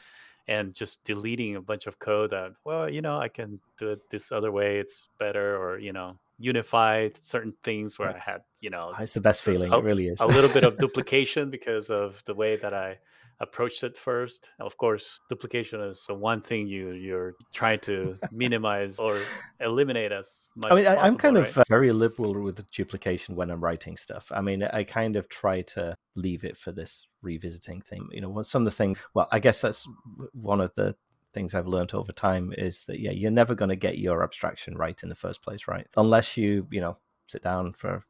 And 0.51 0.73
just 0.73 1.05
deleting 1.05 1.57
a 1.57 1.61
bunch 1.61 1.87
of 1.87 1.99
code 1.99 2.31
that, 2.31 2.53
well, 2.65 2.89
you 2.89 3.03
know, 3.03 3.19
I 3.19 3.29
can 3.29 3.61
do 3.77 3.91
it 3.91 4.09
this 4.09 4.33
other 4.33 4.51
way. 4.51 4.79
It's 4.79 5.07
better, 5.19 5.59
or 5.59 5.79
you 5.79 5.93
know, 5.93 6.19
unified 6.39 7.17
certain 7.23 7.53
things 7.65 7.99
where 7.99 8.15
I 8.15 8.19
had, 8.19 8.43
you 8.61 8.71
know, 8.71 8.93
it's 8.99 9.13
the 9.13 9.21
best 9.21 9.43
feeling. 9.43 9.73
A, 9.73 9.79
it 9.79 9.85
really 9.85 10.09
is. 10.09 10.21
a 10.21 10.27
little 10.27 10.51
bit 10.51 10.65
of 10.65 10.79
duplication 10.85 11.51
because 11.51 11.91
of 11.91 12.23
the 12.27 12.35
way 12.35 12.57
that 12.57 12.73
I 12.73 12.99
approached 13.41 13.85
it 13.85 13.97
first. 13.97 14.51
Of 14.61 14.77
course, 14.77 15.21
duplication 15.29 15.81
is 15.81 16.05
the 16.07 16.15
one 16.15 16.41
thing 16.41 16.67
you 16.67 16.93
you're 16.93 17.35
trying 17.53 17.81
to 17.81 18.19
minimize 18.33 18.99
or 18.99 19.21
eliminate 19.61 20.13
as 20.13 20.49
much. 20.57 20.73
I 20.73 20.75
mean, 20.75 20.87
I, 20.87 21.07
am 21.07 21.17
kind 21.17 21.37
right? 21.37 21.49
of 21.49 21.59
uh, 21.59 21.65
very 21.69 21.93
liberal 21.93 22.41
with 22.41 22.69
duplication 22.71 23.37
when 23.37 23.51
I'm 23.51 23.63
writing 23.63 23.97
stuff. 23.97 24.27
I 24.31 24.41
mean, 24.41 24.63
I 24.63 24.85
kind 24.85 25.17
of 25.17 25.29
try 25.29 25.63
to 25.63 25.97
leave 26.17 26.45
it 26.45 26.57
for 26.57 26.73
this 26.73 27.07
revisiting 27.23 27.83
thing. 27.83 28.09
You 28.11 28.21
know, 28.21 28.43
some 28.43 28.63
of 28.63 28.67
the 28.67 28.71
things. 28.71 28.99
Well, 29.15 29.29
I 29.31 29.39
guess 29.39 29.61
that's 29.61 29.87
one 30.33 30.61
of 30.61 30.73
the 30.75 30.97
things 31.39 31.55
I've 31.55 31.69
learned 31.69 31.95
over 31.95 32.11
time 32.11 32.53
is 32.59 32.85
that 32.87 32.99
yeah, 32.99 33.13
you're 33.13 33.31
never 33.31 33.55
going 33.55 33.69
to 33.69 33.77
get 33.77 33.99
your 33.99 34.25
abstraction 34.25 34.77
right 34.77 35.01
in 35.05 35.09
the 35.09 35.15
first 35.15 35.41
place, 35.41 35.69
right? 35.69 35.87
Unless 35.97 36.37
you, 36.37 36.67
you 36.73 36.81
know, 36.81 36.97
sit 37.29 37.43
down 37.43 37.73
for 37.75 38.03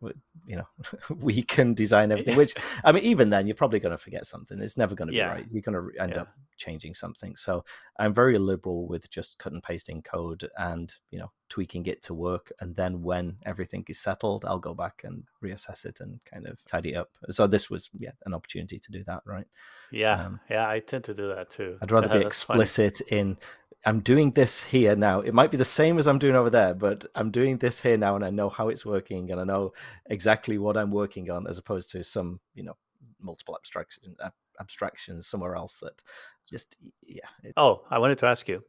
you 0.46 0.56
know 0.56 0.66
week 1.16 1.58
and 1.58 1.76
design 1.76 2.10
everything. 2.12 2.36
Which 2.36 2.54
I 2.84 2.92
mean, 2.92 3.04
even 3.04 3.30
then, 3.30 3.46
you're 3.46 3.56
probably 3.56 3.80
going 3.80 3.96
to 3.96 4.02
forget 4.02 4.26
something. 4.26 4.60
It's 4.60 4.76
never 4.76 4.94
going 4.94 5.08
to 5.08 5.12
be 5.12 5.20
right. 5.20 5.46
You're 5.50 5.62
going 5.62 5.74
to 5.92 6.00
end 6.02 6.12
Yeah. 6.12 6.22
up 6.22 6.28
changing 6.56 6.92
something. 6.94 7.36
So 7.36 7.64
I'm 8.00 8.12
very 8.12 8.36
liberal 8.36 8.88
with 8.88 9.08
just 9.10 9.38
cut 9.38 9.52
and 9.52 9.62
pasting 9.62 10.02
code 10.02 10.48
and 10.56 10.92
you 11.10 11.18
know 11.18 11.30
tweaking 11.48 11.86
it 11.86 12.02
to 12.02 12.14
work. 12.14 12.50
And 12.60 12.74
then 12.76 13.02
when 13.02 13.36
everything 13.44 13.84
is 13.88 13.98
settled, 14.00 14.44
I'll 14.44 14.58
go 14.58 14.74
back 14.74 15.02
and 15.04 15.24
reassess 15.42 15.84
it 15.84 16.00
and 16.00 16.20
kind 16.24 16.46
of 16.46 16.64
tidy 16.64 16.94
up. 16.96 17.10
So 17.30 17.46
this 17.46 17.68
was 17.70 17.90
yeah 17.94 18.12
an 18.26 18.34
opportunity 18.34 18.78
to 18.78 18.92
do 18.92 19.04
that, 19.04 19.22
right? 19.26 19.46
Yeah, 19.90 20.26
Um, 20.26 20.40
yeah, 20.50 20.68
I 20.68 20.80
tend 20.80 21.04
to 21.04 21.14
do 21.14 21.28
that 21.34 21.50
too. 21.50 21.78
I'd 21.80 21.92
rather 21.92 22.08
be 22.18 22.22
That's 22.24 22.42
funny. 22.42 22.62
explicit 22.62 23.00
in 23.10 23.38
I'm 23.86 24.00
doing 24.00 24.32
this 24.32 24.62
here 24.62 24.96
now. 24.96 25.20
It 25.20 25.32
might 25.34 25.50
be 25.50 25.56
the 25.56 25.64
same 25.64 25.98
as 25.98 26.06
I'm 26.06 26.18
doing 26.18 26.34
over 26.36 26.50
there, 26.50 26.74
but 26.74 27.06
I'm 27.14 27.30
doing 27.30 27.58
this 27.58 27.80
here 27.80 27.96
now 27.96 28.16
and 28.16 28.24
I 28.24 28.30
know 28.30 28.48
how 28.48 28.68
it's 28.68 28.84
working 28.84 29.30
and 29.30 29.40
I 29.40 29.44
know 29.44 29.72
exactly 30.06 30.58
what 30.58 30.76
I'm 30.76 30.90
working 30.90 31.30
on 31.30 31.46
as 31.46 31.58
opposed 31.58 31.90
to 31.92 32.02
some, 32.04 32.40
you 32.54 32.64
know, 32.64 32.76
multiple 33.20 33.56
abstraction 33.56 34.16
abstractions 34.60 35.26
somewhere 35.28 35.54
else 35.54 35.78
that 35.78 36.02
just 36.48 36.76
yeah, 37.06 37.20
it, 37.44 37.54
Oh, 37.56 37.84
I 37.90 37.98
wanted 38.00 38.18
to 38.18 38.26
ask 38.26 38.48
you, 38.48 38.62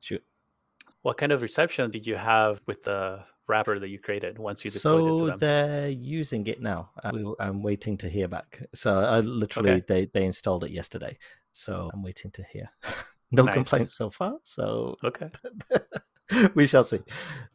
shoot. 0.00 0.22
what 1.02 1.16
kind 1.16 1.30
of 1.30 1.42
reception 1.42 1.90
did 1.90 2.06
you 2.06 2.16
have 2.16 2.60
with 2.66 2.82
the 2.82 3.20
wrapper 3.46 3.78
that 3.78 3.88
you 3.88 3.98
created 4.00 4.38
once 4.38 4.64
you 4.64 4.70
deployed 4.70 5.06
it 5.06 5.18
to 5.18 5.26
them? 5.26 5.38
So 5.40 5.46
they're 5.46 5.88
using 5.88 6.46
it 6.48 6.60
now. 6.60 6.90
Uh, 7.02 7.12
I'm 7.38 7.62
waiting 7.62 7.96
to 7.98 8.08
hear 8.08 8.26
back. 8.26 8.60
So 8.74 8.98
I 8.98 9.20
literally 9.20 9.70
Okay. 9.70 9.84
they 9.86 10.04
they 10.06 10.24
installed 10.24 10.64
it 10.64 10.72
yesterday. 10.72 11.16
So 11.52 11.90
I'm 11.92 12.02
waiting 12.02 12.32
to 12.32 12.42
hear. 12.42 12.70
no 13.32 13.44
Nice. 13.44 13.54
complaints 13.54 13.94
so 13.94 14.10
far. 14.10 14.38
So 14.42 14.96
Okay, 15.04 15.30
we 16.54 16.66
shall 16.66 16.84
see. 16.84 17.00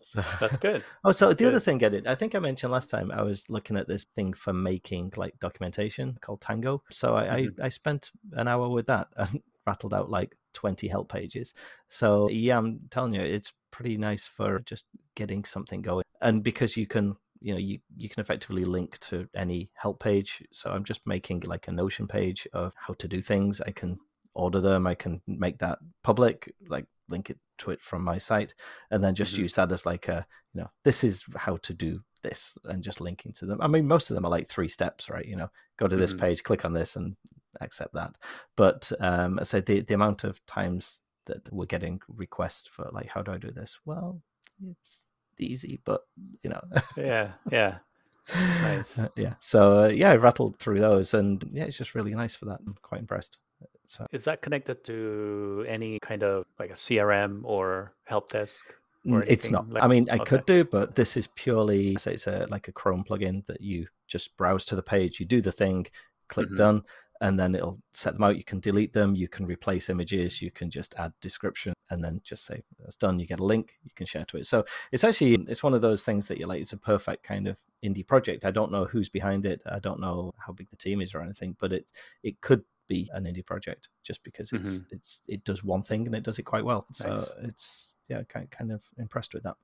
So 0.02 0.24
that's 0.40 0.58
good. 0.58 0.84
Oh, 1.04 1.12
so 1.12 1.28
That's 1.28 1.38
the 1.38 1.48
other 1.48 1.60
thing 1.60 1.84
I 1.84 1.90
did, 1.90 2.08
I 2.08 2.16
think 2.16 2.34
I 2.36 2.40
mentioned 2.40 2.72
last 2.72 2.90
time, 2.90 3.12
I 3.12 3.22
was 3.22 3.44
looking 3.50 3.78
at 3.78 3.88
this 3.88 4.06
thing 4.16 4.34
for 4.34 4.54
making 4.54 5.14
like 5.16 5.38
documentation 5.40 6.18
called 6.22 6.42
Tango. 6.42 6.82
So 6.90 7.16
I, 7.16 7.24
Mhm. 7.26 7.60
I, 7.62 7.66
I 7.66 7.70
spent 7.70 8.12
an 8.34 8.48
hour 8.48 8.70
with 8.70 8.88
that 8.88 9.08
and 9.18 9.42
rattled 9.68 9.94
out 9.94 10.10
like 10.10 10.36
20 10.54 10.88
help 10.88 11.12
pages. 11.12 11.54
So 11.90 12.30
yeah, 12.30 12.58
I'm 12.58 12.80
telling 12.90 13.14
you, 13.14 13.22
it's 13.22 13.54
pretty 13.72 13.98
nice 13.98 14.26
for 14.26 14.60
just 14.66 14.86
getting 15.16 15.44
something 15.46 15.82
going. 15.82 16.04
And 16.22 16.44
because 16.44 16.76
you 16.78 16.88
can, 16.88 17.16
you 17.42 17.54
know, 17.54 17.60
you, 17.60 17.80
you 17.98 18.10
can 18.10 18.22
effectively 18.22 18.66
link 18.66 18.98
to 19.10 19.28
any 19.36 19.70
help 19.74 20.00
page. 20.02 20.42
So 20.52 20.72
I'm 20.72 20.84
just 20.84 21.02
making 21.06 21.42
like 21.42 21.68
a 21.68 21.72
Notion 21.72 22.08
page 22.08 22.48
of 22.54 22.74
how 22.78 22.94
to 22.96 23.08
do 23.08 23.22
things. 23.22 23.62
I 23.62 23.72
can 23.72 24.00
order 24.34 24.62
them. 24.62 24.88
I 24.88 24.96
can 24.96 25.22
make 25.28 25.58
that 25.60 25.80
public, 26.04 26.54
like 26.68 26.86
link 27.10 27.30
it 27.30 27.38
to 27.60 27.72
it 27.72 27.82
from 27.82 28.04
my 28.04 28.18
site, 28.18 28.54
and 28.92 29.04
then 29.04 29.16
just 29.16 29.34
Mhm. 29.36 29.40
use 29.40 29.56
that 29.56 29.72
as 29.72 29.86
like 29.86 30.08
a 30.08 30.26
you 30.54 30.62
know 30.62 30.70
this 30.84 31.04
is 31.04 31.26
how 31.36 31.58
to 31.58 31.74
do 31.74 32.00
this 32.22 32.58
and 32.66 32.84
just 32.84 33.02
linking 33.02 33.34
to 33.34 33.46
them 33.46 33.60
i 33.60 33.68
mean 33.68 33.86
most 33.88 34.10
of 34.10 34.14
them 34.16 34.24
are 34.26 34.30
like 34.30 34.48
three 34.48 34.70
steps 34.70 35.10
right 35.10 35.26
you 35.26 35.36
know 35.36 35.50
go 35.78 35.88
to 35.88 35.98
this 35.98 36.14
Mhm. 36.14 36.20
page 36.20 36.44
click 36.44 36.64
on 36.64 36.72
this 36.74 36.96
and 36.96 37.16
accept 37.60 37.94
that 37.94 38.16
but 38.56 38.90
um 39.00 39.40
i 39.40 39.44
said 39.44 39.66
the, 39.66 39.82
the 39.82 39.94
amount 39.96 40.24
of 40.24 40.40
times 40.46 41.02
that 41.26 41.52
we're 41.52 41.66
getting 41.66 42.00
requests 42.08 42.68
for 42.68 42.88
like 42.94 43.08
how 43.10 43.22
do 43.24 43.32
i 43.32 43.38
do 43.38 43.52
this 43.52 43.78
well 43.84 44.22
it's 44.70 45.06
easy 45.40 45.82
but 45.86 46.02
you 46.44 46.50
know 46.50 46.62
Yeah, 46.96 47.34
yeah, 47.52 47.80
Nice. 48.62 48.98
Yeah 49.18 49.34
so 49.40 49.86
uh, 49.86 49.88
yeah 49.88 50.12
i 50.12 50.16
rattled 50.16 50.60
through 50.60 50.80
those 50.80 51.14
and 51.14 51.44
yeah 51.52 51.64
it's 51.66 51.78
just 51.78 51.96
really 51.96 52.14
nice 52.14 52.36
for 52.36 52.46
that 52.46 52.60
i'm 52.66 52.76
quite 52.84 53.02
impressed 53.02 53.38
so 53.86 54.06
Is 54.12 54.24
that 54.26 54.42
connected 54.42 54.84
to 54.86 55.66
any 55.68 56.00
kind 56.00 56.24
of 56.24 56.46
like 56.60 56.70
a 56.72 56.76
CRM 56.76 57.42
or 57.44 57.94
help 58.06 58.30
desk? 58.30 58.66
or 59.06 59.22
Mm, 59.22 59.26
It's 59.28 59.50
not. 59.52 59.70
like- 59.70 59.84
I 59.84 59.88
mean, 59.88 60.08
I 60.10 60.16
okay. 60.16 60.26
could 60.26 60.46
do, 60.46 60.64
but 60.64 60.96
this 60.96 61.18
is 61.18 61.28
purely 61.36 61.96
say 61.98 62.14
it's 62.14 62.26
a 62.28 62.48
like 62.50 62.70
a 62.70 62.72
Chrome 62.72 63.04
plugin 63.04 63.46
that 63.48 63.60
you 63.60 63.88
just 64.08 64.38
browse 64.38 64.64
to 64.66 64.76
the 64.78 64.84
page, 64.84 65.20
you 65.20 65.26
do 65.26 65.42
the 65.42 65.52
thing, 65.52 65.88
click 66.30 66.48
Mhm. 66.50 66.58
done, 66.58 66.84
and 67.22 67.40
then 67.40 67.56
it'll 67.56 67.80
set 67.94 68.14
them 68.14 68.24
out. 68.24 68.38
You 68.38 68.44
can 68.44 68.60
delete 68.60 68.94
them, 68.94 69.16
you 69.16 69.28
can 69.28 69.46
replace 69.46 69.90
images, 69.90 70.42
you 70.42 70.52
can 70.52 70.70
just 70.70 70.94
add 70.98 71.14
description, 71.22 71.74
and 71.90 72.04
then 72.04 72.22
just 72.24 72.46
say 72.46 72.64
that's 72.80 72.96
done. 72.96 73.20
You 73.20 73.28
get 73.28 73.40
a 73.40 73.46
link, 73.46 73.74
you 73.84 73.92
can 73.96 74.06
share 74.06 74.26
to 74.26 74.38
it. 74.38 74.46
So 74.46 74.66
it's 74.92 75.04
actually 75.04 75.36
it's 75.48 75.64
one 75.64 75.74
of 75.74 75.82
those 75.82 76.04
things 76.04 76.28
that 76.28 76.38
you're 76.38 76.48
like, 76.48 76.62
it's 76.62 76.74
a 76.74 76.78
perfect 76.78 77.24
kind 77.24 77.48
of 77.48 77.58
indie 77.84 78.06
project. 78.06 78.46
I 78.46 78.52
don't 78.52 78.72
know 78.72 78.86
who's 78.86 79.10
behind 79.10 79.46
it. 79.46 79.62
I 79.66 79.80
don't 79.80 80.00
know 80.00 80.34
how 80.38 80.54
big 80.54 80.70
the 80.70 80.78
team 80.78 81.02
is 81.02 81.14
or 81.14 81.22
anything, 81.22 81.56
but 81.60 81.72
it 81.74 81.92
it 82.24 82.40
could 82.42 82.64
be 82.88 83.10
an 83.14 83.24
indie 83.24 83.46
project 83.46 83.88
just 84.04 84.22
because 84.24 84.52
it's 84.52 84.70
Mhm. 84.70 84.86
it's 84.92 85.22
it 85.28 85.44
does 85.46 85.64
one 85.64 85.84
thing 85.84 86.06
and 86.06 86.16
it 86.16 86.24
does 86.24 86.40
it 86.40 86.44
quite 86.44 86.66
well. 86.66 86.86
So 86.92 87.32
it's 87.44 87.96
yeah, 88.10 88.24
kind 88.24 88.50
kind 88.52 88.72
of 88.72 88.84
impressed 88.98 89.34
with 89.34 89.44
that. 89.44 89.56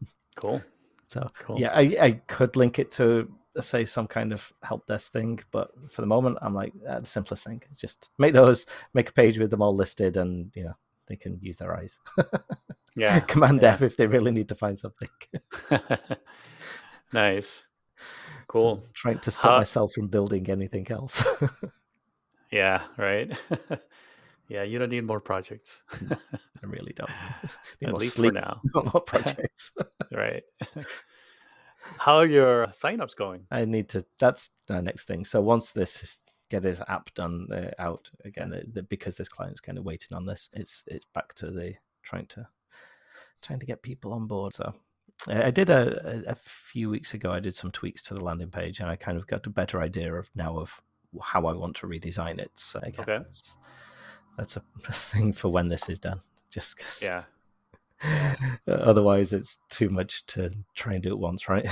Cool. 0.36 0.62
So 1.08 1.26
Cool. 1.40 1.58
yeah, 1.60 1.72
I, 1.74 1.96
I 2.00 2.10
could 2.28 2.54
link 2.54 2.78
it 2.78 2.90
to 2.92 3.28
say 3.60 3.84
some 3.84 4.06
kind 4.06 4.32
of 4.32 4.52
help 4.62 4.86
desk 4.86 5.12
thing, 5.12 5.40
but 5.50 5.70
for 5.90 6.02
the 6.02 6.06
moment, 6.06 6.38
I'm 6.42 6.54
like 6.54 6.72
uh, 6.88 7.00
the 7.00 7.06
simplest 7.06 7.44
thing. 7.44 7.62
is 7.70 7.78
just 7.78 8.10
make 8.18 8.32
those, 8.34 8.66
make 8.94 9.10
a 9.10 9.12
page 9.12 9.38
with 9.38 9.50
them 9.50 9.62
all 9.62 9.74
listed, 9.74 10.16
and 10.16 10.50
you 10.54 10.64
know 10.64 10.74
they 11.06 11.16
can 11.16 11.38
use 11.40 11.56
their 11.56 11.76
eyes. 11.76 11.98
Yeah. 12.96 13.20
Command 13.20 13.62
yeah. 13.62 13.74
F 13.74 13.82
if 13.82 13.96
they 13.96 14.08
really 14.08 14.32
need 14.32 14.48
to 14.48 14.56
find 14.56 14.76
something. 14.78 15.08
nice. 17.12 17.46
So 17.48 18.44
Cool. 18.48 18.82
trying 18.94 19.20
to 19.20 19.30
stop 19.30 19.44
How- 19.52 19.58
myself 19.58 19.92
from 19.92 20.08
building 20.08 20.50
anything 20.50 20.90
else. 20.90 21.24
Yeah. 22.50 22.82
Right. 22.98 23.30
yeah. 24.48 24.64
You 24.64 24.80
don't 24.80 24.90
need 24.90 25.04
more 25.04 25.20
projects. 25.20 25.84
I 26.10 26.66
really 26.66 26.92
don't. 26.96 27.08
Need 27.80 27.88
At 27.90 27.94
least 27.94 28.16
sleep, 28.16 28.34
for 28.34 28.40
now. 28.40 28.60
not 28.74 28.92
more 28.92 29.02
projects. 29.02 29.70
Right. 30.10 30.42
How 31.98 32.16
are 32.16 32.26
your 32.26 32.66
signups 32.68 33.16
going? 33.16 33.46
I 33.50 33.64
need 33.64 33.88
to. 33.90 34.04
That's 34.18 34.50
the 34.66 34.80
next 34.82 35.06
thing. 35.06 35.24
So 35.24 35.40
once 35.40 35.70
this 35.70 36.02
is 36.02 36.20
get 36.50 36.62
this 36.62 36.80
app 36.88 37.12
done 37.14 37.46
uh, 37.52 37.70
out 37.78 38.10
again, 38.24 38.52
uh, 38.52 38.60
the, 38.72 38.82
because 38.82 39.16
this 39.16 39.28
client's 39.28 39.60
kind 39.60 39.78
of 39.78 39.84
waiting 39.84 40.16
on 40.16 40.26
this, 40.26 40.48
it's 40.52 40.82
it's 40.86 41.04
back 41.04 41.34
to 41.34 41.50
the 41.50 41.74
trying 42.02 42.26
to 42.26 42.46
trying 43.42 43.60
to 43.60 43.66
get 43.66 43.82
people 43.82 44.12
on 44.12 44.26
board. 44.26 44.52
So 44.54 44.74
I 45.28 45.44
I 45.44 45.50
did 45.50 45.70
a, 45.70 46.24
a 46.28 46.32
a 46.32 46.36
few 46.36 46.90
weeks 46.90 47.14
ago. 47.14 47.30
I 47.32 47.40
did 47.40 47.54
some 47.54 47.70
tweaks 47.70 48.02
to 48.04 48.14
the 48.14 48.24
landing 48.24 48.50
page, 48.50 48.80
and 48.80 48.88
I 48.88 48.96
kind 48.96 49.16
of 49.18 49.26
got 49.26 49.46
a 49.46 49.50
better 49.50 49.80
idea 49.80 50.12
of 50.14 50.30
now 50.34 50.58
of 50.58 50.70
how 51.22 51.46
I 51.46 51.52
want 51.54 51.76
to 51.76 51.86
redesign 51.86 52.38
it. 52.38 52.52
So 52.56 52.78
again, 52.82 53.00
Okay. 53.00 53.18
that's, 53.18 53.56
that's 54.36 54.56
a 54.56 54.62
thing 54.92 55.32
for 55.32 55.48
when 55.48 55.68
this 55.68 55.88
is 55.88 55.98
done. 55.98 56.20
Just 56.50 56.76
'cause 56.76 56.98
Yeah. 57.02 57.24
otherwise 58.66 59.32
it's 59.32 59.58
too 59.70 59.88
much 59.88 60.24
to 60.26 60.50
try 60.74 60.94
and 60.94 61.02
do 61.02 61.10
it 61.10 61.18
once, 61.18 61.48
right? 61.48 61.66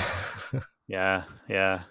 Yeah. 0.89 1.25
Yeah. 1.49 1.83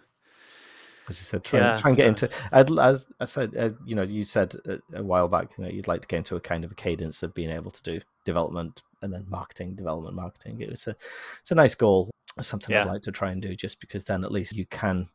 as 1.08 1.20
you 1.20 1.24
said, 1.24 1.44
try, 1.44 1.60
Yeah, 1.60 1.74
and, 1.74 1.82
try 1.82 1.90
and 1.92 1.98
get 1.98 2.04
yeah. 2.04 2.10
into. 2.10 2.30
I'd, 2.52 2.72
as 2.80 3.06
I 3.20 3.26
said, 3.26 3.56
uh, 3.56 3.70
you 3.86 3.94
know, 3.94 4.02
you 4.02 4.26
said 4.26 4.56
a, 4.66 4.80
a 5.00 5.04
while 5.04 5.28
back, 5.28 5.52
you 5.56 5.64
know, 5.64 5.70
you'd 5.70 5.88
like 5.88 6.02
to 6.02 6.08
get 6.08 6.18
into 6.18 6.36
a 6.36 6.40
kind 6.40 6.66
of 6.66 6.72
a 6.72 6.76
cadence 6.76 7.22
of 7.22 7.36
being 7.36 7.52
able 7.52 7.70
to 7.70 7.84
do 7.84 8.02
development 8.26 8.82
and 9.04 9.14
then 9.14 9.26
marketing, 9.30 9.76
development, 9.76 10.16
marketing. 10.16 10.62
It 10.62 10.72
was 10.72 10.88
a, 10.88 10.96
it's 11.42 11.52
a 11.52 11.56
nice 11.56 11.76
goal, 11.76 12.10
something 12.42 12.76
I'd 12.76 12.88
like 12.88 13.04
to 13.04 13.12
try 13.12 13.32
and 13.32 13.42
do, 13.42 13.56
just 13.56 13.80
because 13.80 14.04
then 14.04 14.24
at 14.24 14.32
least 14.32 14.56
you 14.56 14.66
can. 14.66 15.08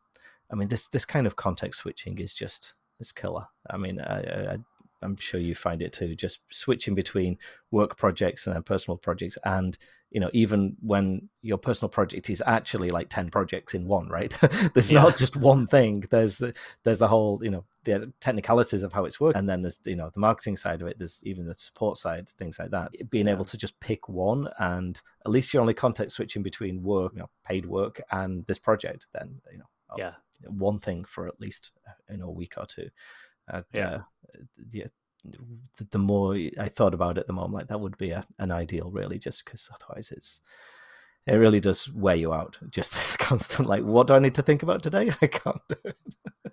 I 0.49 0.55
mean, 0.55 0.69
this 0.69 0.87
this 0.87 1.05
kind 1.05 1.27
of 1.27 1.35
context 1.35 1.81
switching 1.81 2.19
is 2.19 2.33
just 2.33 2.73
is 2.99 3.11
killer. 3.11 3.45
I 3.69 3.77
mean, 3.77 3.99
I, 3.99 4.53
I, 4.53 4.57
I'm 5.03 5.17
sure 5.17 5.39
you 5.39 5.55
find 5.55 5.81
it 5.81 5.93
too. 5.93 6.15
Just 6.15 6.39
switching 6.49 6.95
between 6.95 7.37
work 7.71 7.97
projects 7.97 8.47
and 8.47 8.55
then 8.55 8.63
personal 8.63 8.97
projects, 8.97 9.37
and 9.45 9.77
you 10.11 10.19
know, 10.19 10.29
even 10.31 10.75
when 10.81 11.27
your 11.41 11.57
personal 11.57 11.89
project 11.89 12.29
is 12.29 12.41
actually 12.45 12.89
like 12.91 13.09
ten 13.09 13.29
projects 13.31 13.73
in 13.73 13.87
one, 13.87 14.07
right? 14.09 14.35
there's 14.73 14.91
Yeah. 14.91 15.01
not 15.01 15.17
just 15.17 15.35
one 15.35 15.65
thing. 15.67 16.05
There's 16.09 16.37
the 16.37 16.53
there's 16.83 16.99
the 16.99 17.07
whole 17.07 17.39
you 17.43 17.49
know 17.49 17.65
the 17.83 18.13
technicalities 18.21 18.83
of 18.83 18.93
how 18.93 19.05
it's 19.05 19.19
worked. 19.19 19.37
and 19.37 19.49
then 19.49 19.61
there's 19.63 19.79
you 19.85 19.95
know 19.95 20.09
the 20.13 20.19
marketing 20.19 20.55
side 20.55 20.81
of 20.81 20.87
it. 20.87 20.97
There's 20.99 21.19
even 21.23 21.45
the 21.47 21.55
support 21.55 21.97
side, 21.97 22.29
things 22.37 22.59
like 22.59 22.69
that. 22.71 22.91
Being 23.09 23.25
Yeah. 23.25 23.33
able 23.33 23.45
to 23.45 23.57
just 23.57 23.79
pick 23.79 24.07
one, 24.07 24.47
and 24.59 25.01
at 25.25 25.31
least 25.31 25.51
you're 25.53 25.61
only 25.61 25.73
context 25.73 26.15
switching 26.15 26.43
between 26.43 26.83
work, 26.83 27.13
you 27.13 27.19
know, 27.19 27.29
paid 27.43 27.65
work, 27.65 27.99
and 28.11 28.45
this 28.45 28.59
project. 28.59 29.07
Then 29.13 29.41
you 29.51 29.57
know, 29.57 29.69
Yeah. 29.97 30.13
one 30.47 30.79
thing 30.79 31.05
for 31.05 31.27
at 31.27 31.39
least 31.41 31.71
uh, 31.87 31.91
you 32.11 32.17
know 32.19 32.27
a 32.27 32.31
week 32.31 32.53
or 32.57 32.65
two. 32.67 32.89
Yeah. 33.73 33.89
uh, 33.89 33.99
yeah. 34.71 34.87
The, 35.89 35.99
more 35.99 36.35
I 36.59 36.67
thought 36.67 36.93
about 36.93 37.17
it, 37.17 37.27
the 37.27 37.33
more 37.33 37.45
I'm 37.45 37.53
like 37.53 37.67
that 37.69 37.79
would 37.79 37.97
be 37.97 38.11
a, 38.11 38.25
an 38.39 38.51
ideal, 38.51 38.91
really, 38.91 39.17
just 39.17 39.45
because 39.45 39.69
otherwise 39.73 40.11
it's 40.11 40.41
it 41.25 41.35
really 41.35 41.61
does 41.61 41.89
wear 41.93 42.15
you 42.15 42.33
out. 42.33 42.57
Just 42.69 42.91
this 42.93 43.15
constant 43.17 43.69
like, 43.69 43.83
what 43.83 44.07
do 44.07 44.13
I 44.13 44.19
need 44.19 44.35
to 44.35 44.41
think 44.41 44.63
about 44.63 44.83
today? 44.83 45.11
I 45.21 45.27
can't 45.27 45.61
do 45.69 45.75
it. 45.85 45.97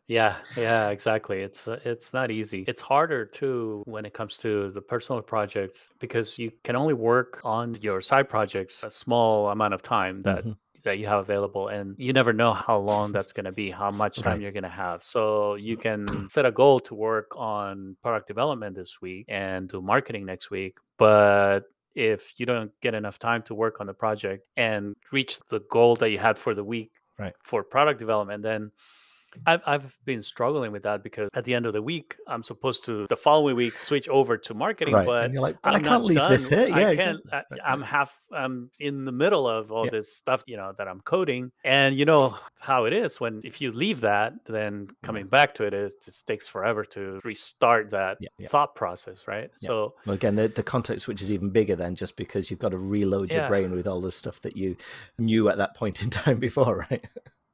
Yeah, 0.06 0.36
yeah, 0.56 0.88
exactly. 0.90 1.40
It's 1.40 1.68
uh, 1.68 1.78
it's 1.84 2.12
not 2.12 2.30
easy. 2.30 2.64
It's 2.66 2.80
harder 2.80 3.24
too 3.24 3.82
when 3.86 4.04
it 4.04 4.12
comes 4.12 4.36
to 4.38 4.70
the 4.70 4.82
personal 4.82 5.22
projects 5.22 5.88
because 6.00 6.38
you 6.38 6.52
can 6.64 6.76
only 6.76 6.94
work 6.94 7.40
on 7.44 7.76
your 7.80 8.00
side 8.00 8.28
projects 8.28 8.82
a 8.84 8.90
small 8.90 9.50
amount 9.50 9.74
of 9.74 9.82
time 9.82 10.20
that 10.22 10.44
Mhm. 10.44 10.56
That 10.84 10.98
you 10.98 11.06
have 11.06 11.20
available 11.20 11.68
and 11.68 11.94
you 11.98 12.12
never 12.12 12.32
know 12.32 12.52
how 12.52 12.78
long 12.78 13.12
that's 13.12 13.32
going 13.32 13.44
to 13.44 13.52
be, 13.52 13.70
how 13.70 13.90
much 13.90 14.16
time 14.16 14.32
Right. 14.32 14.40
you're 14.42 14.52
going 14.52 14.62
to 14.64 14.68
have. 14.68 15.02
So 15.02 15.54
you 15.54 15.76
can 15.76 16.28
set 16.28 16.46
a 16.46 16.52
goal 16.52 16.80
to 16.80 16.94
work 16.94 17.30
on 17.36 17.96
product 18.02 18.28
development 18.28 18.76
this 18.76 19.00
week 19.00 19.26
and 19.28 19.68
do 19.68 19.80
marketing 19.82 20.24
next 20.26 20.50
week, 20.50 20.76
but 20.98 21.60
if 21.94 22.34
you 22.38 22.46
don't 22.46 22.70
get 22.80 22.94
enough 22.94 23.18
time 23.18 23.42
to 23.42 23.54
work 23.54 23.80
on 23.80 23.86
the 23.86 23.94
project 23.94 24.46
and 24.56 24.94
reach 25.12 25.38
the 25.48 25.60
goal 25.70 25.96
that 25.96 26.10
you 26.10 26.18
had 26.18 26.38
for 26.38 26.54
the 26.54 26.64
week 26.64 26.92
Right. 27.18 27.34
for 27.42 27.62
product 27.62 27.98
development, 27.98 28.42
then 28.42 28.70
I've 29.46 29.62
I've 29.66 29.98
been 30.04 30.22
struggling 30.22 30.72
with 30.72 30.82
that 30.84 31.02
because 31.02 31.28
at 31.34 31.44
the 31.44 31.54
end 31.54 31.66
of 31.66 31.72
the 31.72 31.82
week 31.82 32.16
I'm 32.26 32.42
supposed 32.42 32.84
to 32.86 33.06
the 33.08 33.16
following 33.16 33.56
week 33.56 33.78
switch 33.78 34.08
over 34.08 34.36
to 34.38 34.54
marketing, 34.54 34.94
Right. 34.94 35.06
but 35.06 35.24
and 35.26 35.34
you're 35.34 35.42
like, 35.42 35.60
but 35.62 35.74
I 35.74 35.80
can't 35.80 36.04
leave 36.04 36.16
done. 36.16 36.30
this 36.32 36.48
here. 36.48 36.68
Yeah, 36.68 36.88
I 36.88 36.96
can't. 36.96 37.20
exactly. 37.20 37.60
I, 37.60 37.72
I'm 37.72 37.82
half. 37.82 38.20
I'm 38.32 38.70
in 38.78 39.04
the 39.04 39.12
middle 39.12 39.48
of 39.48 39.72
all 39.72 39.84
Yeah. 39.84 39.92
this 39.92 40.16
stuff, 40.16 40.42
you 40.46 40.56
know, 40.56 40.72
that 40.78 40.88
I'm 40.88 41.00
coding, 41.00 41.50
and 41.64 41.96
you 41.96 42.04
know 42.04 42.36
how 42.58 42.84
it 42.84 42.92
is 42.92 43.20
when 43.20 43.40
if 43.44 43.60
you 43.60 43.72
leave 43.72 44.00
that, 44.02 44.34
then 44.46 44.86
mm-hmm. 44.86 45.06
coming 45.06 45.26
back 45.26 45.54
to 45.54 45.64
it, 45.64 45.74
it 45.74 45.92
just 46.04 46.26
takes 46.26 46.46
forever 46.46 46.84
to 46.84 47.20
restart 47.24 47.90
that 47.90 48.18
Yeah, 48.20 48.48
thought 48.48 48.74
process, 48.74 49.26
right? 49.26 49.50
So 49.56 49.94
Well, 50.06 50.14
again, 50.14 50.36
the, 50.36 50.48
the 50.48 50.62
context 50.62 51.08
which 51.08 51.22
is 51.22 51.32
even 51.32 51.50
bigger 51.50 51.76
than 51.76 51.94
just 51.94 52.16
because 52.16 52.50
you've 52.50 52.60
got 52.60 52.70
to 52.70 52.78
reload 52.78 53.30
your 53.30 53.46
brain 53.48 53.72
with 53.72 53.86
all 53.86 54.00
the 54.00 54.12
stuff 54.12 54.40
that 54.42 54.56
you 54.56 54.76
knew 55.18 55.48
at 55.48 55.58
that 55.58 55.74
point 55.76 56.02
in 56.02 56.10
time 56.22 56.38
before, 56.38 56.86
right? 56.90 57.04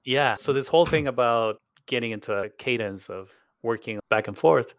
yeah, 0.05 0.37
so 0.37 0.53
this 0.53 0.69
whole 0.69 0.87
thing 0.87 1.07
about 1.07 1.59
getting 1.87 2.11
into 2.13 2.33
a 2.33 2.49
cadence 2.49 3.09
of 3.11 3.31
working 3.63 3.99
back 4.11 4.29
and 4.29 4.37
forth 4.37 4.75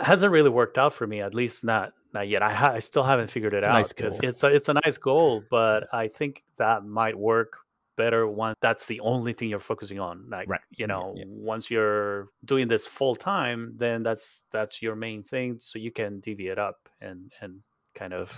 hasn't 0.00 0.32
really 0.32 0.50
worked 0.50 0.78
out 0.78 0.92
for 0.92 1.06
me, 1.06 1.20
at 1.20 1.34
least 1.34 1.64
not 1.64 1.92
not 2.14 2.28
yet. 2.28 2.42
I 2.42 2.52
ha- 2.52 2.72
I 2.72 2.78
still 2.78 3.02
haven't 3.02 3.28
figured 3.30 3.52
it 3.52 3.58
It's 3.58 3.66
out 3.66 3.72
nice 3.72 3.92
because 3.92 4.20
goal. 4.20 4.28
it's 4.28 4.42
a, 4.42 4.46
it's 4.48 4.68
a 4.68 4.74
nice 4.84 4.96
goal, 4.96 5.42
but 5.50 5.88
I 5.92 6.08
think 6.08 6.42
that 6.56 6.84
might 6.84 7.18
work 7.18 7.58
better 7.96 8.28
once 8.28 8.56
that's 8.62 8.86
the 8.86 9.00
only 9.00 9.32
thing 9.32 9.48
you're 9.50 9.58
focusing 9.58 9.98
on. 9.98 10.24
Like 10.30 10.48
Right. 10.48 10.60
you 10.70 10.86
mm, 10.86 10.90
know, 10.90 11.14
yeah. 11.16 11.24
once 11.26 11.70
you're 11.70 12.28
doing 12.44 12.68
this 12.68 12.86
full 12.86 13.14
time, 13.16 13.74
then 13.76 14.02
that's 14.04 14.44
that's 14.52 14.80
your 14.80 14.94
main 14.96 15.22
thing, 15.22 15.58
so 15.60 15.78
you 15.78 15.90
can 15.90 16.20
deviate 16.20 16.58
up 16.58 16.88
and 17.00 17.32
and 17.40 17.60
kind 17.94 18.12
of 18.14 18.32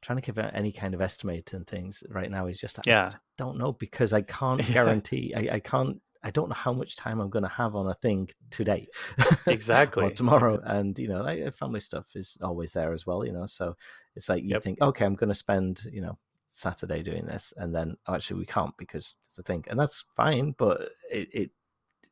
Trying 0.00 0.18
to 0.20 0.22
give 0.22 0.38
any 0.38 0.70
kind 0.70 0.94
of 0.94 1.00
estimate 1.00 1.52
and 1.54 1.66
things 1.66 2.04
right 2.08 2.30
now 2.30 2.46
is 2.46 2.58
just 2.60 2.78
I 2.78 2.82
Yeah. 2.86 3.04
just 3.06 3.16
don't 3.36 3.58
know 3.58 3.72
because 3.72 4.12
I 4.12 4.22
can't 4.22 4.60
guarantee. 4.72 5.32
I, 5.36 5.56
I 5.56 5.60
can't. 5.60 6.00
I 6.22 6.30
don't 6.30 6.48
know 6.48 6.54
how 6.54 6.72
much 6.72 6.96
time 6.96 7.20
I'm 7.20 7.30
going 7.30 7.44
to 7.44 7.48
have 7.48 7.74
on 7.76 7.88
a 7.88 7.94
thing 7.94 8.28
today, 8.50 8.88
Exactly. 9.46 10.04
or 10.04 10.10
tomorrow, 10.10 10.60
and 10.64 10.98
you 10.98 11.08
know, 11.08 11.22
like, 11.22 11.52
family 11.54 11.80
stuff 11.80 12.06
is 12.14 12.36
always 12.42 12.72
there 12.72 12.92
as 12.92 13.06
well. 13.06 13.24
You 13.24 13.32
know, 13.32 13.46
so 13.46 13.76
it's 14.16 14.28
like 14.28 14.42
you 14.42 14.50
Yep. 14.50 14.62
think, 14.62 14.80
okay, 14.82 15.04
I'm 15.04 15.14
going 15.14 15.28
to 15.28 15.34
spend 15.34 15.82
you 15.92 16.00
know 16.02 16.18
Saturday 16.48 17.02
doing 17.02 17.26
this, 17.26 17.52
and 17.56 17.74
then 17.74 17.96
oh, 18.06 18.14
actually 18.14 18.40
we 18.40 18.46
can't 18.46 18.76
because 18.76 19.14
it's 19.24 19.38
a 19.38 19.42
thing, 19.42 19.64
and 19.68 19.78
that's 19.78 20.04
fine, 20.16 20.54
but 20.58 20.90
it, 21.10 21.28
it 21.32 21.50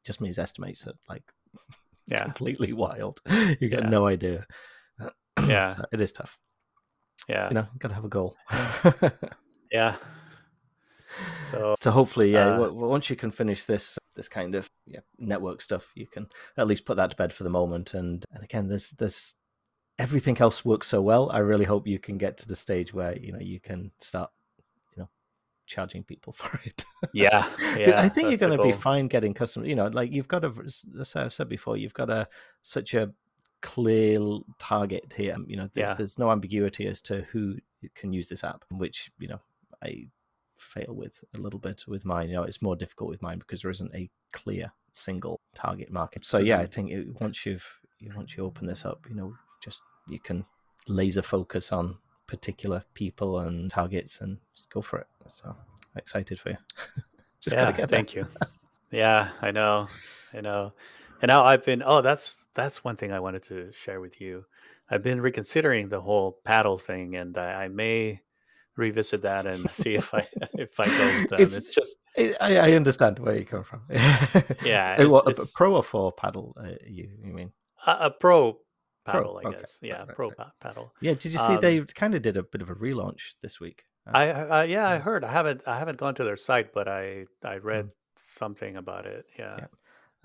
just 0.04 0.20
means 0.20 0.38
estimates 0.38 0.86
are 0.86 0.94
like 1.08 1.24
yeah 2.08 2.22
completely 2.22 2.72
wild. 2.72 3.20
You 3.60 3.68
get 3.68 3.80
Yeah. 3.82 3.90
no 3.90 4.06
idea. 4.06 4.46
Yeah. 5.48 5.74
So 5.74 5.84
it 5.92 6.00
is 6.00 6.12
tough. 6.12 6.38
yeah 7.28 7.48
You 7.50 7.54
know, 7.56 7.66
got 7.78 7.88
to 7.88 7.94
have 7.94 8.04
a 8.04 8.08
goal. 8.08 8.36
yeah. 9.70 9.96
So 11.52 11.74
so 11.80 11.90
hopefully, 11.90 12.32
yeah, 12.32 12.46
Uh, 12.46 12.58
w- 12.58 12.86
once 12.88 13.10
you 13.10 13.16
can 13.16 13.30
finish 13.30 13.64
this 13.64 13.98
this 14.14 14.28
kind 14.28 14.54
of 14.54 14.68
yeah, 14.86 15.00
network 15.18 15.60
stuff, 15.60 15.92
you 15.94 16.06
can 16.06 16.26
at 16.56 16.66
least 16.66 16.84
put 16.84 16.96
that 16.96 17.10
to 17.10 17.16
bed 17.16 17.32
for 17.32 17.44
the 17.44 17.50
moment. 17.50 17.94
And 17.94 18.24
and 18.32 18.42
again, 18.44 18.68
there's 18.68 18.90
there's 18.92 19.34
everything 19.98 20.38
else 20.38 20.64
works 20.64 20.88
so 20.88 21.00
well. 21.02 21.30
I 21.30 21.38
really 21.38 21.64
hope 21.64 21.86
you 21.86 21.98
can 21.98 22.18
get 22.18 22.36
to 22.38 22.48
the 22.48 22.56
stage 22.56 22.92
where 22.94 23.16
you 23.16 23.32
know 23.32 23.38
you 23.40 23.60
can 23.60 23.92
start 23.98 24.30
you 24.96 25.02
know 25.02 25.08
charging 25.66 26.04
people 26.04 26.32
for 26.40 26.58
it. 26.64 26.84
yeah, 27.12 27.46
yeah. 27.76 28.00
I 28.00 28.08
think 28.08 28.28
you're 28.30 28.38
going 28.48 28.58
to 28.58 28.62
be 28.64 28.72
fine 28.72 29.08
getting 29.08 29.34
customers. 29.34 29.68
You 29.68 29.76
know, 29.76 29.86
like 29.88 30.12
you've 30.12 30.28
got 30.28 30.44
a, 30.44 30.52
as 31.00 31.14
I've 31.16 31.32
said 31.32 31.48
before, 31.48 31.76
you've 31.76 31.94
got 31.94 32.10
a 32.10 32.28
such 32.62 32.94
a 32.94 33.12
clear 33.62 34.18
target 34.58 35.12
here. 35.16 35.36
You 35.46 35.56
know, 35.56 35.68
th- 35.68 35.84
Yeah. 35.84 35.94
there's 35.94 36.18
no 36.18 36.30
ambiguity 36.30 36.86
as 36.86 37.00
to 37.02 37.22
who 37.32 37.56
can 37.94 38.12
use 38.12 38.28
this 38.28 38.44
app, 38.44 38.64
which 38.70 39.10
you 39.18 39.28
know 39.28 39.40
I 39.82 40.08
fail 40.56 40.94
with 40.94 41.22
a 41.34 41.38
little 41.38 41.58
bit 41.60 41.84
with 41.86 42.04
mine. 42.04 42.28
You 42.28 42.36
know, 42.36 42.42
it's 42.42 42.62
more 42.62 42.76
difficult 42.76 43.10
with 43.10 43.22
mine 43.22 43.38
because 43.38 43.62
there 43.62 43.70
isn't 43.70 43.94
a 43.94 44.10
clear 44.32 44.72
single 44.92 45.40
target 45.54 45.90
market. 45.90 46.24
So 46.24 46.38
yeah, 46.38 46.58
I 46.60 46.66
Mhm. 46.66 46.72
think 46.72 46.90
it, 46.90 47.20
once 47.20 47.46
you've 47.46 47.66
once 48.14 48.36
you 48.36 48.44
open 48.44 48.66
this 48.66 48.84
up, 48.84 49.06
you 49.08 49.14
know, 49.14 49.34
just 49.62 49.82
you 50.06 50.20
can 50.20 50.44
laser 50.88 51.22
focus 51.22 51.72
on 51.72 51.98
particular 52.26 52.84
people 52.94 53.38
and 53.40 53.70
targets 53.70 54.20
and 54.20 54.38
go 54.70 54.82
for 54.82 54.98
it. 54.98 55.06
So 55.28 55.56
excited 55.96 56.38
for 56.40 56.50
you. 56.50 56.58
just 57.40 57.56
yeah, 57.56 57.72
get 57.72 57.88
thank 57.88 58.14
you. 58.14 58.26
Yeah, 58.90 59.30
I 59.42 59.50
know, 59.50 59.88
I 60.32 60.40
know. 60.40 60.72
And 61.22 61.28
now 61.28 61.44
I've 61.44 61.64
been. 61.64 61.82
Oh, 61.84 62.02
that's 62.02 62.46
that's 62.54 62.84
one 62.84 62.96
thing 62.96 63.12
I 63.12 63.20
wanted 63.20 63.42
to 63.44 63.72
share 63.72 64.00
with 64.00 64.20
you. 64.20 64.44
I've 64.90 65.02
been 65.02 65.20
reconsidering 65.20 65.88
the 65.88 66.00
whole 66.00 66.38
paddle 66.44 66.78
thing, 66.78 67.16
and 67.16 67.36
I, 67.36 67.64
I 67.64 67.68
may 67.68 68.20
revisit 68.76 69.22
that 69.22 69.46
and 69.46 69.70
see 69.80 69.94
if 69.94 70.12
I 70.14 70.26
if 70.54 70.78
I 70.78 70.86
go 70.86 71.06
with 71.20 71.30
them. 71.30 71.40
It's- 71.40 71.56
It's, 71.56 71.74
just 71.74 71.98
I, 72.18 72.34
I 72.40 72.56
I 72.68 72.72
understand 72.72 73.18
where 73.18 73.36
you 73.36 73.44
come 73.44 73.64
from. 73.64 73.82
Yeah, 74.64 74.94
it's- 74.94 75.08
what, 75.08 75.26
a 75.38 75.46
pro 75.54 75.74
or 75.76 75.82
four 75.82 76.12
paddle? 76.12 76.54
Uh, 76.58 76.76
you 76.86 77.08
you 77.24 77.32
mean? 77.32 77.52
a, 77.86 77.96
a 78.06 78.10
pro 78.10 78.58
paddle, 79.04 79.40
I 79.44 79.50
guess. 79.50 79.78
right, 79.82 79.88
Yeah, 79.90 79.98
right, 79.98 80.08
pro 80.16 80.28
right. 80.28 80.36
pa- 80.36 80.52
paddle. 80.60 80.92
Yeah. 81.00 81.14
Did 81.14 81.32
you 81.32 81.38
see 81.38 81.56
they 81.56 81.78
Um, 81.78 81.86
kind 81.94 82.14
of 82.14 82.22
did 82.22 82.36
a 82.36 82.42
bit 82.42 82.62
of 82.62 82.68
a 82.70 82.74
relaunch 82.74 83.34
this 83.42 83.60
week? 83.60 83.84
Uh, 84.06 84.16
I, 84.18 84.24
I 84.30 84.64
yeah, 84.64 84.88
I 84.88 84.98
heard. 84.98 85.24
I 85.24 85.30
haven't 85.32 85.62
I 85.66 85.78
haven't 85.78 85.98
gone 85.98 86.14
to 86.16 86.24
their 86.24 86.36
site, 86.36 86.72
but 86.72 86.88
I 86.88 87.26
I 87.44 87.56
read 87.58 87.86
Mm. 87.86 87.90
something 88.16 88.76
about 88.76 89.06
it. 89.06 89.26
Yeah. 89.38 89.54
Yeah. 89.58 89.66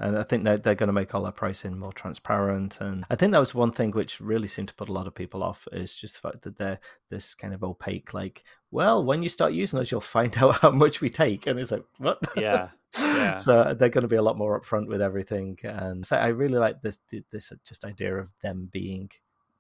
And 0.02 0.18
I 0.18 0.24
think 0.24 0.44
that 0.46 0.64
they're 0.64 0.74
going 0.74 0.88
to 0.88 0.94
make 0.94 1.14
all 1.14 1.22
their 1.22 1.32
pricing 1.32 1.78
more 1.78 1.94
transparent. 1.94 2.80
And 2.82 3.06
I 3.12 3.16
think 3.16 3.32
that 3.32 3.40
was 3.40 3.54
one 3.54 3.72
thing 3.72 3.92
which 3.92 4.20
really 4.20 4.48
seemed 4.48 4.70
to 4.70 4.74
put 4.74 4.90
a 4.90 4.94
lot 4.94 5.06
of 5.06 5.14
people 5.14 5.44
off 5.44 5.68
is 5.72 5.94
just 5.94 6.16
the 6.16 6.28
fact 6.28 6.42
that 6.42 6.58
they're 6.58 6.80
this 7.12 7.36
kind 7.36 7.54
of 7.54 7.64
opaque. 7.64 8.12
Like, 8.12 8.44
well, 8.72 9.06
when 9.06 9.22
you 9.22 9.30
start 9.30 9.54
using 9.54 9.80
us, 9.80 9.92
you'll 9.92 10.02
find 10.02 10.36
out 10.40 10.58
how 10.58 10.72
much 10.72 11.02
we 11.02 11.10
take, 11.10 11.46
and 11.46 11.60
it's 11.60 11.72
like, 11.72 11.86
what? 12.00 12.18
Yeah, 12.36 12.70
yeah. 12.98 13.38
so 13.38 13.60
uh, 13.60 13.74
they're 13.76 13.90
going 13.90 14.02
to 14.02 14.08
be 14.08 14.16
a 14.16 14.24
lot 14.24 14.38
more 14.38 14.60
upfront 14.60 14.88
with 14.88 15.02
everything, 15.04 15.60
and 15.64 16.06
so 16.06 16.18
I 16.18 16.28
really 16.28 16.58
like 16.58 16.82
this 16.82 17.00
this 17.32 17.52
uh, 17.52 17.56
just 17.64 17.86
idea 17.86 18.18
of 18.18 18.30
them 18.42 18.70
being 18.72 19.12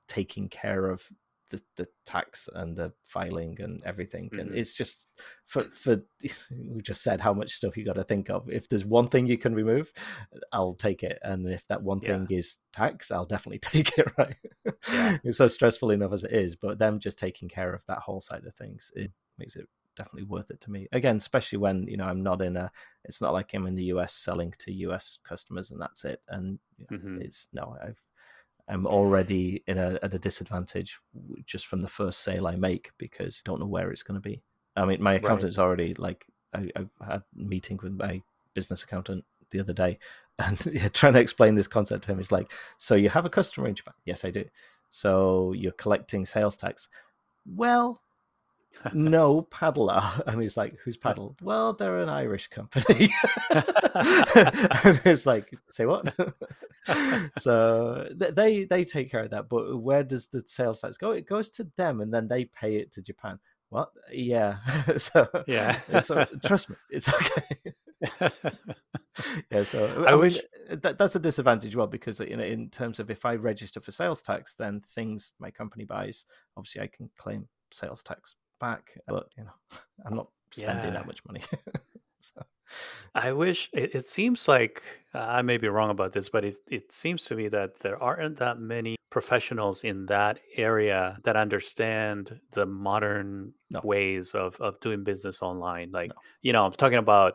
taking 0.07 0.49
care 0.49 0.89
of 0.89 1.03
the, 1.51 1.61
the 1.75 1.87
tax 2.05 2.49
and 2.55 2.75
the 2.75 2.91
filing 3.03 3.55
and 3.61 3.83
everything 3.83 4.29
and 4.39 4.49
Mhm. 4.51 4.55
it's 4.57 4.73
just 4.73 5.07
for 5.45 5.63
for 5.65 6.01
we 6.51 6.81
just 6.81 7.03
said 7.03 7.21
how 7.21 7.33
much 7.33 7.51
stuff 7.51 7.77
you 7.77 7.85
got 7.85 7.93
to 7.95 8.03
think 8.03 8.29
of 8.29 8.49
if 8.49 8.67
there's 8.67 8.85
one 8.85 9.07
thing 9.07 9.27
you 9.27 9.37
can 9.37 9.53
remove 9.53 9.91
i'll 10.53 10.73
take 10.73 11.03
it 11.03 11.19
and 11.23 11.47
if 11.47 11.65
that 11.67 11.81
one 11.83 11.99
Yeah. 12.01 12.25
thing 12.25 12.27
is 12.29 12.57
tax 12.73 13.11
i'll 13.11 13.25
definitely 13.25 13.59
take 13.73 13.97
it 13.97 14.07
right 14.17 14.35
Yeah. 14.91 15.17
it's 15.23 15.37
so 15.37 15.47
stressful 15.47 15.91
enough 15.91 16.13
as 16.13 16.23
it 16.23 16.31
is 16.31 16.55
but 16.55 16.79
them 16.79 16.99
just 16.99 17.19
taking 17.19 17.49
care 17.49 17.73
of 17.73 17.85
that 17.87 17.99
whole 17.99 18.21
side 18.21 18.45
of 18.45 18.55
things 18.55 18.91
it 18.95 19.11
makes 19.37 19.55
it 19.55 19.67
definitely 19.97 20.23
worth 20.23 20.49
it 20.49 20.61
to 20.61 20.71
me 20.71 20.87
again 20.93 21.17
especially 21.17 21.57
when 21.57 21.85
you 21.87 21.97
know 21.97 22.05
i'm 22.05 22.23
not 22.23 22.41
in 22.41 22.55
a 22.55 22.71
it's 23.03 23.19
not 23.21 23.33
like 23.33 23.53
i'm 23.53 23.67
in 23.67 23.75
the 23.75 23.83
us 23.83 24.13
selling 24.15 24.53
to 24.57 24.71
us 24.89 25.19
customers 25.27 25.71
and 25.71 25.81
that's 25.81 26.05
it 26.05 26.21
and 26.29 26.57
you 26.77 26.85
know, 26.89 26.97
Mhm. 26.97 27.21
it's 27.21 27.49
no 27.53 27.75
i've 27.83 27.99
i'm 28.71 28.87
already 28.87 29.63
in 29.67 29.77
a 29.77 29.99
at 30.01 30.13
a 30.13 30.19
disadvantage 30.19 30.99
just 31.45 31.67
from 31.67 31.81
the 31.81 31.87
first 31.87 32.21
sale 32.21 32.47
i 32.47 32.55
make 32.55 32.91
because 32.97 33.43
I 33.45 33.49
don't 33.49 33.59
know 33.59 33.67
where 33.67 33.91
it's 33.91 34.03
going 34.03 34.19
to 34.21 34.29
be. 34.29 34.41
I 34.75 34.85
mean 34.85 35.03
my 35.03 35.13
Right. 35.13 35.23
accountant's 35.23 35.57
already 35.59 35.93
like 35.95 36.25
I, 36.53 36.69
I 36.75 37.05
had 37.05 37.21
a 37.21 37.23
meeting 37.35 37.79
with 37.83 37.93
my 37.93 38.21
business 38.53 38.83
accountant 38.83 39.23
the 39.51 39.59
other 39.59 39.73
day 39.73 39.99
and 40.39 40.65
yeah, 40.73 40.87
trying 40.89 41.13
to 41.13 41.19
explain 41.19 41.55
this 41.55 41.67
concept 41.67 42.03
to 42.05 42.11
him. 42.11 42.19
Is 42.19 42.31
like 42.31 42.51
so 42.77 42.95
you 42.95 43.09
have 43.09 43.25
a 43.25 43.29
customer 43.29 43.67
in 43.67 43.75
japan? 43.75 43.93
Yes 44.05 44.25
i 44.25 44.31
do. 44.31 44.45
So 44.89 45.53
you're 45.53 45.71
collecting 45.73 46.25
sales 46.25 46.57
tax? 46.57 46.87
Well 47.45 48.01
no 48.93 49.43
paddler. 49.43 50.01
And 50.27 50.41
he's 50.41 50.57
like 50.57 50.75
who's 50.83 50.97
paddle? 50.97 51.35
Well 51.41 51.73
they're 51.73 51.99
an 51.99 52.09
irish 52.09 52.47
company. 52.47 53.09
And 54.83 54.99
it's 55.05 55.25
like 55.25 55.51
say 55.71 55.85
what? 55.85 56.13
So 57.39 58.07
they 58.15 58.65
they 58.65 58.83
take 58.83 59.11
care 59.11 59.23
of 59.23 59.29
that 59.31 59.49
but 59.49 59.77
where 59.77 60.03
does 60.03 60.27
the 60.27 60.41
sales 60.45 60.81
tax 60.81 60.97
go? 60.97 61.11
It 61.11 61.27
goes 61.27 61.49
to 61.51 61.67
them 61.77 62.01
and 62.01 62.13
then 62.13 62.27
they 62.27 62.45
pay 62.45 62.77
it 62.77 62.91
to 62.93 63.01
japan. 63.01 63.39
What? 63.69 63.91
Yeah. 64.11 64.57
So 64.97 65.27
Yeah. 65.47 65.79
uh, 65.91 66.25
trust 66.45 66.69
me 66.69 66.75
it's 66.89 67.07
okay. 67.13 68.53
Yeah 69.51 69.63
so 69.63 69.85
I 70.07 70.11
i, 70.11 70.15
wish- 70.15 70.35
wish 70.69 70.79
that, 70.81 70.97
that's 70.97 71.15
a 71.15 71.19
disadvantage 71.19 71.75
well 71.75 71.87
because 71.87 72.19
you 72.19 72.37
know 72.37 72.43
in 72.43 72.69
terms 72.69 72.99
of 72.99 73.11
if 73.11 73.25
i 73.25 73.35
register 73.35 73.79
for 73.81 73.91
sales 73.91 74.21
tax 74.21 74.55
then 74.57 74.81
things 74.95 75.33
my 75.39 75.51
company 75.51 75.83
buys 75.85 76.25
obviously 76.57 76.81
i 76.81 76.87
can 76.87 77.09
claim 77.17 77.47
sales 77.71 78.01
tax 78.01 78.35
back 78.61 78.83
but 79.07 79.27
you 79.37 79.43
know 79.43 79.55
i'm 80.05 80.15
not 80.15 80.29
spending 80.51 80.85
Yeah. 80.93 80.99
that 80.99 81.05
much 81.07 81.21
money 81.25 81.41
so 82.21 82.41
I 83.13 83.33
wish 83.33 83.69
it, 83.73 83.93
it 83.95 84.05
seems 84.05 84.47
like 84.47 84.81
uh, 85.13 85.17
I 85.19 85.41
may 85.41 85.57
be 85.57 85.67
wrong 85.67 85.89
about 85.89 86.13
this, 86.13 86.29
but 86.29 86.45
it, 86.45 86.55
it 86.69 86.89
seems 86.93 87.25
to 87.25 87.35
me 87.35 87.49
that 87.49 87.77
there 87.79 88.01
aren't 88.01 88.37
that 88.37 88.59
many 88.61 88.95
professionals 89.09 89.83
in 89.83 90.05
that 90.05 90.39
area 90.55 91.17
that 91.25 91.35
understand 91.35 92.39
the 92.53 92.65
modern 92.65 93.53
No. 93.69 93.81
ways 93.83 94.31
of, 94.33 94.55
of 94.61 94.79
doing 94.79 95.03
business 95.03 95.41
online. 95.41 95.91
Like, 95.91 96.11
No. 96.15 96.21
you 96.43 96.53
know, 96.53 96.65
I'm 96.65 96.71
talking 96.71 96.99
about 96.99 97.33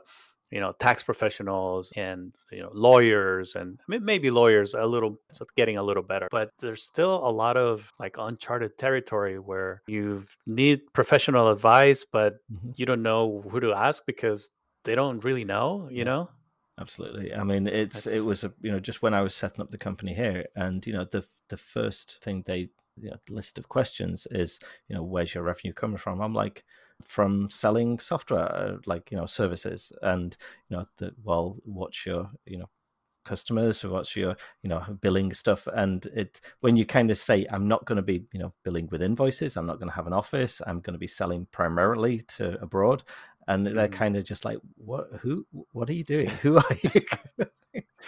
you 0.51 0.61
know 0.61 0.73
tax 0.73 1.03
professionals 1.03 1.93
and 1.97 2.35
you 2.53 2.61
know 2.61 2.71
lawyers 2.73 3.55
and 3.55 3.81
maybe 3.89 4.31
lawyers 4.31 4.75
a 4.75 4.87
little 4.87 5.19
so 5.33 5.45
getting 5.57 5.77
a 5.77 5.83
little 5.83 6.03
better 6.03 6.29
but 6.31 6.51
there's 6.61 6.83
still 6.83 7.27
a 7.27 7.31
lot 7.31 7.57
of 7.57 7.93
like 7.99 8.17
uncharted 8.19 8.77
territory 8.79 9.39
where 9.39 9.83
you 9.87 10.25
need 10.47 10.81
professional 10.93 11.51
advice 11.51 12.05
but 12.11 12.35
mm-hmm. 12.53 12.71
you 12.77 12.87
don't 12.87 13.03
know 13.03 13.43
who 13.51 13.61
to 13.61 13.73
ask 13.73 14.03
because 14.07 14.51
they 14.85 14.95
don't 14.95 15.25
really 15.25 15.45
know 15.45 15.89
you 15.91 15.99
yeah. 15.99 16.05
know 16.05 16.31
absolutely 16.81 17.35
i 17.35 17.43
mean 17.43 17.67
it's 17.67 18.05
That's... 18.05 18.17
it 18.17 18.25
was 18.25 18.45
a, 18.45 18.53
you 18.61 18.71
know 18.71 18.81
just 18.81 19.03
when 19.03 19.15
i 19.15 19.23
was 19.23 19.35
setting 19.35 19.61
up 19.61 19.71
the 19.71 19.79
company 19.79 20.15
here 20.15 20.47
and 20.55 20.87
you 20.87 20.93
know 20.93 21.07
the 21.11 21.25
the 21.49 21.57
first 21.57 22.19
thing 22.23 22.45
they 22.47 22.69
you 22.99 23.11
know, 23.11 23.17
list 23.29 23.59
of 23.59 23.69
questions 23.69 24.27
is 24.31 24.59
you 24.89 24.95
know 24.95 25.03
where's 25.03 25.35
your 25.35 25.45
revenue 25.45 25.73
coming 25.73 25.99
from 25.99 26.21
i'm 26.21 26.35
like 26.35 26.65
from 27.03 27.49
selling 27.51 27.99
software 27.99 28.53
uh, 28.53 28.77
like 28.87 29.11
you 29.11 29.17
know 29.17 29.27
services 29.27 29.93
and 30.03 30.37
you 30.69 30.77
know 30.77 30.87
the, 30.99 31.13
well 31.23 31.57
what's 31.65 32.07
your 32.07 32.31
you 32.47 32.59
know 32.59 32.69
customers 33.25 33.83
what's 33.85 34.15
your 34.15 34.37
you 34.63 34.69
know 34.69 34.83
billing 35.01 35.33
stuff. 35.33 35.67
And 35.75 36.07
it 36.07 36.41
when 36.61 36.77
you 36.77 36.87
kind 36.87 37.11
of 37.11 37.19
say 37.19 37.47
i'm 37.51 37.67
not 37.67 37.85
going 37.85 37.97
to 37.97 38.03
be 38.03 38.25
you 38.33 38.39
know 38.39 38.53
billing 38.65 38.89
with 38.91 39.03
invoices 39.03 39.57
i'm 39.57 39.67
not 39.67 39.79
going 39.79 39.89
to 39.89 39.95
have 39.97 40.07
an 40.07 40.13
office 40.13 40.63
i'm 40.67 40.81
going 40.81 40.95
to 40.95 40.99
be 40.99 41.09
selling 41.09 41.47
primarily 41.51 42.23
to 42.37 42.61
abroad 42.63 43.03
and 43.49 43.67
they're 43.67 43.89
mm. 43.89 43.93
kind 43.93 44.17
of 44.17 44.25
just 44.25 44.45
like 44.45 44.59
what 44.77 45.09
who 45.21 45.47
what 45.73 45.89
are 45.89 45.95
you 45.95 46.05
doing? 46.05 46.29
Who 46.43 46.57
are 46.57 46.77
you 46.83 47.01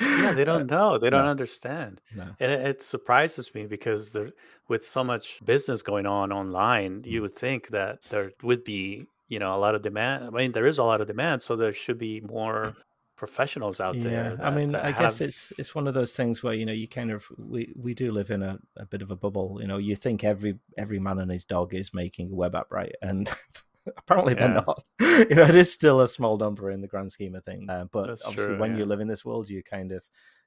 yeah 0.00 0.32
they 0.32 0.44
don't 0.44 0.70
know 0.70 0.98
they 0.98 1.10
don't 1.10 1.24
no. 1.24 1.30
understand 1.30 2.00
no. 2.14 2.24
and 2.40 2.52
it, 2.52 2.66
it, 2.66 2.82
surprises 2.82 3.54
me 3.54 3.66
because 3.66 4.12
there 4.12 4.30
with 4.68 4.86
so 4.86 5.02
much 5.02 5.40
business 5.44 5.82
going 5.82 6.06
on 6.06 6.32
online 6.32 7.02
you 7.04 7.18
mm. 7.18 7.22
would 7.22 7.34
think 7.34 7.68
that 7.68 8.02
there 8.10 8.32
would 8.42 8.64
be 8.64 9.06
you 9.28 9.38
know 9.38 9.54
a 9.54 9.58
lot 9.58 9.74
of 9.74 9.82
demand 9.82 10.24
i 10.24 10.30
mean 10.30 10.52
there 10.52 10.66
is 10.66 10.78
a 10.78 10.84
lot 10.84 11.00
of 11.00 11.06
demand 11.06 11.42
so 11.42 11.56
there 11.56 11.72
should 11.72 11.98
be 11.98 12.20
more 12.20 12.74
professionals 13.16 13.80
out 13.80 14.00
there 14.00 14.36
yeah 14.38 14.46
i 14.46 14.50
mean 14.50 14.74
i 14.76 14.90
have... 14.90 14.98
guess 14.98 15.20
it's 15.20 15.52
it's 15.58 15.74
one 15.74 15.88
of 15.88 15.94
those 15.94 16.12
things 16.12 16.42
where 16.42 16.54
you 16.54 16.64
know 16.64 16.72
you 16.72 16.86
kind 16.86 17.10
of 17.10 17.24
we 17.36 17.72
we 17.76 17.92
do 17.92 18.12
live 18.12 18.30
in 18.30 18.42
a, 18.42 18.58
a 18.76 18.86
bit 18.86 19.02
of 19.02 19.10
a 19.10 19.16
bubble 19.16 19.58
you 19.60 19.66
know 19.66 19.78
you 19.78 19.96
think 19.96 20.22
every 20.22 20.56
every 20.76 21.00
man 21.00 21.18
and 21.18 21.30
his 21.30 21.44
dog 21.44 21.74
is 21.74 21.92
making 21.92 22.30
a 22.30 22.34
web 22.34 22.54
app 22.54 22.68
right 22.70 22.94
and 23.02 23.28
apparently 23.96 24.34
yeah. 24.34 24.40
they're 24.40 24.64
not. 24.66 24.82
you 25.30 25.34
know, 25.34 25.44
it 25.44 25.56
is 25.56 25.72
still 25.72 26.00
a 26.00 26.08
small 26.08 26.36
number 26.36 26.70
in 26.70 26.80
the 26.80 26.88
grand 26.88 27.12
scheme 27.12 27.34
of 27.34 27.44
things. 27.44 27.68
Uh, 27.68 27.84
but 27.90 28.08
That's 28.08 28.24
obviously, 28.24 28.54
true, 28.54 28.58
when 28.58 28.72
yeah. 28.72 28.78
you 28.78 28.84
live 28.84 29.00
in 29.00 29.08
this 29.08 29.24
world, 29.24 29.48
you 29.48 29.62
kind 29.62 29.92
of 29.92 30.02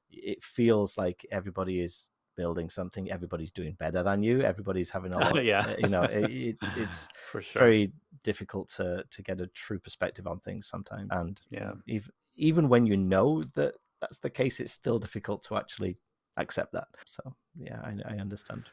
it 0.10 0.44
feels 0.44 0.98
like 0.98 1.26
everybody 1.32 1.80
is 1.80 2.10
building 2.36 2.70
something. 2.70 3.12
Everybody's 3.12 3.52
doing 3.52 3.74
better 3.74 4.04
than 4.04 4.24
you. 4.24 4.42
Everybody's 4.42 4.90
having 4.90 5.14
a 5.14 5.18
lot. 5.20 5.44
yeah, 5.44 5.62
uh, 5.62 5.76
you 5.80 5.90
know, 5.90 6.04
it, 6.04 6.32
it, 6.32 6.58
it's 6.76 7.08
sure. 7.32 7.42
very 7.54 7.92
difficult 8.24 8.70
to 8.78 9.04
to 9.10 9.22
get 9.22 9.42
a 9.42 9.48
true 9.48 9.80
perspective 9.80 10.28
on 10.28 10.40
things 10.40 10.68
sometimes. 10.68 11.10
And 11.12 11.40
yeah, 11.50 11.74
even 11.88 12.12
even 12.36 12.70
when 12.70 12.86
you 12.86 12.98
know 12.98 13.44
that 13.56 13.76
that's 14.00 14.18
the 14.20 14.30
case, 14.30 14.60
it's 14.60 14.74
still 14.74 15.00
difficult 15.00 15.44
to 15.44 15.58
actually 15.58 15.98
accept 16.38 16.74
that. 16.74 16.88
So 17.06 17.36
yeah, 17.58 17.80
I, 17.84 18.14
I 18.14 18.18
understand. 18.18 18.64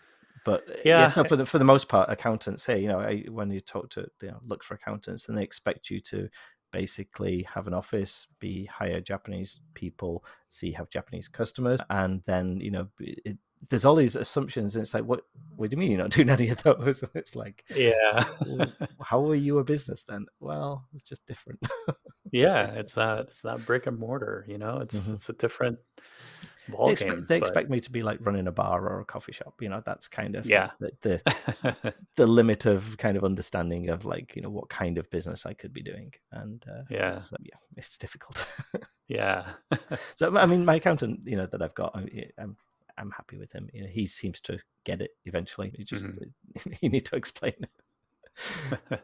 But 0.48 0.66
uh, 0.66 0.72
yeah, 0.82 1.00
yeah 1.00 1.06
so 1.08 1.24
for 1.24 1.36
the 1.36 1.44
for 1.44 1.58
the 1.58 1.64
most 1.66 1.88
part, 1.88 2.08
accountants 2.08 2.62
say, 2.62 2.80
you 2.80 2.88
know, 2.88 3.06
when 3.28 3.50
you 3.50 3.60
talk 3.60 3.90
to 3.90 4.08
you 4.22 4.28
know, 4.28 4.40
look 4.46 4.64
for 4.64 4.74
accountants, 4.74 5.28
and 5.28 5.36
they 5.36 5.42
expect 5.42 5.90
you 5.90 6.00
to 6.00 6.30
basically 6.72 7.46
have 7.54 7.66
an 7.66 7.74
office, 7.74 8.26
be 8.38 8.64
hire 8.64 9.02
Japanese 9.02 9.60
people, 9.74 10.24
see 10.48 10.72
have 10.72 10.88
Japanese 10.88 11.28
customers, 11.28 11.80
and 11.90 12.22
then 12.24 12.60
you 12.60 12.70
know 12.70 12.88
it, 12.98 13.36
there's 13.68 13.84
all 13.84 13.94
these 13.94 14.16
assumptions, 14.16 14.74
and 14.74 14.82
it's 14.82 14.94
like, 14.94 15.04
what 15.04 15.20
what 15.54 15.68
do 15.68 15.74
you 15.74 15.78
mean 15.78 15.90
you're 15.90 16.00
not 16.00 16.10
doing 16.16 16.30
any 16.30 16.48
of 16.48 16.62
those? 16.62 17.02
And 17.02 17.10
it's 17.14 17.36
like, 17.36 17.62
yeah, 17.76 18.24
how 19.02 19.28
are 19.28 19.34
you 19.34 19.58
a 19.58 19.64
business 19.64 20.02
then? 20.08 20.24
Well, 20.40 20.86
it's 20.94 21.06
just 21.06 21.26
different. 21.26 21.60
yeah, 22.32 22.66
it's 22.72 22.94
that 22.94 23.18
it's 23.18 23.44
not 23.44 23.66
brick 23.66 23.86
and 23.86 23.98
mortar, 23.98 24.46
you 24.48 24.56
know, 24.56 24.78
it's 24.78 24.96
mm-hmm. 24.96 25.12
it's 25.12 25.28
a 25.28 25.34
different 25.34 25.78
they 26.68 26.92
expect, 26.92 27.10
game. 27.10 27.26
They 27.28 27.40
but... 27.40 27.48
expect 27.48 27.70
me 27.70 27.80
to 27.80 27.90
be 27.90 28.02
like 28.02 28.18
running 28.20 28.46
a 28.46 28.52
bar 28.52 28.88
or 28.88 29.00
a 29.00 29.04
coffee 29.04 29.32
shop. 29.32 29.54
You 29.60 29.68
know, 29.68 29.82
that's 29.84 30.08
kind 30.08 30.36
of 30.36 30.46
yeah 30.46 30.70
the 30.80 30.92
the, 31.02 31.94
the 32.16 32.26
limit 32.26 32.66
of 32.66 32.96
kind 32.98 33.16
of 33.16 33.24
understanding 33.24 33.88
of 33.88 34.04
like 34.04 34.36
you 34.36 34.42
know 34.42 34.50
what 34.50 34.68
kind 34.68 34.98
of 34.98 35.10
business 35.10 35.46
I 35.46 35.54
could 35.54 35.72
be 35.72 35.82
doing. 35.82 36.12
And 36.32 36.64
uh, 36.68 36.82
yeah, 36.90 37.14
it's, 37.14 37.32
uh, 37.32 37.36
yeah, 37.42 37.56
it's 37.76 37.98
difficult. 37.98 38.44
yeah. 39.08 39.44
so 40.14 40.36
I 40.36 40.46
mean, 40.46 40.64
my 40.64 40.76
accountant, 40.76 41.20
you 41.24 41.36
know, 41.36 41.46
that 41.46 41.62
I've 41.62 41.74
got, 41.74 41.96
I'm 41.96 42.56
I'm 42.96 43.10
happy 43.10 43.38
with 43.38 43.52
him. 43.52 43.68
You 43.72 43.82
know, 43.82 43.88
he 43.88 44.06
seems 44.06 44.40
to 44.42 44.58
get 44.84 45.00
it 45.00 45.12
eventually. 45.24 45.74
You 45.78 45.84
just 45.84 46.04
mm-hmm. 46.04 46.72
you 46.80 46.88
need 46.88 47.06
to 47.06 47.16
explain 47.16 47.54
it. 47.60 49.00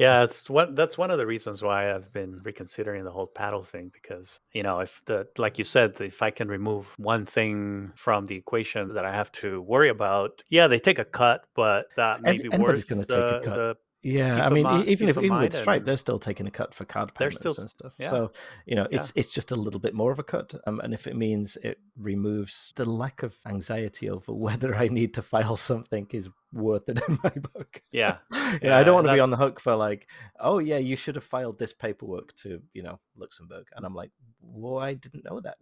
Yeah, 0.00 0.22
it's 0.22 0.48
what 0.48 0.74
that's 0.74 0.96
one 0.96 1.10
of 1.10 1.18
the 1.18 1.26
reasons 1.26 1.62
why 1.62 1.94
I've 1.94 2.10
been 2.12 2.38
reconsidering 2.42 3.04
the 3.04 3.10
whole 3.10 3.26
paddle 3.26 3.62
thing 3.62 3.90
because 3.92 4.40
you 4.52 4.62
know 4.62 4.78
if 4.80 5.02
the 5.04 5.28
like 5.36 5.58
you 5.58 5.64
said 5.64 6.00
if 6.00 6.22
I 6.22 6.30
can 6.30 6.48
remove 6.48 6.94
one 6.98 7.26
thing 7.26 7.92
from 7.96 8.26
the 8.26 8.36
equation 8.36 8.94
that 8.94 9.04
I 9.04 9.12
have 9.12 9.30
to 9.32 9.60
worry 9.60 9.90
about, 9.90 10.42
yeah, 10.48 10.66
they 10.68 10.78
take 10.78 10.98
a 10.98 11.04
cut, 11.04 11.44
but 11.54 11.86
that 11.96 12.22
may 12.22 12.38
be 12.38 12.48
worth 12.48 12.88
the, 12.88 12.94
the 12.96 13.76
yeah, 14.02 14.46
I 14.46 14.48
mean, 14.48 14.62
mind, 14.62 14.88
even 14.88 15.10
if 15.10 15.18
even 15.18 15.38
with 15.38 15.54
Stripe, 15.54 15.80
and... 15.80 15.86
they're 15.86 15.96
still 15.98 16.18
taking 16.18 16.46
a 16.46 16.50
cut 16.50 16.74
for 16.74 16.86
card 16.86 17.12
payments 17.14 17.38
still, 17.38 17.54
and 17.58 17.68
stuff. 17.68 17.92
Yeah. 17.98 18.08
So 18.08 18.32
you 18.64 18.74
know, 18.74 18.86
it's 18.90 19.12
yeah. 19.14 19.20
it's 19.20 19.30
just 19.30 19.50
a 19.50 19.56
little 19.56 19.80
bit 19.80 19.92
more 19.92 20.10
of 20.10 20.18
a 20.18 20.22
cut, 20.22 20.54
um, 20.66 20.80
and 20.80 20.94
if 20.94 21.06
it 21.06 21.16
means 21.16 21.58
it 21.62 21.78
removes 21.98 22.72
the 22.76 22.86
lack 22.86 23.22
of 23.22 23.34
anxiety 23.46 24.08
over 24.08 24.32
whether 24.46 24.74
I 24.74 24.88
need 24.88 25.12
to 25.14 25.22
file 25.22 25.56
something 25.56 26.06
is 26.12 26.30
worth 26.52 26.88
it 26.88 27.00
in 27.08 27.18
my 27.22 27.30
book. 27.30 27.82
Yeah, 27.92 28.18
yeah. 28.62 28.76
I 28.76 28.82
don't 28.82 28.94
want 28.94 29.06
to 29.06 29.14
be 29.14 29.20
on 29.20 29.30
the 29.30 29.36
hook 29.36 29.60
for 29.60 29.76
like, 29.76 30.08
oh 30.38 30.58
yeah, 30.58 30.78
you 30.78 30.96
should 30.96 31.14
have 31.14 31.24
filed 31.24 31.58
this 31.58 31.72
paperwork 31.72 32.34
to 32.36 32.60
you 32.72 32.82
know 32.82 32.98
Luxembourg, 33.16 33.66
and 33.74 33.84
I'm 33.84 33.94
like, 33.94 34.10
well, 34.40 34.78
I 34.78 34.94
didn't 34.94 35.24
know 35.24 35.40
that, 35.40 35.56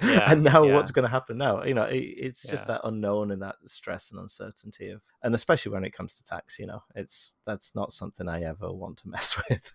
yeah, 0.02 0.30
and 0.30 0.42
now 0.42 0.64
yeah. 0.64 0.74
what's 0.74 0.90
going 0.90 1.04
to 1.04 1.10
happen 1.10 1.38
now? 1.38 1.64
You 1.64 1.74
know, 1.74 1.84
it, 1.84 1.98
it's 1.98 2.42
just 2.42 2.66
that 2.66 2.82
unknown 2.84 3.30
and 3.30 3.42
that 3.42 3.56
stress 3.66 4.10
and 4.10 4.20
uncertainty 4.20 4.90
of, 4.90 5.02
and 5.22 5.34
especially 5.34 5.72
when 5.72 5.84
it 5.84 5.92
comes 5.92 6.14
to 6.16 6.24
tax, 6.24 6.58
you 6.58 6.66
know, 6.66 6.82
it's 6.94 7.34
that's 7.46 7.74
not 7.74 7.92
something 7.92 8.28
I 8.28 8.42
ever 8.42 8.72
want 8.72 8.98
to 8.98 9.08
mess 9.08 9.36
with. 9.48 9.70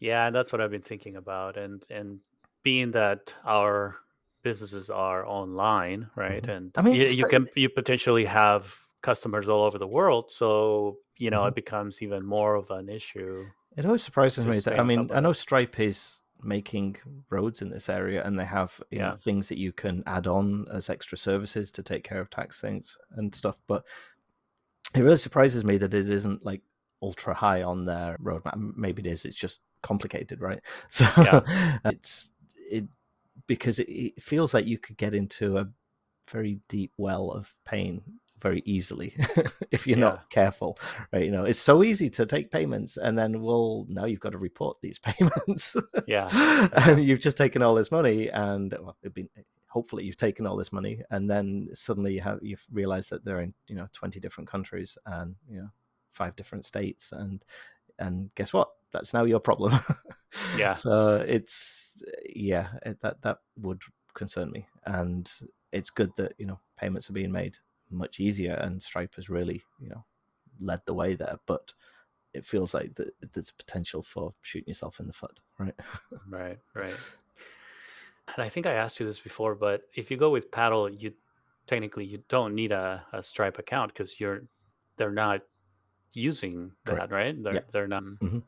yeah, 0.00 0.26
and 0.26 0.34
that's 0.34 0.52
what 0.52 0.60
I've 0.60 0.70
been 0.70 0.82
thinking 0.82 1.16
about, 1.16 1.56
and 1.56 1.84
and 1.90 2.20
being 2.62 2.92
that 2.92 3.34
our 3.44 3.96
businesses 4.42 4.90
are 4.90 5.26
online, 5.26 6.10
right? 6.16 6.42
Mm-hmm. 6.42 6.50
And 6.50 6.72
I 6.76 6.82
mean, 6.82 6.94
you, 6.96 7.06
you 7.06 7.26
can 7.26 7.48
you 7.54 7.68
potentially 7.68 8.24
have 8.24 8.76
customers 9.02 9.48
all 9.48 9.64
over 9.64 9.78
the 9.78 9.86
world. 9.86 10.30
So, 10.30 10.98
you 11.18 11.30
know, 11.30 11.40
mm-hmm. 11.40 11.48
it 11.48 11.54
becomes 11.54 12.02
even 12.02 12.24
more 12.24 12.54
of 12.54 12.70
an 12.70 12.88
issue. 12.88 13.44
It 13.76 13.84
always 13.84 14.02
surprises 14.02 14.46
me 14.46 14.60
that, 14.60 14.78
I 14.78 14.82
mean, 14.82 15.10
I 15.12 15.20
know 15.20 15.32
Stripe 15.32 15.78
is 15.80 16.20
making 16.42 16.96
roads 17.30 17.62
in 17.62 17.70
this 17.70 17.88
area 17.88 18.24
and 18.24 18.38
they 18.38 18.44
have 18.44 18.72
you 18.90 18.98
yeah. 18.98 19.10
know, 19.10 19.16
things 19.16 19.48
that 19.48 19.58
you 19.58 19.72
can 19.72 20.02
add 20.06 20.26
on 20.26 20.66
as 20.72 20.90
extra 20.90 21.16
services 21.16 21.70
to 21.72 21.82
take 21.82 22.04
care 22.04 22.20
of 22.20 22.30
tax 22.30 22.60
things 22.60 22.98
and 23.16 23.34
stuff. 23.34 23.56
But 23.66 23.84
it 24.94 25.00
really 25.00 25.16
surprises 25.16 25.64
me 25.64 25.78
that 25.78 25.94
it 25.94 26.08
isn't 26.08 26.44
like 26.44 26.62
ultra 27.00 27.34
high 27.34 27.62
on 27.62 27.84
their 27.84 28.16
roadmap. 28.22 28.56
Maybe 28.76 29.02
it 29.02 29.10
is, 29.10 29.24
it's 29.24 29.36
just 29.36 29.60
complicated, 29.82 30.40
right? 30.40 30.60
So 30.90 31.06
yeah. 31.16 31.78
it's, 31.84 32.30
it, 32.70 32.84
because 33.46 33.78
it, 33.78 33.88
it 33.88 34.22
feels 34.22 34.54
like 34.54 34.66
you 34.66 34.78
could 34.78 34.96
get 34.96 35.14
into 35.14 35.58
a 35.58 35.68
very 36.30 36.60
deep 36.68 36.92
well 36.96 37.30
of 37.30 37.54
pain 37.64 38.02
very 38.42 38.62
easily 38.66 39.14
if 39.70 39.86
you're 39.86 39.98
yeah. 39.98 40.04
not 40.04 40.30
careful 40.30 40.78
right? 41.12 41.24
You 41.24 41.30
know 41.30 41.44
it's 41.44 41.60
so 41.60 41.82
easy 41.82 42.10
to 42.10 42.26
take 42.26 42.50
payments 42.50 42.96
and 42.96 43.16
then 43.16 43.40
well 43.40 43.86
now 43.88 44.04
you've 44.04 44.20
got 44.20 44.32
to 44.32 44.38
report 44.38 44.78
these 44.82 44.98
payments. 45.10 45.76
Yeah. 46.06 46.28
And 46.72 47.04
you've 47.04 47.20
just 47.20 47.36
taken 47.36 47.62
all 47.62 47.74
this 47.74 47.90
money 47.90 48.28
and 48.28 48.74
well, 48.80 48.96
it'd 49.02 49.14
been 49.14 49.28
hopefully 49.68 50.04
you've 50.04 50.16
taken 50.18 50.46
all 50.46 50.56
this 50.56 50.72
money 50.72 51.02
and 51.10 51.30
then 51.30 51.68
suddenly 51.72 52.14
you 52.14 52.20
have 52.20 52.38
you've 52.42 52.64
realized 52.70 53.10
that 53.10 53.24
they're 53.24 53.40
in 53.40 53.54
you 53.68 53.76
know 53.76 53.88
20 53.92 54.20
different 54.20 54.50
countries 54.50 54.98
and 55.06 55.36
you 55.48 55.60
know 55.60 55.68
five 56.12 56.36
different 56.36 56.64
states 56.64 57.12
and 57.12 57.44
and 57.98 58.34
guess 58.34 58.52
what? 58.52 58.68
That's 58.92 59.14
now 59.14 59.24
your 59.24 59.40
problem. 59.40 59.78
Yeah. 60.56 60.72
So 60.72 61.16
it's 61.16 62.02
yeah 62.34 62.68
it, 62.86 63.02
that 63.02 63.20
that 63.20 63.40
would 63.58 63.82
concern 64.14 64.50
me. 64.50 64.66
And 64.86 65.30
it's 65.72 65.90
good 65.90 66.10
that 66.16 66.32
you 66.38 66.46
know 66.46 66.58
payments 66.78 67.10
are 67.10 67.12
being 67.12 67.30
made 67.30 67.58
much 67.92 68.20
easier, 68.20 68.54
and 68.54 68.82
Stripe 68.82 69.14
has 69.16 69.28
really, 69.28 69.62
you 69.78 69.88
know, 69.88 70.04
led 70.60 70.80
the 70.86 70.94
way 70.94 71.14
there. 71.14 71.38
But 71.46 71.72
it 72.34 72.44
feels 72.44 72.74
like 72.74 72.94
that 72.94 73.12
there's 73.32 73.50
potential 73.50 74.02
for 74.02 74.34
shooting 74.42 74.68
yourself 74.68 75.00
in 75.00 75.06
the 75.06 75.12
foot, 75.12 75.38
right? 75.58 75.74
right, 76.28 76.58
right. 76.74 76.94
And 78.34 78.44
I 78.44 78.48
think 78.48 78.66
I 78.66 78.72
asked 78.72 79.00
you 79.00 79.06
this 79.06 79.20
before, 79.20 79.54
but 79.54 79.84
if 79.94 80.10
you 80.10 80.16
go 80.16 80.30
with 80.30 80.50
Paddle, 80.50 80.88
you 80.88 81.12
technically 81.66 82.04
you 82.04 82.22
don't 82.28 82.54
need 82.54 82.72
a, 82.72 83.04
a 83.12 83.22
Stripe 83.22 83.58
account 83.58 83.92
because 83.92 84.20
you're 84.20 84.42
they're 84.96 85.10
not 85.10 85.42
using 86.14 86.72
Correct. 86.86 87.10
that, 87.10 87.14
right? 87.14 87.42
They're 87.42 87.54
yeah. 87.54 87.60
they're 87.72 87.86
not. 87.86 88.02
Mm-hmm. 88.04 88.38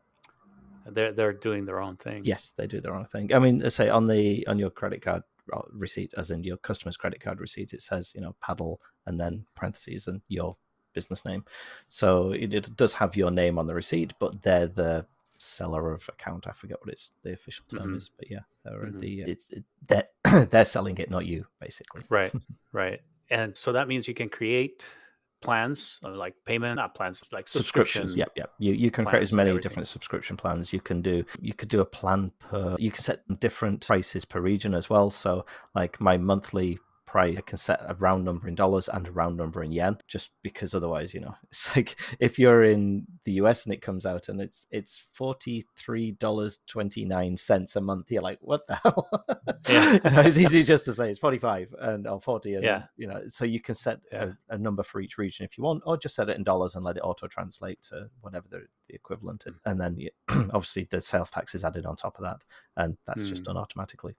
They're 0.86 1.12
they're 1.12 1.32
doing 1.32 1.64
their 1.64 1.82
own 1.82 1.97
thing. 1.97 2.24
Yes, 2.24 2.53
they 2.57 2.66
do 2.66 2.80
their 2.80 2.95
own 2.95 3.07
thing. 3.07 3.34
I 3.34 3.38
mean, 3.38 3.61
let's 3.61 3.74
say 3.74 3.88
on 3.88 4.07
the 4.07 4.47
on 4.47 4.59
your 4.59 4.70
credit 4.70 5.03
card 5.03 5.22
receipt, 5.72 6.12
as 6.16 6.30
in 6.30 6.45
your 6.45 6.57
customer's 6.59 6.97
credit 6.97 7.20
card 7.20 7.40
receipt, 7.40 7.72
it 7.72 7.82
says 7.82 8.12
you 8.14 8.20
know 8.20 8.34
paddle 8.40 8.80
and 9.07 9.20
then 9.20 9.47
parentheses 9.55 10.07
and 10.07 10.20
your 10.28 10.57
business 10.95 11.24
name. 11.24 11.45
So 11.88 12.32
it, 12.32 12.55
it, 12.55 12.76
does 12.76 12.95
have 12.95 13.16
your 13.16 13.30
name 13.30 13.59
on 13.59 13.66
the 13.66 13.74
receipt, 13.74 14.14
but 14.18 14.42
they're 14.42 14.68
the 14.68 15.07
seller 15.38 15.92
of 15.92 16.09
account. 16.09 16.47
I 16.47 16.53
forget 16.53 16.78
what 16.80 16.92
it's 16.92 17.12
the 17.22 17.32
official 17.32 17.64
term 17.68 17.90
Mhm. 17.90 17.97
is, 17.97 18.11
but 18.16 18.30
yeah, 18.30 18.40
they're 18.64 18.86
Mhm. 18.86 19.01
the 19.01 19.20
it's 19.22 19.51
it, 19.51 19.64
they're, 19.86 20.09
they're 20.47 20.64
selling 20.64 20.97
it, 20.99 21.11
not 21.11 21.26
you, 21.26 21.47
basically. 21.61 22.03
Right, 22.09 22.32
right. 22.72 23.01
And 23.30 23.57
so 23.57 23.72
that 23.72 23.88
means 23.88 24.07
you 24.07 24.14
can 24.14 24.28
create 24.28 24.84
plans 25.45 25.99
uh, 26.05 26.11
like 26.11 26.34
payment, 26.45 26.76
not 26.76 26.95
plans, 26.95 27.22
like 27.32 27.49
subscriptions 27.49 28.12
subscription. 28.12 28.18
yep 28.18 28.32
yep. 28.36 28.51
You, 28.59 28.72
you 28.72 28.90
can 28.90 29.05
create 29.05 29.22
as 29.22 29.32
many 29.32 29.57
different 29.59 29.88
subscription 29.88 30.36
plans 30.36 30.72
you 30.72 30.80
can 30.80 31.03
do. 31.03 31.24
You 31.40 31.55
could 31.55 31.68
do 31.68 31.80
a 31.80 31.84
plan 31.84 32.32
per 32.38 32.76
you 32.78 32.90
can 32.90 33.03
set 33.03 33.40
different 33.40 33.86
prices 33.86 34.24
per 34.24 34.40
region 34.40 34.74
as 34.74 34.90
well. 34.90 35.11
So 35.11 35.45
like 35.74 36.01
my 36.01 36.16
monthly 36.16 36.78
price 37.15 37.39
i 37.39 37.43
can 37.51 37.59
set 37.59 37.81
a 37.89 37.95
round 38.07 38.25
number 38.25 38.49
in 38.49 38.55
dollars 38.55 38.89
and 38.89 39.07
a 39.07 39.11
round 39.21 39.37
number 39.37 39.62
in 39.62 39.71
yen 39.73 39.97
just 40.15 40.31
because 40.43 40.75
otherwise 40.75 41.15
you 41.15 41.21
know 41.21 41.35
it's 41.51 41.65
like 41.77 41.95
if 42.19 42.39
you're 42.41 42.65
in 42.65 43.07
the 43.25 43.33
us 43.35 43.65
and 43.65 43.73
it 43.75 43.81
comes 43.89 44.05
out 44.05 44.29
and 44.29 44.41
it's 44.41 44.67
it's 44.71 45.05
$43.29 45.19 47.77
a 47.77 47.81
month 47.81 48.11
you're 48.11 48.23
like 48.23 48.39
what 48.41 48.67
the 48.67 48.75
hell 48.83 49.09
Yeah. 49.69 49.93
You 50.05 50.11
know, 50.11 50.21
it's 50.23 50.37
easy 50.39 50.62
just 50.62 50.85
to 50.87 50.95
say 50.95 51.11
it's 51.11 51.19
45 51.19 51.75
and 51.81 52.07
or 52.07 52.21
40 52.21 52.55
and 52.57 52.65
Yeah. 52.65 52.83
you 52.97 53.07
know 53.07 53.23
so 53.29 53.45
you 53.45 53.61
can 53.61 53.75
set 53.75 54.01
Yeah. 54.12 54.31
a, 54.51 54.55
a 54.55 54.59
number 54.59 54.83
for 54.83 55.01
each 55.01 55.19
region 55.19 55.45
if 55.45 55.57
you 55.59 55.65
want 55.65 55.83
or 55.87 55.97
just 55.97 56.15
set 56.17 56.29
it 56.29 56.37
in 56.37 56.45
dollars 56.45 56.75
and 56.75 56.85
let 56.85 56.97
it 56.97 57.01
auto 57.01 57.27
translate 57.29 57.81
to 57.91 58.09
whatever 58.21 58.47
the, 58.51 58.62
the 58.89 58.95
equivalent 58.95 59.45
is. 59.47 59.55
and 59.65 59.81
then 59.81 59.97
you, 59.99 60.11
obviously 60.29 60.87
the 60.91 61.01
sales 61.01 61.31
tax 61.31 61.55
is 61.55 61.65
added 61.65 61.87
on 61.87 61.97
top 61.97 62.19
of 62.19 62.25
that 62.25 62.39
and 62.77 62.97
that's 63.07 63.29
just 63.29 63.43
Mm. 63.43 63.47
done 63.47 63.57
automatically 63.57 64.17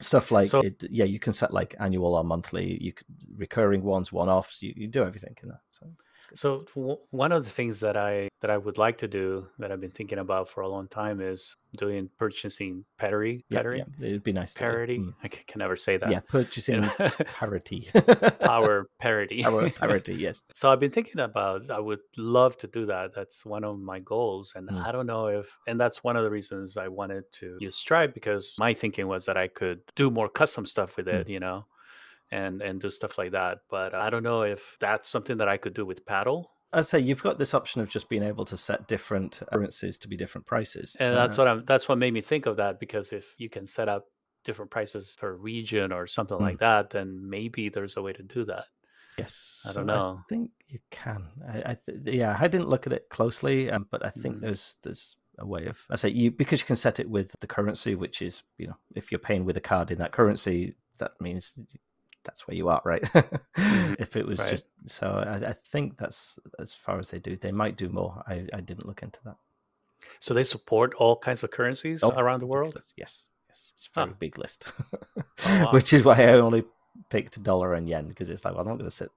stuff 0.00 0.30
like 0.30 0.48
So- 0.48 0.60
it, 0.60 0.84
yeah 0.90 1.04
you 1.04 1.18
can 1.18 1.32
set 1.32 1.52
like 1.52 1.74
annual 1.80 2.14
or 2.14 2.24
monthly 2.24 2.76
you 2.82 2.92
recurring 3.36 3.82
ones 3.82 4.12
one-offs 4.12 4.62
you, 4.62 4.72
you 4.76 4.86
do 4.88 5.02
everything 5.02 5.34
in 5.42 5.48
that 5.48 5.60
so 5.70 5.86
good. 5.86 6.38
So 6.38 6.64
w- 6.74 6.98
one 7.10 7.32
of 7.32 7.44
the 7.44 7.50
things 7.50 7.80
that 7.80 7.96
I 7.96 8.28
that 8.42 8.50
I 8.50 8.58
would 8.58 8.76
like 8.76 8.98
to 8.98 9.08
do 9.08 9.48
that 9.58 9.72
I've 9.72 9.80
been 9.80 9.90
thinking 9.90 10.18
about 10.18 10.48
for 10.50 10.60
a 10.60 10.68
long 10.68 10.88
time 10.88 11.20
is 11.22 11.56
doing 11.76 12.10
purchasing 12.18 12.84
parity. 12.98 13.44
Parity. 13.50 13.82
it'd 14.00 14.22
be 14.24 14.32
nice 14.32 14.52
to 14.54 14.58
do. 14.58 14.64
Parity. 14.64 14.98
Mm. 14.98 15.14
I 15.24 15.28
can 15.28 15.58
never 15.58 15.76
say 15.76 15.96
that. 15.96 16.10
yeah 16.10 16.20
purchasing 16.20 16.82
parity 17.40 17.88
Power 18.40 18.88
parity. 19.00 19.42
Power 19.42 19.70
parity 19.82 20.14
yes 20.14 20.42
So 20.54 20.70
I've 20.70 20.80
been 20.80 20.90
thinking 20.90 21.20
about 21.20 21.70
I 21.70 21.80
would 21.80 22.00
love 22.16 22.56
to 22.58 22.66
do 22.66 22.86
that. 22.86 23.14
That's 23.14 23.44
one 23.46 23.64
of 23.64 23.78
my 23.78 24.00
goals. 24.00 24.52
And 24.54 24.68
Mm. 24.68 24.84
I 24.84 24.92
don't 24.92 25.06
know 25.06 25.26
if 25.28 25.56
and 25.66 25.80
that's 25.80 26.02
one 26.04 26.16
of 26.16 26.24
the 26.24 26.30
reasons 26.30 26.76
I 26.76 26.88
wanted 26.88 27.24
to 27.40 27.56
use 27.60 27.76
Stripe 27.76 28.12
because 28.14 28.54
my 28.58 28.74
thinking 28.74 29.06
was 29.08 29.24
that 29.26 29.36
I 29.36 29.48
could 29.48 29.80
do 29.94 30.10
more 30.10 30.28
custom 30.28 30.66
stuff 30.66 30.96
with 30.96 31.06
Mm. 31.06 31.14
it, 31.20 31.28
you 31.28 31.40
know, 31.40 31.66
and 32.30 32.60
and 32.62 32.80
do 32.80 32.90
stuff 32.90 33.16
like 33.18 33.32
that. 33.32 33.58
But 33.70 33.94
I 33.94 34.10
don't 34.10 34.22
know 34.24 34.42
if 34.42 34.76
that's 34.80 35.08
something 35.08 35.36
that 35.38 35.48
I 35.48 35.56
could 35.56 35.74
do 35.74 35.86
with 35.86 36.04
Paddle. 36.04 36.50
I'd 36.72 36.86
say 36.86 37.00
you've 37.00 37.22
got 37.22 37.38
this 37.38 37.54
option 37.54 37.80
of 37.80 37.88
just 37.88 38.08
being 38.08 38.22
able 38.22 38.44
to 38.46 38.56
set 38.56 38.88
different 38.88 39.40
currencies 39.52 39.98
to 39.98 40.08
be 40.08 40.16
different 40.16 40.46
prices. 40.46 40.96
And 40.98 41.16
that's 41.16 41.38
Uh, 41.38 41.42
what 41.42 41.48
I'm 41.48 41.64
that's 41.64 41.88
what 41.88 41.98
made 41.98 42.12
me 42.12 42.20
think 42.20 42.46
of 42.46 42.56
that 42.56 42.80
because 42.80 43.12
if 43.12 43.34
you 43.38 43.48
can 43.48 43.66
set 43.66 43.88
up 43.88 44.06
different 44.44 44.70
prices 44.70 45.16
per 45.18 45.34
region 45.34 45.92
or 45.92 46.06
something 46.06 46.36
Mm. 46.36 46.40
like 46.40 46.58
that, 46.58 46.90
then 46.90 47.28
maybe 47.28 47.68
there's 47.68 47.96
a 47.96 48.02
way 48.02 48.12
to 48.12 48.22
do 48.22 48.44
that. 48.44 48.66
Yes, 49.18 49.66
I 49.68 49.72
don't 49.72 49.86
know. 49.86 50.18
I 50.20 50.22
think 50.28 50.50
you 50.66 50.78
can. 50.90 51.28
I, 51.48 51.58
I 51.72 51.78
th- 51.86 52.14
yeah, 52.14 52.36
I 52.38 52.48
didn't 52.48 52.68
look 52.68 52.86
at 52.86 52.92
it 52.92 53.08
closely, 53.08 53.70
um, 53.70 53.86
but 53.90 54.04
I 54.04 54.10
think 54.10 54.36
Mhm. 54.36 54.40
there's 54.42 54.76
there's 54.82 55.16
a 55.38 55.46
way 55.46 55.66
of. 55.66 55.78
I 55.90 55.96
say 55.96 56.10
you 56.10 56.30
because 56.30 56.60
you 56.60 56.66
can 56.66 56.76
set 56.76 57.00
it 57.00 57.08
with 57.08 57.34
the 57.40 57.46
currency, 57.46 57.94
which 57.94 58.20
is 58.20 58.42
you 58.58 58.66
know 58.66 58.76
if 58.94 59.10
you're 59.10 59.18
paying 59.18 59.44
with 59.46 59.56
a 59.56 59.60
card 59.60 59.90
in 59.90 59.98
that 59.98 60.12
currency, 60.12 60.76
that 60.98 61.12
means 61.20 61.58
that's 62.26 62.46
where 62.46 62.54
you 62.56 62.68
are, 62.68 62.82
right? 62.84 63.02
If 63.98 64.16
it 64.16 64.26
was 64.26 64.38
Mm-hmm. 64.38 64.42
Right. 64.42 64.50
just 64.50 64.66
so, 64.86 65.06
I, 65.26 65.50
I 65.50 65.52
think 65.72 65.96
that's 65.96 66.38
as 66.58 66.74
far 66.74 66.98
as 66.98 67.08
they 67.10 67.18
do. 67.18 67.36
They 67.36 67.52
might 67.52 67.76
do 67.78 67.88
more. 67.88 68.22
I, 68.28 68.46
I 68.52 68.60
didn't 68.60 68.86
look 68.86 69.02
into 69.02 69.18
that. 69.24 69.36
So 70.20 70.34
they 70.34 70.44
support 70.44 70.92
all 70.98 71.16
kinds 71.16 71.42
of 71.42 71.50
currencies 71.50 72.02
Oh, 72.02 72.10
around 72.10 72.40
the 72.40 72.46
world. 72.46 72.74
Yes, 72.96 73.28
yes, 73.48 73.72
it's 73.74 73.88
a 73.96 74.00
very 74.00 74.14
big 74.18 74.38
list, 74.38 74.66
Oh, 75.46 75.64
wow. 75.64 75.72
which 75.72 75.92
is 75.94 76.04
why 76.04 76.16
I 76.16 76.34
only 76.34 76.64
picked 77.10 77.42
dollar 77.42 77.74
and 77.74 77.88
yen 77.88 78.08
because 78.08 78.28
it's 78.30 78.44
like 78.44 78.52
well, 78.54 78.62
I'm 78.62 78.68
not 78.68 78.78
going 78.78 78.90
to 78.90 78.96
set 78.96 79.08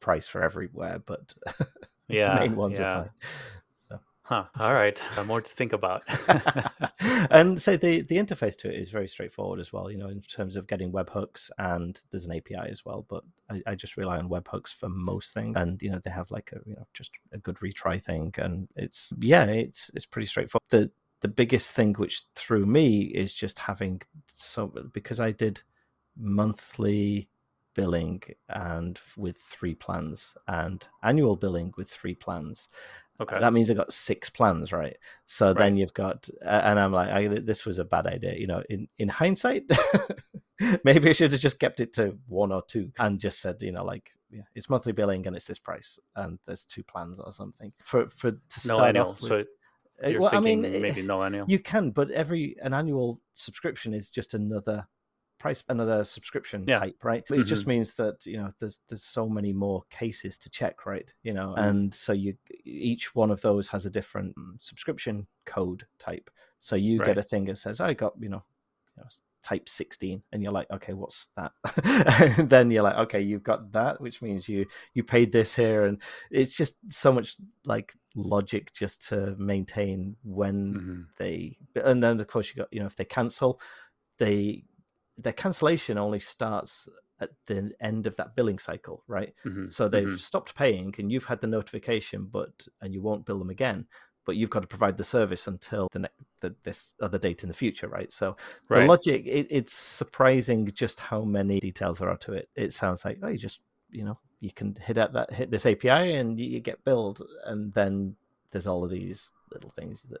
price 0.00 0.28
for 0.28 0.42
everywhere, 0.42 1.00
but 1.06 1.32
Yeah, 2.08 2.34
the 2.34 2.40
main 2.40 2.56
ones 2.56 2.78
yeah. 2.78 2.88
are 2.98 3.02
fine. 3.04 3.10
Huh. 4.28 4.44
All 4.60 4.74
right. 4.74 5.00
More 5.24 5.40
to 5.40 5.48
think 5.50 5.72
about. 5.72 6.02
and 7.30 7.62
so 7.62 7.78
the 7.78 8.02
the 8.02 8.16
interface 8.16 8.58
to 8.58 8.68
it 8.68 8.78
is 8.78 8.90
very 8.90 9.08
straightforward 9.08 9.58
as 9.58 9.72
well. 9.72 9.90
You 9.90 9.96
know, 9.96 10.08
in 10.10 10.20
terms 10.20 10.54
of 10.54 10.66
getting 10.66 10.92
webhooks, 10.92 11.48
and 11.56 11.98
there's 12.10 12.26
an 12.26 12.36
API 12.36 12.68
as 12.70 12.84
well. 12.84 13.06
But 13.08 13.24
I, 13.48 13.62
I 13.68 13.74
just 13.74 13.96
rely 13.96 14.18
on 14.18 14.28
webhooks 14.28 14.74
for 14.74 14.90
most 14.90 15.32
things, 15.32 15.56
and 15.56 15.80
you 15.80 15.90
know 15.90 15.98
they 16.04 16.10
have 16.10 16.30
like 16.30 16.52
a 16.52 16.58
you 16.68 16.76
know 16.76 16.86
just 16.92 17.10
a 17.32 17.38
good 17.38 17.56
retry 17.56 18.04
thing, 18.04 18.34
and 18.36 18.68
it's 18.76 19.14
yeah, 19.18 19.44
it's 19.46 19.90
it's 19.94 20.04
pretty 20.04 20.26
straightforward. 20.26 20.62
The 20.68 20.90
the 21.22 21.28
biggest 21.28 21.72
thing 21.72 21.94
which 21.94 22.24
threw 22.34 22.66
me 22.66 23.04
is 23.04 23.32
just 23.32 23.60
having 23.60 24.02
so 24.26 24.66
because 24.92 25.20
I 25.20 25.30
did 25.32 25.62
monthly 26.18 27.30
billing 27.78 28.20
and 28.48 28.98
with 29.16 29.38
three 29.54 29.76
plans 29.84 30.34
and 30.48 30.88
annual 31.04 31.36
billing 31.36 31.72
with 31.76 31.88
three 31.88 32.14
plans 32.14 32.68
okay. 33.20 33.40
that 33.40 33.52
means 33.52 33.70
I 33.70 33.74
got 33.74 33.92
six 33.92 34.30
plans, 34.30 34.72
right? 34.72 34.96
So 35.26 35.52
then 35.52 35.76
you've 35.76 35.94
got, 35.94 36.28
uh, 36.44 36.62
and 36.64 36.78
I'm 36.78 36.92
like, 36.92 37.10
I, 37.10 37.28
this 37.28 37.64
was 37.64 37.78
a 37.78 37.84
bad 37.84 38.06
idea. 38.06 38.34
You 38.34 38.46
know, 38.46 38.62
in 38.68 38.88
in 38.98 39.08
hindsight, 39.08 39.64
maybe 40.84 41.08
I 41.08 41.12
should 41.12 41.32
have 41.32 41.40
just 41.40 41.58
kept 41.58 41.80
it 41.80 41.92
to 41.94 42.16
one 42.26 42.52
or 42.52 42.62
two 42.66 42.90
and 42.98 43.20
just 43.20 43.40
said, 43.40 43.56
you 43.60 43.72
know, 43.72 43.84
like, 43.84 44.10
yeah, 44.30 44.42
it's 44.54 44.70
monthly 44.70 44.92
billing 44.92 45.26
and 45.26 45.36
it's 45.36 45.46
this 45.46 45.58
price, 45.58 45.98
and 46.16 46.38
there's 46.46 46.64
two 46.64 46.82
plans 46.82 47.20
or 47.20 47.32
something 47.32 47.72
for 47.82 48.08
for 48.10 48.30
to 48.30 48.68
no 48.68 48.74
start 48.74 48.88
annual. 48.88 49.10
off 49.10 49.20
So 49.20 49.38
with. 49.38 49.48
Uh, 50.00 50.08
you're 50.10 50.20
well, 50.20 50.30
I 50.30 50.40
thinking 50.40 50.62
mean, 50.62 50.74
eh, 50.74 50.78
maybe 50.78 51.02
no 51.14 51.22
annual. 51.24 51.46
you 51.48 51.58
can, 51.58 51.90
but 51.90 52.08
every 52.12 52.56
an 52.62 52.72
annual 52.72 53.20
subscription 53.32 53.92
is 53.94 54.12
just 54.12 54.32
another 54.32 54.86
price, 55.38 55.64
another 55.68 56.04
subscription 56.04 56.66
Yeah. 56.66 56.80
type, 56.80 57.04
right? 57.04 57.24
But 57.28 57.38
it 57.38 57.44
just 57.44 57.66
means 57.66 57.94
that 57.94 58.24
you 58.26 58.36
know 58.38 58.52
there's 58.58 58.80
there's 58.88 59.04
so 59.04 59.28
many 59.28 59.52
more 59.52 59.84
cases 59.90 60.38
to 60.38 60.50
check, 60.50 60.86
right? 60.86 61.12
You 61.22 61.34
know, 61.34 61.54
Mhm. 61.56 61.68
and 61.68 61.94
so 61.94 62.12
you 62.12 62.36
each 62.64 63.14
one 63.14 63.30
of 63.30 63.40
those 63.40 63.68
has 63.68 63.86
a 63.86 63.90
different 63.90 64.36
mm, 64.36 64.60
subscription 64.60 65.26
code 65.46 65.86
type. 65.98 66.30
So 66.58 66.76
you 66.76 66.98
Right. 66.98 67.06
get 67.08 67.18
a 67.18 67.22
thing 67.22 67.44
that 67.46 67.58
says, 67.58 67.80
"I 67.80 67.94
got 67.94 68.14
you 68.20 68.28
know." 68.28 68.44
you 68.96 69.02
know, 69.04 69.08
type 69.44 69.68
16 69.68 70.20
and 70.32 70.42
you're 70.42 70.52
like 70.52 70.68
okay 70.70 70.92
what's 70.92 71.28
that 71.36 71.52
and 72.38 72.50
then 72.54 72.70
you're 72.70 72.82
like 72.82 72.96
okay 72.96 73.20
you've 73.20 73.44
got 73.44 73.70
that 73.72 74.00
which 74.00 74.20
means 74.20 74.48
you 74.48 74.66
you 74.94 75.04
paid 75.04 75.30
this 75.30 75.54
here 75.54 75.86
and 75.86 76.02
it's 76.30 76.54
just 76.56 76.74
so 76.90 77.12
much 77.12 77.36
like 77.64 77.94
logic 78.16 78.72
just 78.72 79.06
to 79.08 79.36
maintain 79.38 80.16
when 80.24 80.74
Mhm. 80.74 81.06
they 81.18 81.56
and 81.76 82.02
then 82.02 82.20
of 82.20 82.26
course 82.26 82.48
you 82.50 82.56
got 82.56 82.72
you 82.72 82.80
know 82.80 82.86
if 82.86 82.96
they 82.96 83.04
cancel 83.04 83.60
they 84.18 84.64
their 85.18 85.32
cancellation 85.32 85.98
only 85.98 86.20
starts 86.20 86.88
at 87.20 87.30
the 87.46 87.72
end 87.80 88.06
of 88.06 88.14
that 88.16 88.36
billing 88.36 88.58
cycle 88.58 89.02
right 89.08 89.34
Mhm. 89.44 89.70
so 89.72 89.88
they've 89.88 90.06
Mhm. 90.08 90.18
stopped 90.18 90.54
paying 90.54 90.94
and 90.98 91.10
you've 91.10 91.24
had 91.24 91.40
the 91.40 91.46
notification 91.48 92.26
but 92.26 92.52
and 92.80 92.94
you 92.94 93.02
won't 93.02 93.24
bill 93.26 93.38
them 93.40 93.50
again 93.50 93.86
but 94.24 94.36
you've 94.36 94.50
got 94.50 94.60
to 94.60 94.68
provide 94.68 94.96
the 94.98 95.04
service 95.04 95.46
until 95.48 95.88
the, 95.92 96.00
ne- 96.00 96.08
the 96.40 96.54
this 96.62 96.94
other 97.00 97.18
date 97.18 97.42
in 97.42 97.48
the 97.48 97.54
future 97.64 97.88
right 97.88 98.12
so 98.12 98.36
the 98.68 98.74
Right. 98.76 98.88
logic 98.88 99.26
it, 99.26 99.46
it's 99.50 99.72
surprising 99.74 100.70
just 100.72 101.00
how 101.00 101.22
many 101.22 101.58
details 101.60 101.98
there 101.98 102.10
are 102.10 102.16
to 102.18 102.32
it 102.34 102.48
it 102.54 102.72
sounds 102.72 103.04
like 103.04 103.18
oh 103.22 103.28
you 103.28 103.38
just 103.38 103.60
you 103.90 104.04
know 104.04 104.18
you 104.40 104.52
can 104.52 104.76
hit 104.76 104.98
at 104.98 105.12
that 105.14 105.32
hit 105.32 105.50
this 105.50 105.66
api 105.66 105.88
and 105.88 106.38
you, 106.38 106.46
you 106.46 106.60
get 106.60 106.84
billed 106.84 107.20
and 107.46 107.72
then 107.74 108.14
there's 108.50 108.66
all 108.68 108.84
of 108.84 108.90
these 108.90 109.32
little 109.52 109.70
things 109.70 110.04
that 110.04 110.20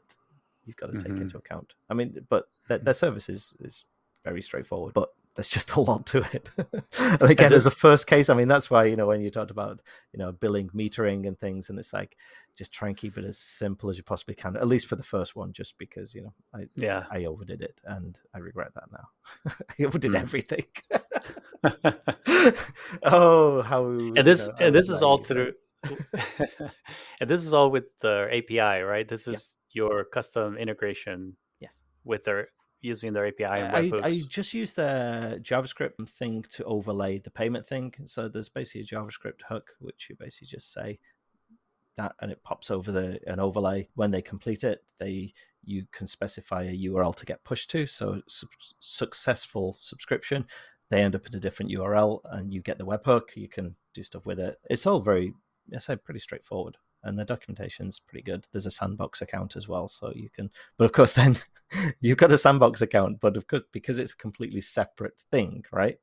you've 0.64 0.76
got 0.76 0.90
to 0.90 0.98
take 0.98 1.12
Mhm. 1.12 1.20
into 1.22 1.38
account 1.38 1.74
i 1.90 1.94
mean 1.94 2.26
but 2.28 2.48
their, 2.66 2.78
their 2.78 2.94
service 2.94 3.28
is 3.28 3.52
is 3.60 3.84
very 4.28 4.42
straightforward 4.42 4.92
but 4.94 5.08
there's 5.34 5.48
just 5.48 5.72
a 5.76 5.80
lot 5.80 6.04
to 6.06 6.18
it 6.32 6.50
and 6.98 7.22
again 7.22 7.52
as 7.52 7.66
a 7.66 7.70
first 7.70 8.06
case 8.06 8.28
i 8.28 8.34
mean 8.34 8.48
that's 8.48 8.70
why 8.70 8.84
you 8.84 8.96
know 8.96 9.06
when 9.06 9.20
you 9.20 9.30
talked 9.30 9.50
about 9.50 9.80
you 10.12 10.18
know 10.18 10.32
billing 10.32 10.68
metering 10.70 11.26
and 11.26 11.38
things 11.38 11.70
and 11.70 11.78
it's 11.78 11.92
like 11.92 12.16
just 12.56 12.72
try 12.72 12.88
and 12.88 12.96
keep 12.96 13.16
it 13.16 13.24
as 13.24 13.38
simple 13.38 13.88
as 13.88 13.96
you 13.96 14.02
possibly 14.02 14.34
can 14.34 14.56
at 14.56 14.66
least 14.66 14.86
for 14.88 14.96
the 14.96 15.02
first 15.02 15.36
one 15.36 15.52
just 15.52 15.78
because 15.78 16.14
you 16.14 16.22
know 16.22 16.32
i 16.54 16.66
Yeah. 16.74 17.04
I 17.10 17.24
overdid 17.26 17.62
it, 17.62 17.80
and 17.84 18.18
I 18.34 18.38
regret 18.38 18.72
that 18.74 18.90
now. 18.90 19.06
I 19.78 19.84
overdid 19.84 20.12
Mm. 20.12 20.20
everything. 20.26 20.64
oh, 23.04 23.62
how 23.62 23.84
and 23.86 24.16
this 24.26 24.46
know, 24.48 24.54
and 24.60 24.74
this 24.74 24.88
is 24.88 25.02
all 25.02 25.18
through 25.18 25.52
and 27.20 27.30
this 27.30 27.44
is 27.44 27.52
all 27.52 27.70
with 27.70 27.84
the 28.00 28.28
api 28.32 28.58
right 28.82 29.06
this 29.08 29.26
Yeah. 29.26 29.34
is 29.34 29.56
your 29.70 30.04
custom 30.04 30.56
integration 30.58 31.36
Yes. 31.60 31.76
with 32.04 32.24
their 32.24 32.48
using 32.80 33.12
their 33.12 33.26
api 33.26 33.44
and 33.44 33.94
I, 33.94 34.06
I 34.06 34.22
just 34.28 34.54
use 34.54 34.72
the 34.72 35.40
JavaScript 35.42 36.08
thing 36.08 36.44
to 36.50 36.64
overlay 36.64 37.18
the 37.18 37.30
payment 37.30 37.66
thing. 37.66 37.92
So 38.06 38.28
there's 38.28 38.48
basically 38.48 38.82
a 38.82 38.84
JavaScript 38.84 39.42
hook, 39.48 39.70
which 39.80 40.06
you 40.08 40.16
basically 40.18 40.48
just 40.48 40.72
say 40.72 40.98
that, 41.96 42.14
and 42.20 42.30
it 42.30 42.42
pops 42.42 42.70
over 42.70 42.90
the 42.90 43.20
an 43.26 43.40
overlay. 43.40 43.88
When 43.94 44.10
they 44.10 44.22
complete 44.22 44.64
it, 44.64 44.84
they 44.98 45.34
you 45.64 45.86
can 45.92 46.06
specify 46.06 46.62
a 46.62 46.76
URL 46.76 47.14
to 47.16 47.26
get 47.26 47.44
pushed 47.44 47.70
to. 47.70 47.86
So 47.86 48.22
sub- 48.28 48.48
successful 48.80 49.76
subscription, 49.78 50.46
they 50.90 51.02
end 51.02 51.14
up 51.14 51.26
in 51.26 51.34
a 51.34 51.40
different 51.40 51.72
URL, 51.72 52.20
and 52.24 52.54
you 52.54 52.62
get 52.62 52.78
the 52.78 52.86
webhook. 52.86 53.34
You 53.34 53.48
can 53.48 53.76
do 53.94 54.02
stuff 54.02 54.24
with 54.24 54.38
it. 54.38 54.58
It's 54.70 54.86
all 54.86 55.00
very, 55.00 55.34
I 55.74 55.78
say, 55.78 55.96
pretty 55.96 56.20
straightforward. 56.20 56.76
And 57.02 57.18
the 57.18 57.24
documentation's 57.24 58.00
pretty 58.00 58.22
good. 58.22 58.46
There's 58.52 58.66
a 58.66 58.70
sandbox 58.70 59.20
account 59.20 59.56
as 59.56 59.68
well, 59.68 59.88
so 59.88 60.12
you 60.14 60.30
can. 60.30 60.50
But 60.76 60.84
of 60.84 60.92
course, 60.92 61.12
then 61.14 61.38
you've 62.00 62.18
got 62.18 62.32
a 62.32 62.38
sandbox 62.38 62.82
account, 62.82 63.20
but 63.20 63.36
of 63.36 63.46
course, 63.46 63.62
because 63.72 63.98
it's 63.98 64.12
a 64.12 64.16
completely 64.16 64.60
separate 64.60 65.14
thing, 65.30 65.64
right? 65.72 65.98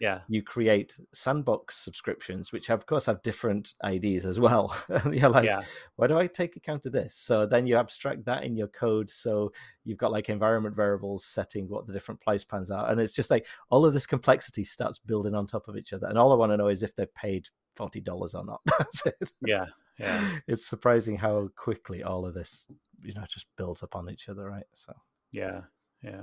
Yeah. 0.00 0.20
You 0.28 0.42
create 0.42 0.98
sandbox 1.12 1.76
subscriptions, 1.76 2.52
which 2.52 2.68
of 2.70 2.86
course 2.86 3.06
have 3.06 3.22
different 3.22 3.72
IDs 3.84 4.26
as 4.26 4.38
well. 4.38 4.76
You're 5.10 5.30
like, 5.30 5.46
yeah. 5.46 5.62
why 5.96 6.06
do 6.06 6.18
I 6.18 6.26
take 6.26 6.56
account 6.56 6.86
of 6.86 6.92
this? 6.92 7.16
So 7.16 7.46
then 7.46 7.66
you 7.66 7.76
abstract 7.76 8.24
that 8.26 8.44
in 8.44 8.56
your 8.56 8.68
code. 8.68 9.10
So 9.10 9.52
you've 9.84 9.98
got 9.98 10.12
like 10.12 10.28
environment 10.28 10.76
variables 10.76 11.24
setting 11.24 11.68
what 11.68 11.86
the 11.86 11.92
different 11.92 12.20
price 12.20 12.44
plans 12.44 12.70
are. 12.70 12.90
And 12.90 13.00
it's 13.00 13.14
just 13.14 13.30
like 13.30 13.46
all 13.70 13.86
of 13.86 13.94
this 13.94 14.06
complexity 14.06 14.64
starts 14.64 14.98
building 14.98 15.34
on 15.34 15.46
top 15.46 15.68
of 15.68 15.76
each 15.76 15.92
other. 15.92 16.06
And 16.08 16.18
all 16.18 16.32
I 16.32 16.36
want 16.36 16.52
to 16.52 16.56
know 16.56 16.68
is 16.68 16.82
if 16.82 16.94
they've 16.94 17.14
paid 17.14 17.48
$40 17.78 18.34
or 18.34 18.44
not. 18.44 18.60
That's 18.78 19.06
it. 19.06 19.32
Yeah. 19.46 19.66
Yeah. 19.98 20.38
It's 20.46 20.66
surprising 20.66 21.16
how 21.16 21.48
quickly 21.56 22.02
all 22.02 22.26
of 22.26 22.34
this, 22.34 22.66
you 23.02 23.14
know, 23.14 23.24
just 23.28 23.46
builds 23.56 23.82
upon 23.82 24.10
each 24.10 24.28
other, 24.28 24.44
right? 24.48 24.66
So 24.74 24.92
Yeah. 25.32 25.62
Yeah. 26.02 26.22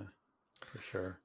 For 0.65 0.81
sure. 0.81 1.19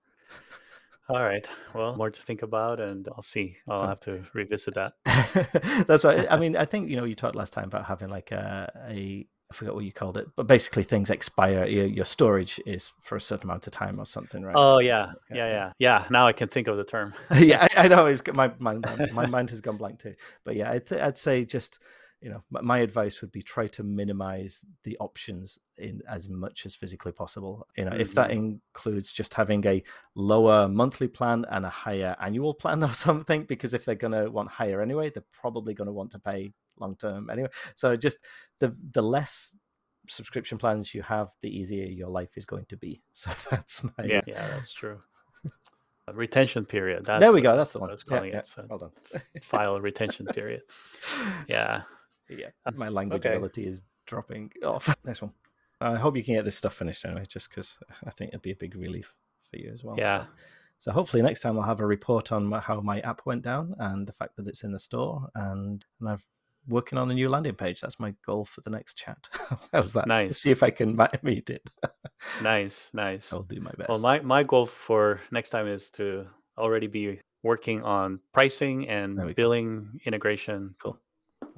All 1.08 1.22
right. 1.22 1.48
Well, 1.74 1.96
more 1.96 2.10
to 2.10 2.22
think 2.22 2.42
about, 2.42 2.80
and 2.80 3.08
I'll 3.14 3.22
see. 3.22 3.56
I'll 3.66 3.86
have 3.86 4.00
to 4.00 4.22
revisit 4.34 4.74
that. 4.74 4.92
That's 5.86 6.04
right. 6.04 6.26
I 6.30 6.36
mean, 6.40 6.54
I 6.54 6.66
think 6.66 6.90
you 6.90 6.96
know 6.96 7.04
you 7.04 7.14
talked 7.14 7.34
last 7.34 7.54
time 7.54 7.64
about 7.64 7.86
having 7.86 8.10
like 8.10 8.30
a, 8.30 8.70
a 8.90 9.26
I 9.50 9.54
forgot 9.54 9.74
what 9.74 9.84
you 9.84 9.92
called 9.92 10.18
it, 10.18 10.26
but 10.36 10.46
basically 10.46 10.82
things 10.82 11.08
expire. 11.08 11.64
Your, 11.64 11.86
your 11.86 12.04
storage 12.04 12.60
is 12.66 12.92
for 13.00 13.16
a 13.16 13.20
certain 13.22 13.46
amount 13.48 13.66
of 13.66 13.72
time 13.72 13.98
or 13.98 14.04
something, 14.04 14.42
right? 14.42 14.54
Oh 14.54 14.80
yeah, 14.80 15.12
Yeah. 15.30 15.36
yeah, 15.36 15.46
yeah, 15.46 15.72
yeah. 15.78 16.06
Now 16.10 16.26
I 16.26 16.34
can 16.34 16.48
think 16.48 16.68
of 16.68 16.76
the 16.76 16.84
term. 16.84 17.14
yeah, 17.34 17.66
I, 17.74 17.84
I 17.84 17.88
know. 17.88 18.04
It's 18.04 18.22
my 18.34 18.52
my 18.58 18.74
my 19.12 19.24
mind 19.24 19.48
has 19.48 19.62
gone 19.62 19.78
blank 19.78 20.00
too. 20.00 20.14
But 20.44 20.56
yeah, 20.56 20.72
I'd, 20.72 20.92
I'd 20.92 21.16
say 21.16 21.46
just 21.46 21.78
you 22.20 22.30
know 22.30 22.42
my, 22.50 22.60
my 22.60 22.78
advice 22.78 23.20
would 23.20 23.30
be 23.30 23.42
try 23.42 23.66
to 23.68 23.82
minimize 23.82 24.64
the 24.84 24.96
options 24.98 25.58
in 25.76 26.02
as 26.08 26.28
much 26.28 26.66
as 26.66 26.74
physically 26.74 27.12
possible. 27.12 27.66
You 27.76 27.84
know, 27.84 27.96
if 27.96 28.14
that 28.14 28.30
mm-hmm. 28.30 28.56
includes 28.74 29.12
just 29.12 29.34
having 29.34 29.64
a 29.66 29.82
lower 30.14 30.68
monthly 30.68 31.08
plan 31.08 31.44
and 31.50 31.64
a 31.64 31.70
higher 31.70 32.16
annual 32.20 32.54
plan 32.54 32.82
or 32.88 32.92
something, 32.92 33.44
because 33.44 33.74
if 33.74 33.84
they're 33.84 33.94
going 33.94 34.12
to 34.12 34.30
want 34.30 34.50
higher 34.50 34.82
anyway, 34.82 35.10
they're 35.10 35.24
probably 35.32 35.74
going 35.74 35.86
to 35.86 35.92
want 35.92 36.10
to 36.12 36.18
pay 36.18 36.52
long 36.78 36.96
term 36.96 37.30
anyway. 37.30 37.48
So 37.74 37.96
just 37.96 38.18
the 38.58 38.76
the 38.92 39.02
less 39.02 39.54
subscription 40.08 40.58
plans 40.58 40.94
you 40.94 41.02
have, 41.02 41.30
the 41.42 41.56
easier 41.56 41.86
your 41.86 42.08
life 42.08 42.36
is 42.36 42.44
going 42.44 42.66
to 42.66 42.76
be. 42.76 43.02
So 43.12 43.30
that's 43.50 43.82
my 43.82 44.04
Yeah, 44.04 44.20
yeah, 44.26 44.46
that's 44.48 44.72
true. 44.72 44.98
Retention 46.12 46.64
period. 46.64 47.04
That's 47.04 47.20
there 47.20 47.32
we 47.32 47.40
what 47.40 47.52
go. 47.52 47.56
That's 47.56 47.72
the 47.72 47.80
one. 47.80 47.90
I 47.90 47.92
was 47.92 48.02
calling 48.02 48.30
yeah. 48.30 48.38
it. 48.38 48.46
So 48.46 48.64
Well 48.68 48.78
done. 48.78 49.20
file 49.42 49.78
retention 49.90 50.24
period. 50.26 50.62
Yeah. 51.46 51.82
Yeah, 52.28 52.48
my 52.74 52.88
language 52.88 53.24
okay. 53.24 53.36
ability 53.36 53.66
is 53.66 53.82
dropping 54.06 54.50
off. 54.64 54.94
Next 55.04 55.22
one. 55.22 55.32
I 55.80 55.94
hope 55.94 56.16
you 56.16 56.24
can 56.24 56.34
get 56.34 56.44
this 56.44 56.56
stuff 56.56 56.74
finished 56.74 57.04
anyway, 57.04 57.24
just 57.28 57.48
because 57.48 57.78
I 58.04 58.10
think 58.10 58.30
it'd 58.30 58.42
be 58.42 58.50
a 58.50 58.56
big 58.56 58.74
relief 58.74 59.14
for 59.50 59.58
you 59.58 59.70
as 59.72 59.84
well. 59.84 59.96
Yeah. 59.96 60.22
So, 60.22 60.26
so 60.80 60.92
hopefully 60.92 61.22
next 61.22 61.40
time 61.40 61.56
I'll 61.56 61.64
have 61.64 61.80
a 61.80 61.86
report 61.86 62.32
on 62.32 62.46
my, 62.46 62.60
how 62.60 62.80
my 62.80 63.00
app 63.00 63.22
went 63.24 63.42
down 63.42 63.74
and 63.78 64.06
the 64.06 64.12
fact 64.12 64.36
that 64.36 64.48
it's 64.48 64.64
in 64.64 64.72
the 64.72 64.78
store, 64.78 65.28
and 65.34 65.84
and 66.00 66.08
I've 66.08 66.26
working 66.68 66.98
on 66.98 67.10
a 67.10 67.14
new 67.14 67.28
landing 67.28 67.54
page. 67.54 67.80
That's 67.80 67.98
my 67.98 68.14
goal 68.24 68.44
for 68.44 68.60
the 68.60 68.70
next 68.70 68.94
chat. 68.94 69.18
How's 69.72 69.92
that? 69.94 70.06
Nice. 70.06 70.38
See 70.38 70.50
if 70.50 70.62
I 70.62 70.70
can 70.70 70.98
meet 71.22 71.50
it. 71.50 71.68
Nice, 72.42 72.90
nice. 72.92 73.32
I'll 73.32 73.42
do 73.42 73.60
my 73.60 73.72
best. 73.76 73.88
Well, 73.88 73.98
my 73.98 74.20
my 74.20 74.42
goal 74.42 74.66
for 74.66 75.20
next 75.30 75.50
time 75.50 75.66
is 75.66 75.90
to 75.92 76.24
already 76.56 76.86
be 76.86 77.20
working 77.42 77.82
on 77.82 78.20
pricing 78.32 78.88
and 78.88 79.16
go. 79.16 79.32
billing 79.32 80.00
integration. 80.04 80.74
Cool. 80.82 80.98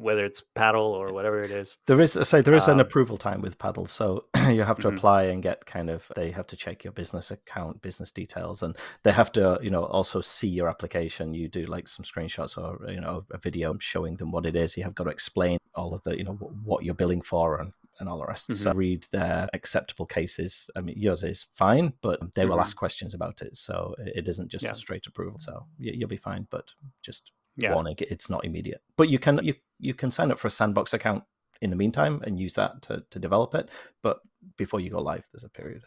Whether 0.01 0.25
it's 0.25 0.43
paddle 0.55 0.87
or 1.01 1.13
whatever 1.13 1.43
it 1.43 1.51
is. 1.51 1.77
There 1.87 2.01
is, 2.01 2.13
say, 2.23 2.41
there 2.41 2.55
is 2.55 2.69
an 2.69 2.75
Um, 2.75 2.81
approval 2.81 3.17
time 3.19 3.41
with 3.43 3.59
Paddle, 3.59 3.87
so 3.87 4.25
you 4.49 4.63
have 4.63 4.79
to 4.81 4.89
Mhm. 4.89 4.97
apply 4.97 5.23
and 5.25 5.43
get 5.43 5.67
kind 5.67 5.91
of. 5.91 6.11
They 6.15 6.31
have 6.33 6.47
to 6.49 6.57
check 6.57 6.85
your 6.85 6.93
business 6.93 7.31
account, 7.31 7.83
business 7.83 8.11
details, 8.13 8.63
and 8.63 8.77
they 9.03 9.13
have 9.13 9.31
to, 9.33 9.59
you 9.63 9.71
know, 9.71 9.85
also 9.85 10.21
see 10.21 10.49
your 10.49 10.69
application. 10.69 11.35
You 11.35 11.49
do 11.49 11.67
like 11.67 11.87
some 11.89 12.05
screenshots 12.05 12.57
or 12.57 12.91
you 12.91 13.01
know 13.01 13.25
a 13.31 13.39
video 13.39 13.77
showing 13.79 14.17
them 14.17 14.31
what 14.33 14.47
it 14.47 14.57
is. 14.57 14.77
You 14.77 14.85
have 14.85 14.95
got 14.95 15.05
to 15.05 15.11
explain 15.11 15.59
all 15.75 15.95
of 15.95 16.03
the, 16.05 16.17
you 16.17 16.25
know, 16.25 16.35
what 16.65 16.85
you're 16.85 16.95
billing 17.03 17.23
for 17.23 17.61
and 17.61 17.73
and 17.99 18.09
all 18.09 18.19
the 18.19 18.25
rest. 18.27 18.55
So 18.57 18.73
read 18.73 19.07
their 19.13 19.47
acceptable 19.53 20.07
cases. 20.07 20.71
I 20.75 20.81
mean, 20.81 20.97
yours 20.99 21.23
is 21.23 21.47
fine, 21.55 21.93
but 22.01 22.19
they 22.35 22.47
will 22.47 22.57
Mhm. 22.57 22.63
ask 22.63 22.75
questions 22.77 23.13
about 23.13 23.43
it, 23.43 23.57
so 23.57 23.95
it 23.99 24.17
it 24.21 24.29
isn't 24.29 24.49
just 24.51 24.65
Yeah. 24.65 24.71
a 24.73 24.75
straight 24.75 25.07
approval. 25.07 25.39
So 25.39 25.67
you'll 25.79 26.09
be 26.09 26.17
fine, 26.31 26.47
but 26.51 26.67
just 27.03 27.31
Yeah. 27.57 27.75
warning 27.75 27.97
it's 27.99 28.31
not 28.31 28.45
immediate 28.45 28.81
but 28.97 29.09
you 29.09 29.19
can 29.19 29.41
you 29.43 29.55
you 29.79 29.93
can 29.95 30.11
sign 30.11 30.31
up 30.31 30.39
for 30.39 30.49
a 30.49 30.51
sandbox 30.51 30.95
account 30.95 31.25
in 31.61 31.71
the 31.71 31.77
meantime 31.77 32.23
and 32.25 32.39
use 32.41 32.55
that 32.55 32.81
to, 32.83 33.03
to 33.11 33.19
develop 33.19 33.55
it 33.55 33.69
but 34.03 34.21
before 34.57 34.81
you 34.81 34.89
go 34.91 35.01
live 35.01 35.25
there's 35.33 35.45
a 35.45 35.49
period 35.49 35.83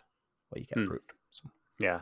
where 0.49 0.59
you 0.59 0.65
get 0.67 0.77
Hmm. 0.77 0.83
approved 0.85 1.11
so, 1.31 1.49
Yeah. 1.79 2.01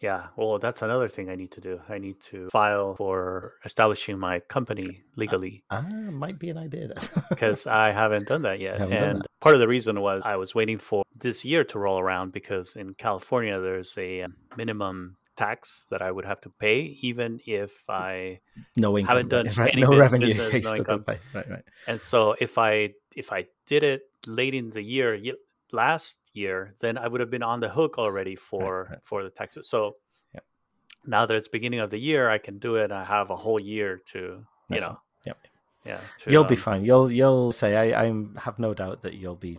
Yeah. 0.00 0.28
Well, 0.34 0.58
that's 0.58 0.80
another 0.80 1.08
thing 1.08 1.28
I 1.28 1.34
need 1.34 1.50
to 1.52 1.60
do. 1.60 1.78
I 1.90 1.98
need 1.98 2.20
to 2.30 2.48
file 2.48 2.94
for 2.94 3.56
establishing 3.66 4.18
my 4.18 4.40
company 4.40 5.02
legally 5.16 5.62
ah 5.70 5.82
might 5.82 6.38
be 6.38 6.48
an 6.48 6.56
idea 6.56 6.94
because 7.28 7.66
I 7.84 7.90
haven't 7.90 8.26
done 8.26 8.40
that 8.48 8.60
yet. 8.60 8.80
And 8.80 9.26
part 9.40 9.54
of 9.54 9.60
the 9.60 9.68
reason 9.68 10.00
was 10.00 10.22
I 10.24 10.36
was 10.36 10.54
waiting 10.54 10.78
for 10.78 11.02
this 11.14 11.44
year 11.44 11.64
to 11.64 11.78
roll 11.78 11.98
around 11.98 12.32
because 12.32 12.76
in 12.76 12.94
California, 12.94 13.60
there's 13.60 13.92
a 13.98 14.22
um, 14.22 14.36
minimum 14.56 15.16
tax 15.40 15.86
that 15.90 16.02
I 16.02 16.10
would 16.10 16.26
have 16.30 16.40
to 16.42 16.50
pay, 16.50 16.78
even 17.08 17.40
if 17.46 17.72
I 17.88 18.40
no 18.76 18.98
income 18.98 19.16
Haven't 19.16 19.30
done 19.36 19.46
right 19.56 19.72
any 19.76 19.82
no 19.82 19.96
revenue 19.96 20.34
business, 20.34 20.64
no 20.64 20.76
income. 20.76 21.04
right 21.06 21.20
right 21.34 21.64
And 21.88 21.98
so 22.10 22.36
if 22.46 22.58
I 22.58 22.72
if 23.16 23.28
I 23.38 23.40
did 23.72 23.82
it 23.92 24.02
late 24.26 24.54
in 24.54 24.70
the 24.70 24.82
year 24.82 25.08
last 25.72 26.18
year, 26.34 26.74
then 26.80 26.98
I 26.98 27.06
would 27.10 27.20
have 27.24 27.30
been 27.30 27.46
on 27.52 27.60
the 27.60 27.70
hook 27.78 27.92
already 28.04 28.36
for 28.36 28.70
right. 28.90 28.98
for 29.08 29.18
the 29.26 29.30
taxes. 29.30 29.68
So 29.68 29.80
Yep. 30.34 30.44
now 31.14 31.22
that 31.26 31.34
it's 31.38 31.48
beginning 31.48 31.80
of 31.80 31.90
the 31.90 31.98
year, 32.10 32.22
I 32.36 32.38
can 32.46 32.58
do 32.58 32.72
it. 32.82 32.88
I 32.92 33.04
have 33.04 33.30
a 33.30 33.38
whole 33.44 33.60
year 33.74 33.90
to 34.12 34.20
you 34.68 34.80
know. 34.84 34.96
Yep. 35.28 35.38
yeah. 35.90 36.00
To, 36.18 36.30
you'll 36.32 36.50
be 36.56 36.60
um, 36.60 36.66
fine 36.66 36.84
you'll 36.88 37.10
you'll 37.18 37.52
say 37.60 37.70
i 37.84 37.86
i 38.04 38.06
have 38.46 38.56
no 38.66 38.70
doubt 38.74 39.02
that 39.04 39.14
you'll 39.20 39.42
be 39.48 39.54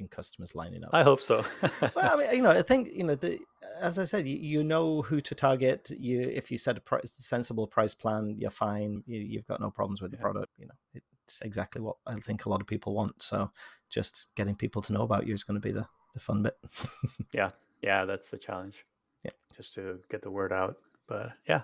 having 0.00 0.08
customers 0.08 0.54
lining 0.54 0.84
up 0.84 0.90
I 0.92 1.02
hope 1.02 1.20
so. 1.20 1.44
well, 1.80 1.90
I 1.96 2.16
mean, 2.16 2.36
you 2.36 2.42
know, 2.42 2.50
I 2.50 2.62
think 2.62 2.88
you 2.92 3.04
know, 3.04 3.14
the, 3.14 3.38
as 3.80 3.98
I 3.98 4.04
said, 4.04 4.26
you, 4.26 4.36
you 4.36 4.64
know 4.64 5.02
who 5.02 5.20
to 5.20 5.34
target. 5.34 5.90
You, 5.90 6.22
if 6.22 6.50
you 6.50 6.58
set 6.58 6.78
a 6.78 6.80
price, 6.80 7.12
sensible 7.16 7.66
price 7.66 7.94
plan, 7.94 8.36
you're 8.38 8.50
fine. 8.50 9.02
You, 9.06 9.20
you've 9.20 9.46
got 9.46 9.60
no 9.60 9.70
problems 9.70 10.00
with 10.00 10.10
the 10.10 10.16
Yeah. 10.16 10.22
product. 10.22 10.52
You 10.58 10.66
know, 10.66 11.00
it's 11.26 11.40
exactly 11.42 11.82
what 11.82 11.96
I 12.06 12.18
think 12.20 12.46
a 12.46 12.48
lot 12.48 12.60
of 12.60 12.66
people 12.66 12.94
want. 12.94 13.22
So, 13.22 13.50
just 13.90 14.28
getting 14.36 14.54
people 14.54 14.82
to 14.82 14.92
know 14.92 15.02
about 15.02 15.26
you 15.26 15.34
is 15.34 15.44
going 15.44 15.60
to 15.60 15.66
be 15.68 15.72
the 15.72 15.86
the 16.14 16.20
fun 16.20 16.42
bit. 16.42 16.56
Yeah, 17.32 17.50
yeah, 17.82 18.04
that's 18.06 18.30
the 18.30 18.38
challenge. 18.38 18.84
Yeah. 19.24 19.30
Just 19.56 19.74
to 19.74 20.00
get 20.10 20.22
the 20.22 20.30
word 20.30 20.52
out. 20.52 20.82
But 21.06 21.32
yeah. 21.48 21.62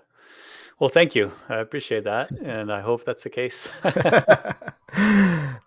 Well, 0.79 0.91
thank 0.91 1.15
you. 1.15 1.33
I 1.49 1.57
appreciate 1.61 2.05
that. 2.05 2.31
And 2.43 2.71
I 2.73 2.81
hope 2.81 3.05
that's 3.05 3.23
the 3.23 3.31
case. 3.31 3.69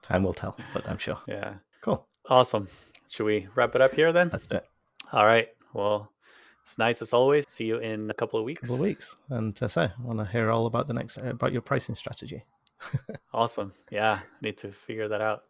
Time 0.01 0.23
will 0.23 0.33
tell, 0.33 0.55
but 0.73 0.87
I'm 0.87 0.97
sure. 0.97 1.17
yeah. 1.27 1.55
Cool. 1.81 2.05
Awesome. 2.29 2.67
Should 3.09 3.25
we 3.25 3.47
wrap 3.55 3.75
it 3.75 3.81
up 3.81 3.93
here 3.93 4.13
then? 4.13 4.29
Let's 4.31 4.47
do 4.47 4.55
it. 4.57 4.65
All 5.11 5.25
right. 5.25 5.47
Well, 5.73 6.11
it's 6.61 6.77
nice 6.77 7.01
as 7.01 7.11
always. 7.11 7.45
See 7.49 7.65
you 7.65 7.77
in 7.79 8.09
a 8.09 8.13
couple 8.13 8.39
of 8.39 8.45
weeks. 8.45 8.61
couple 8.61 8.75
of 8.75 8.81
weeks, 8.81 9.17
and 9.29 9.61
uh, 9.61 9.67
so 9.67 9.81
I 9.81 9.91
want 10.01 10.19
to 10.19 10.25
hear 10.25 10.51
all 10.51 10.67
about 10.67 10.87
the 10.87 10.93
next 10.93 11.17
about 11.17 11.51
your 11.51 11.61
pricing 11.61 11.95
strategy. 11.95 12.43
Awesome. 13.33 13.73
Yeah. 13.91 14.19
Need 14.41 14.57
to 14.59 14.71
figure 14.71 15.07
that 15.07 15.21
out. 15.21 15.47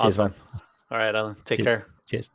Cheers, 0.00 0.18
awesome. 0.18 0.32
man. 0.52 0.62
All 0.90 0.98
right, 0.98 1.14
Alan. 1.14 1.36
Take 1.44 1.58
Cheers. 1.58 1.66
care. 1.66 1.86
Cheers. 2.06 2.30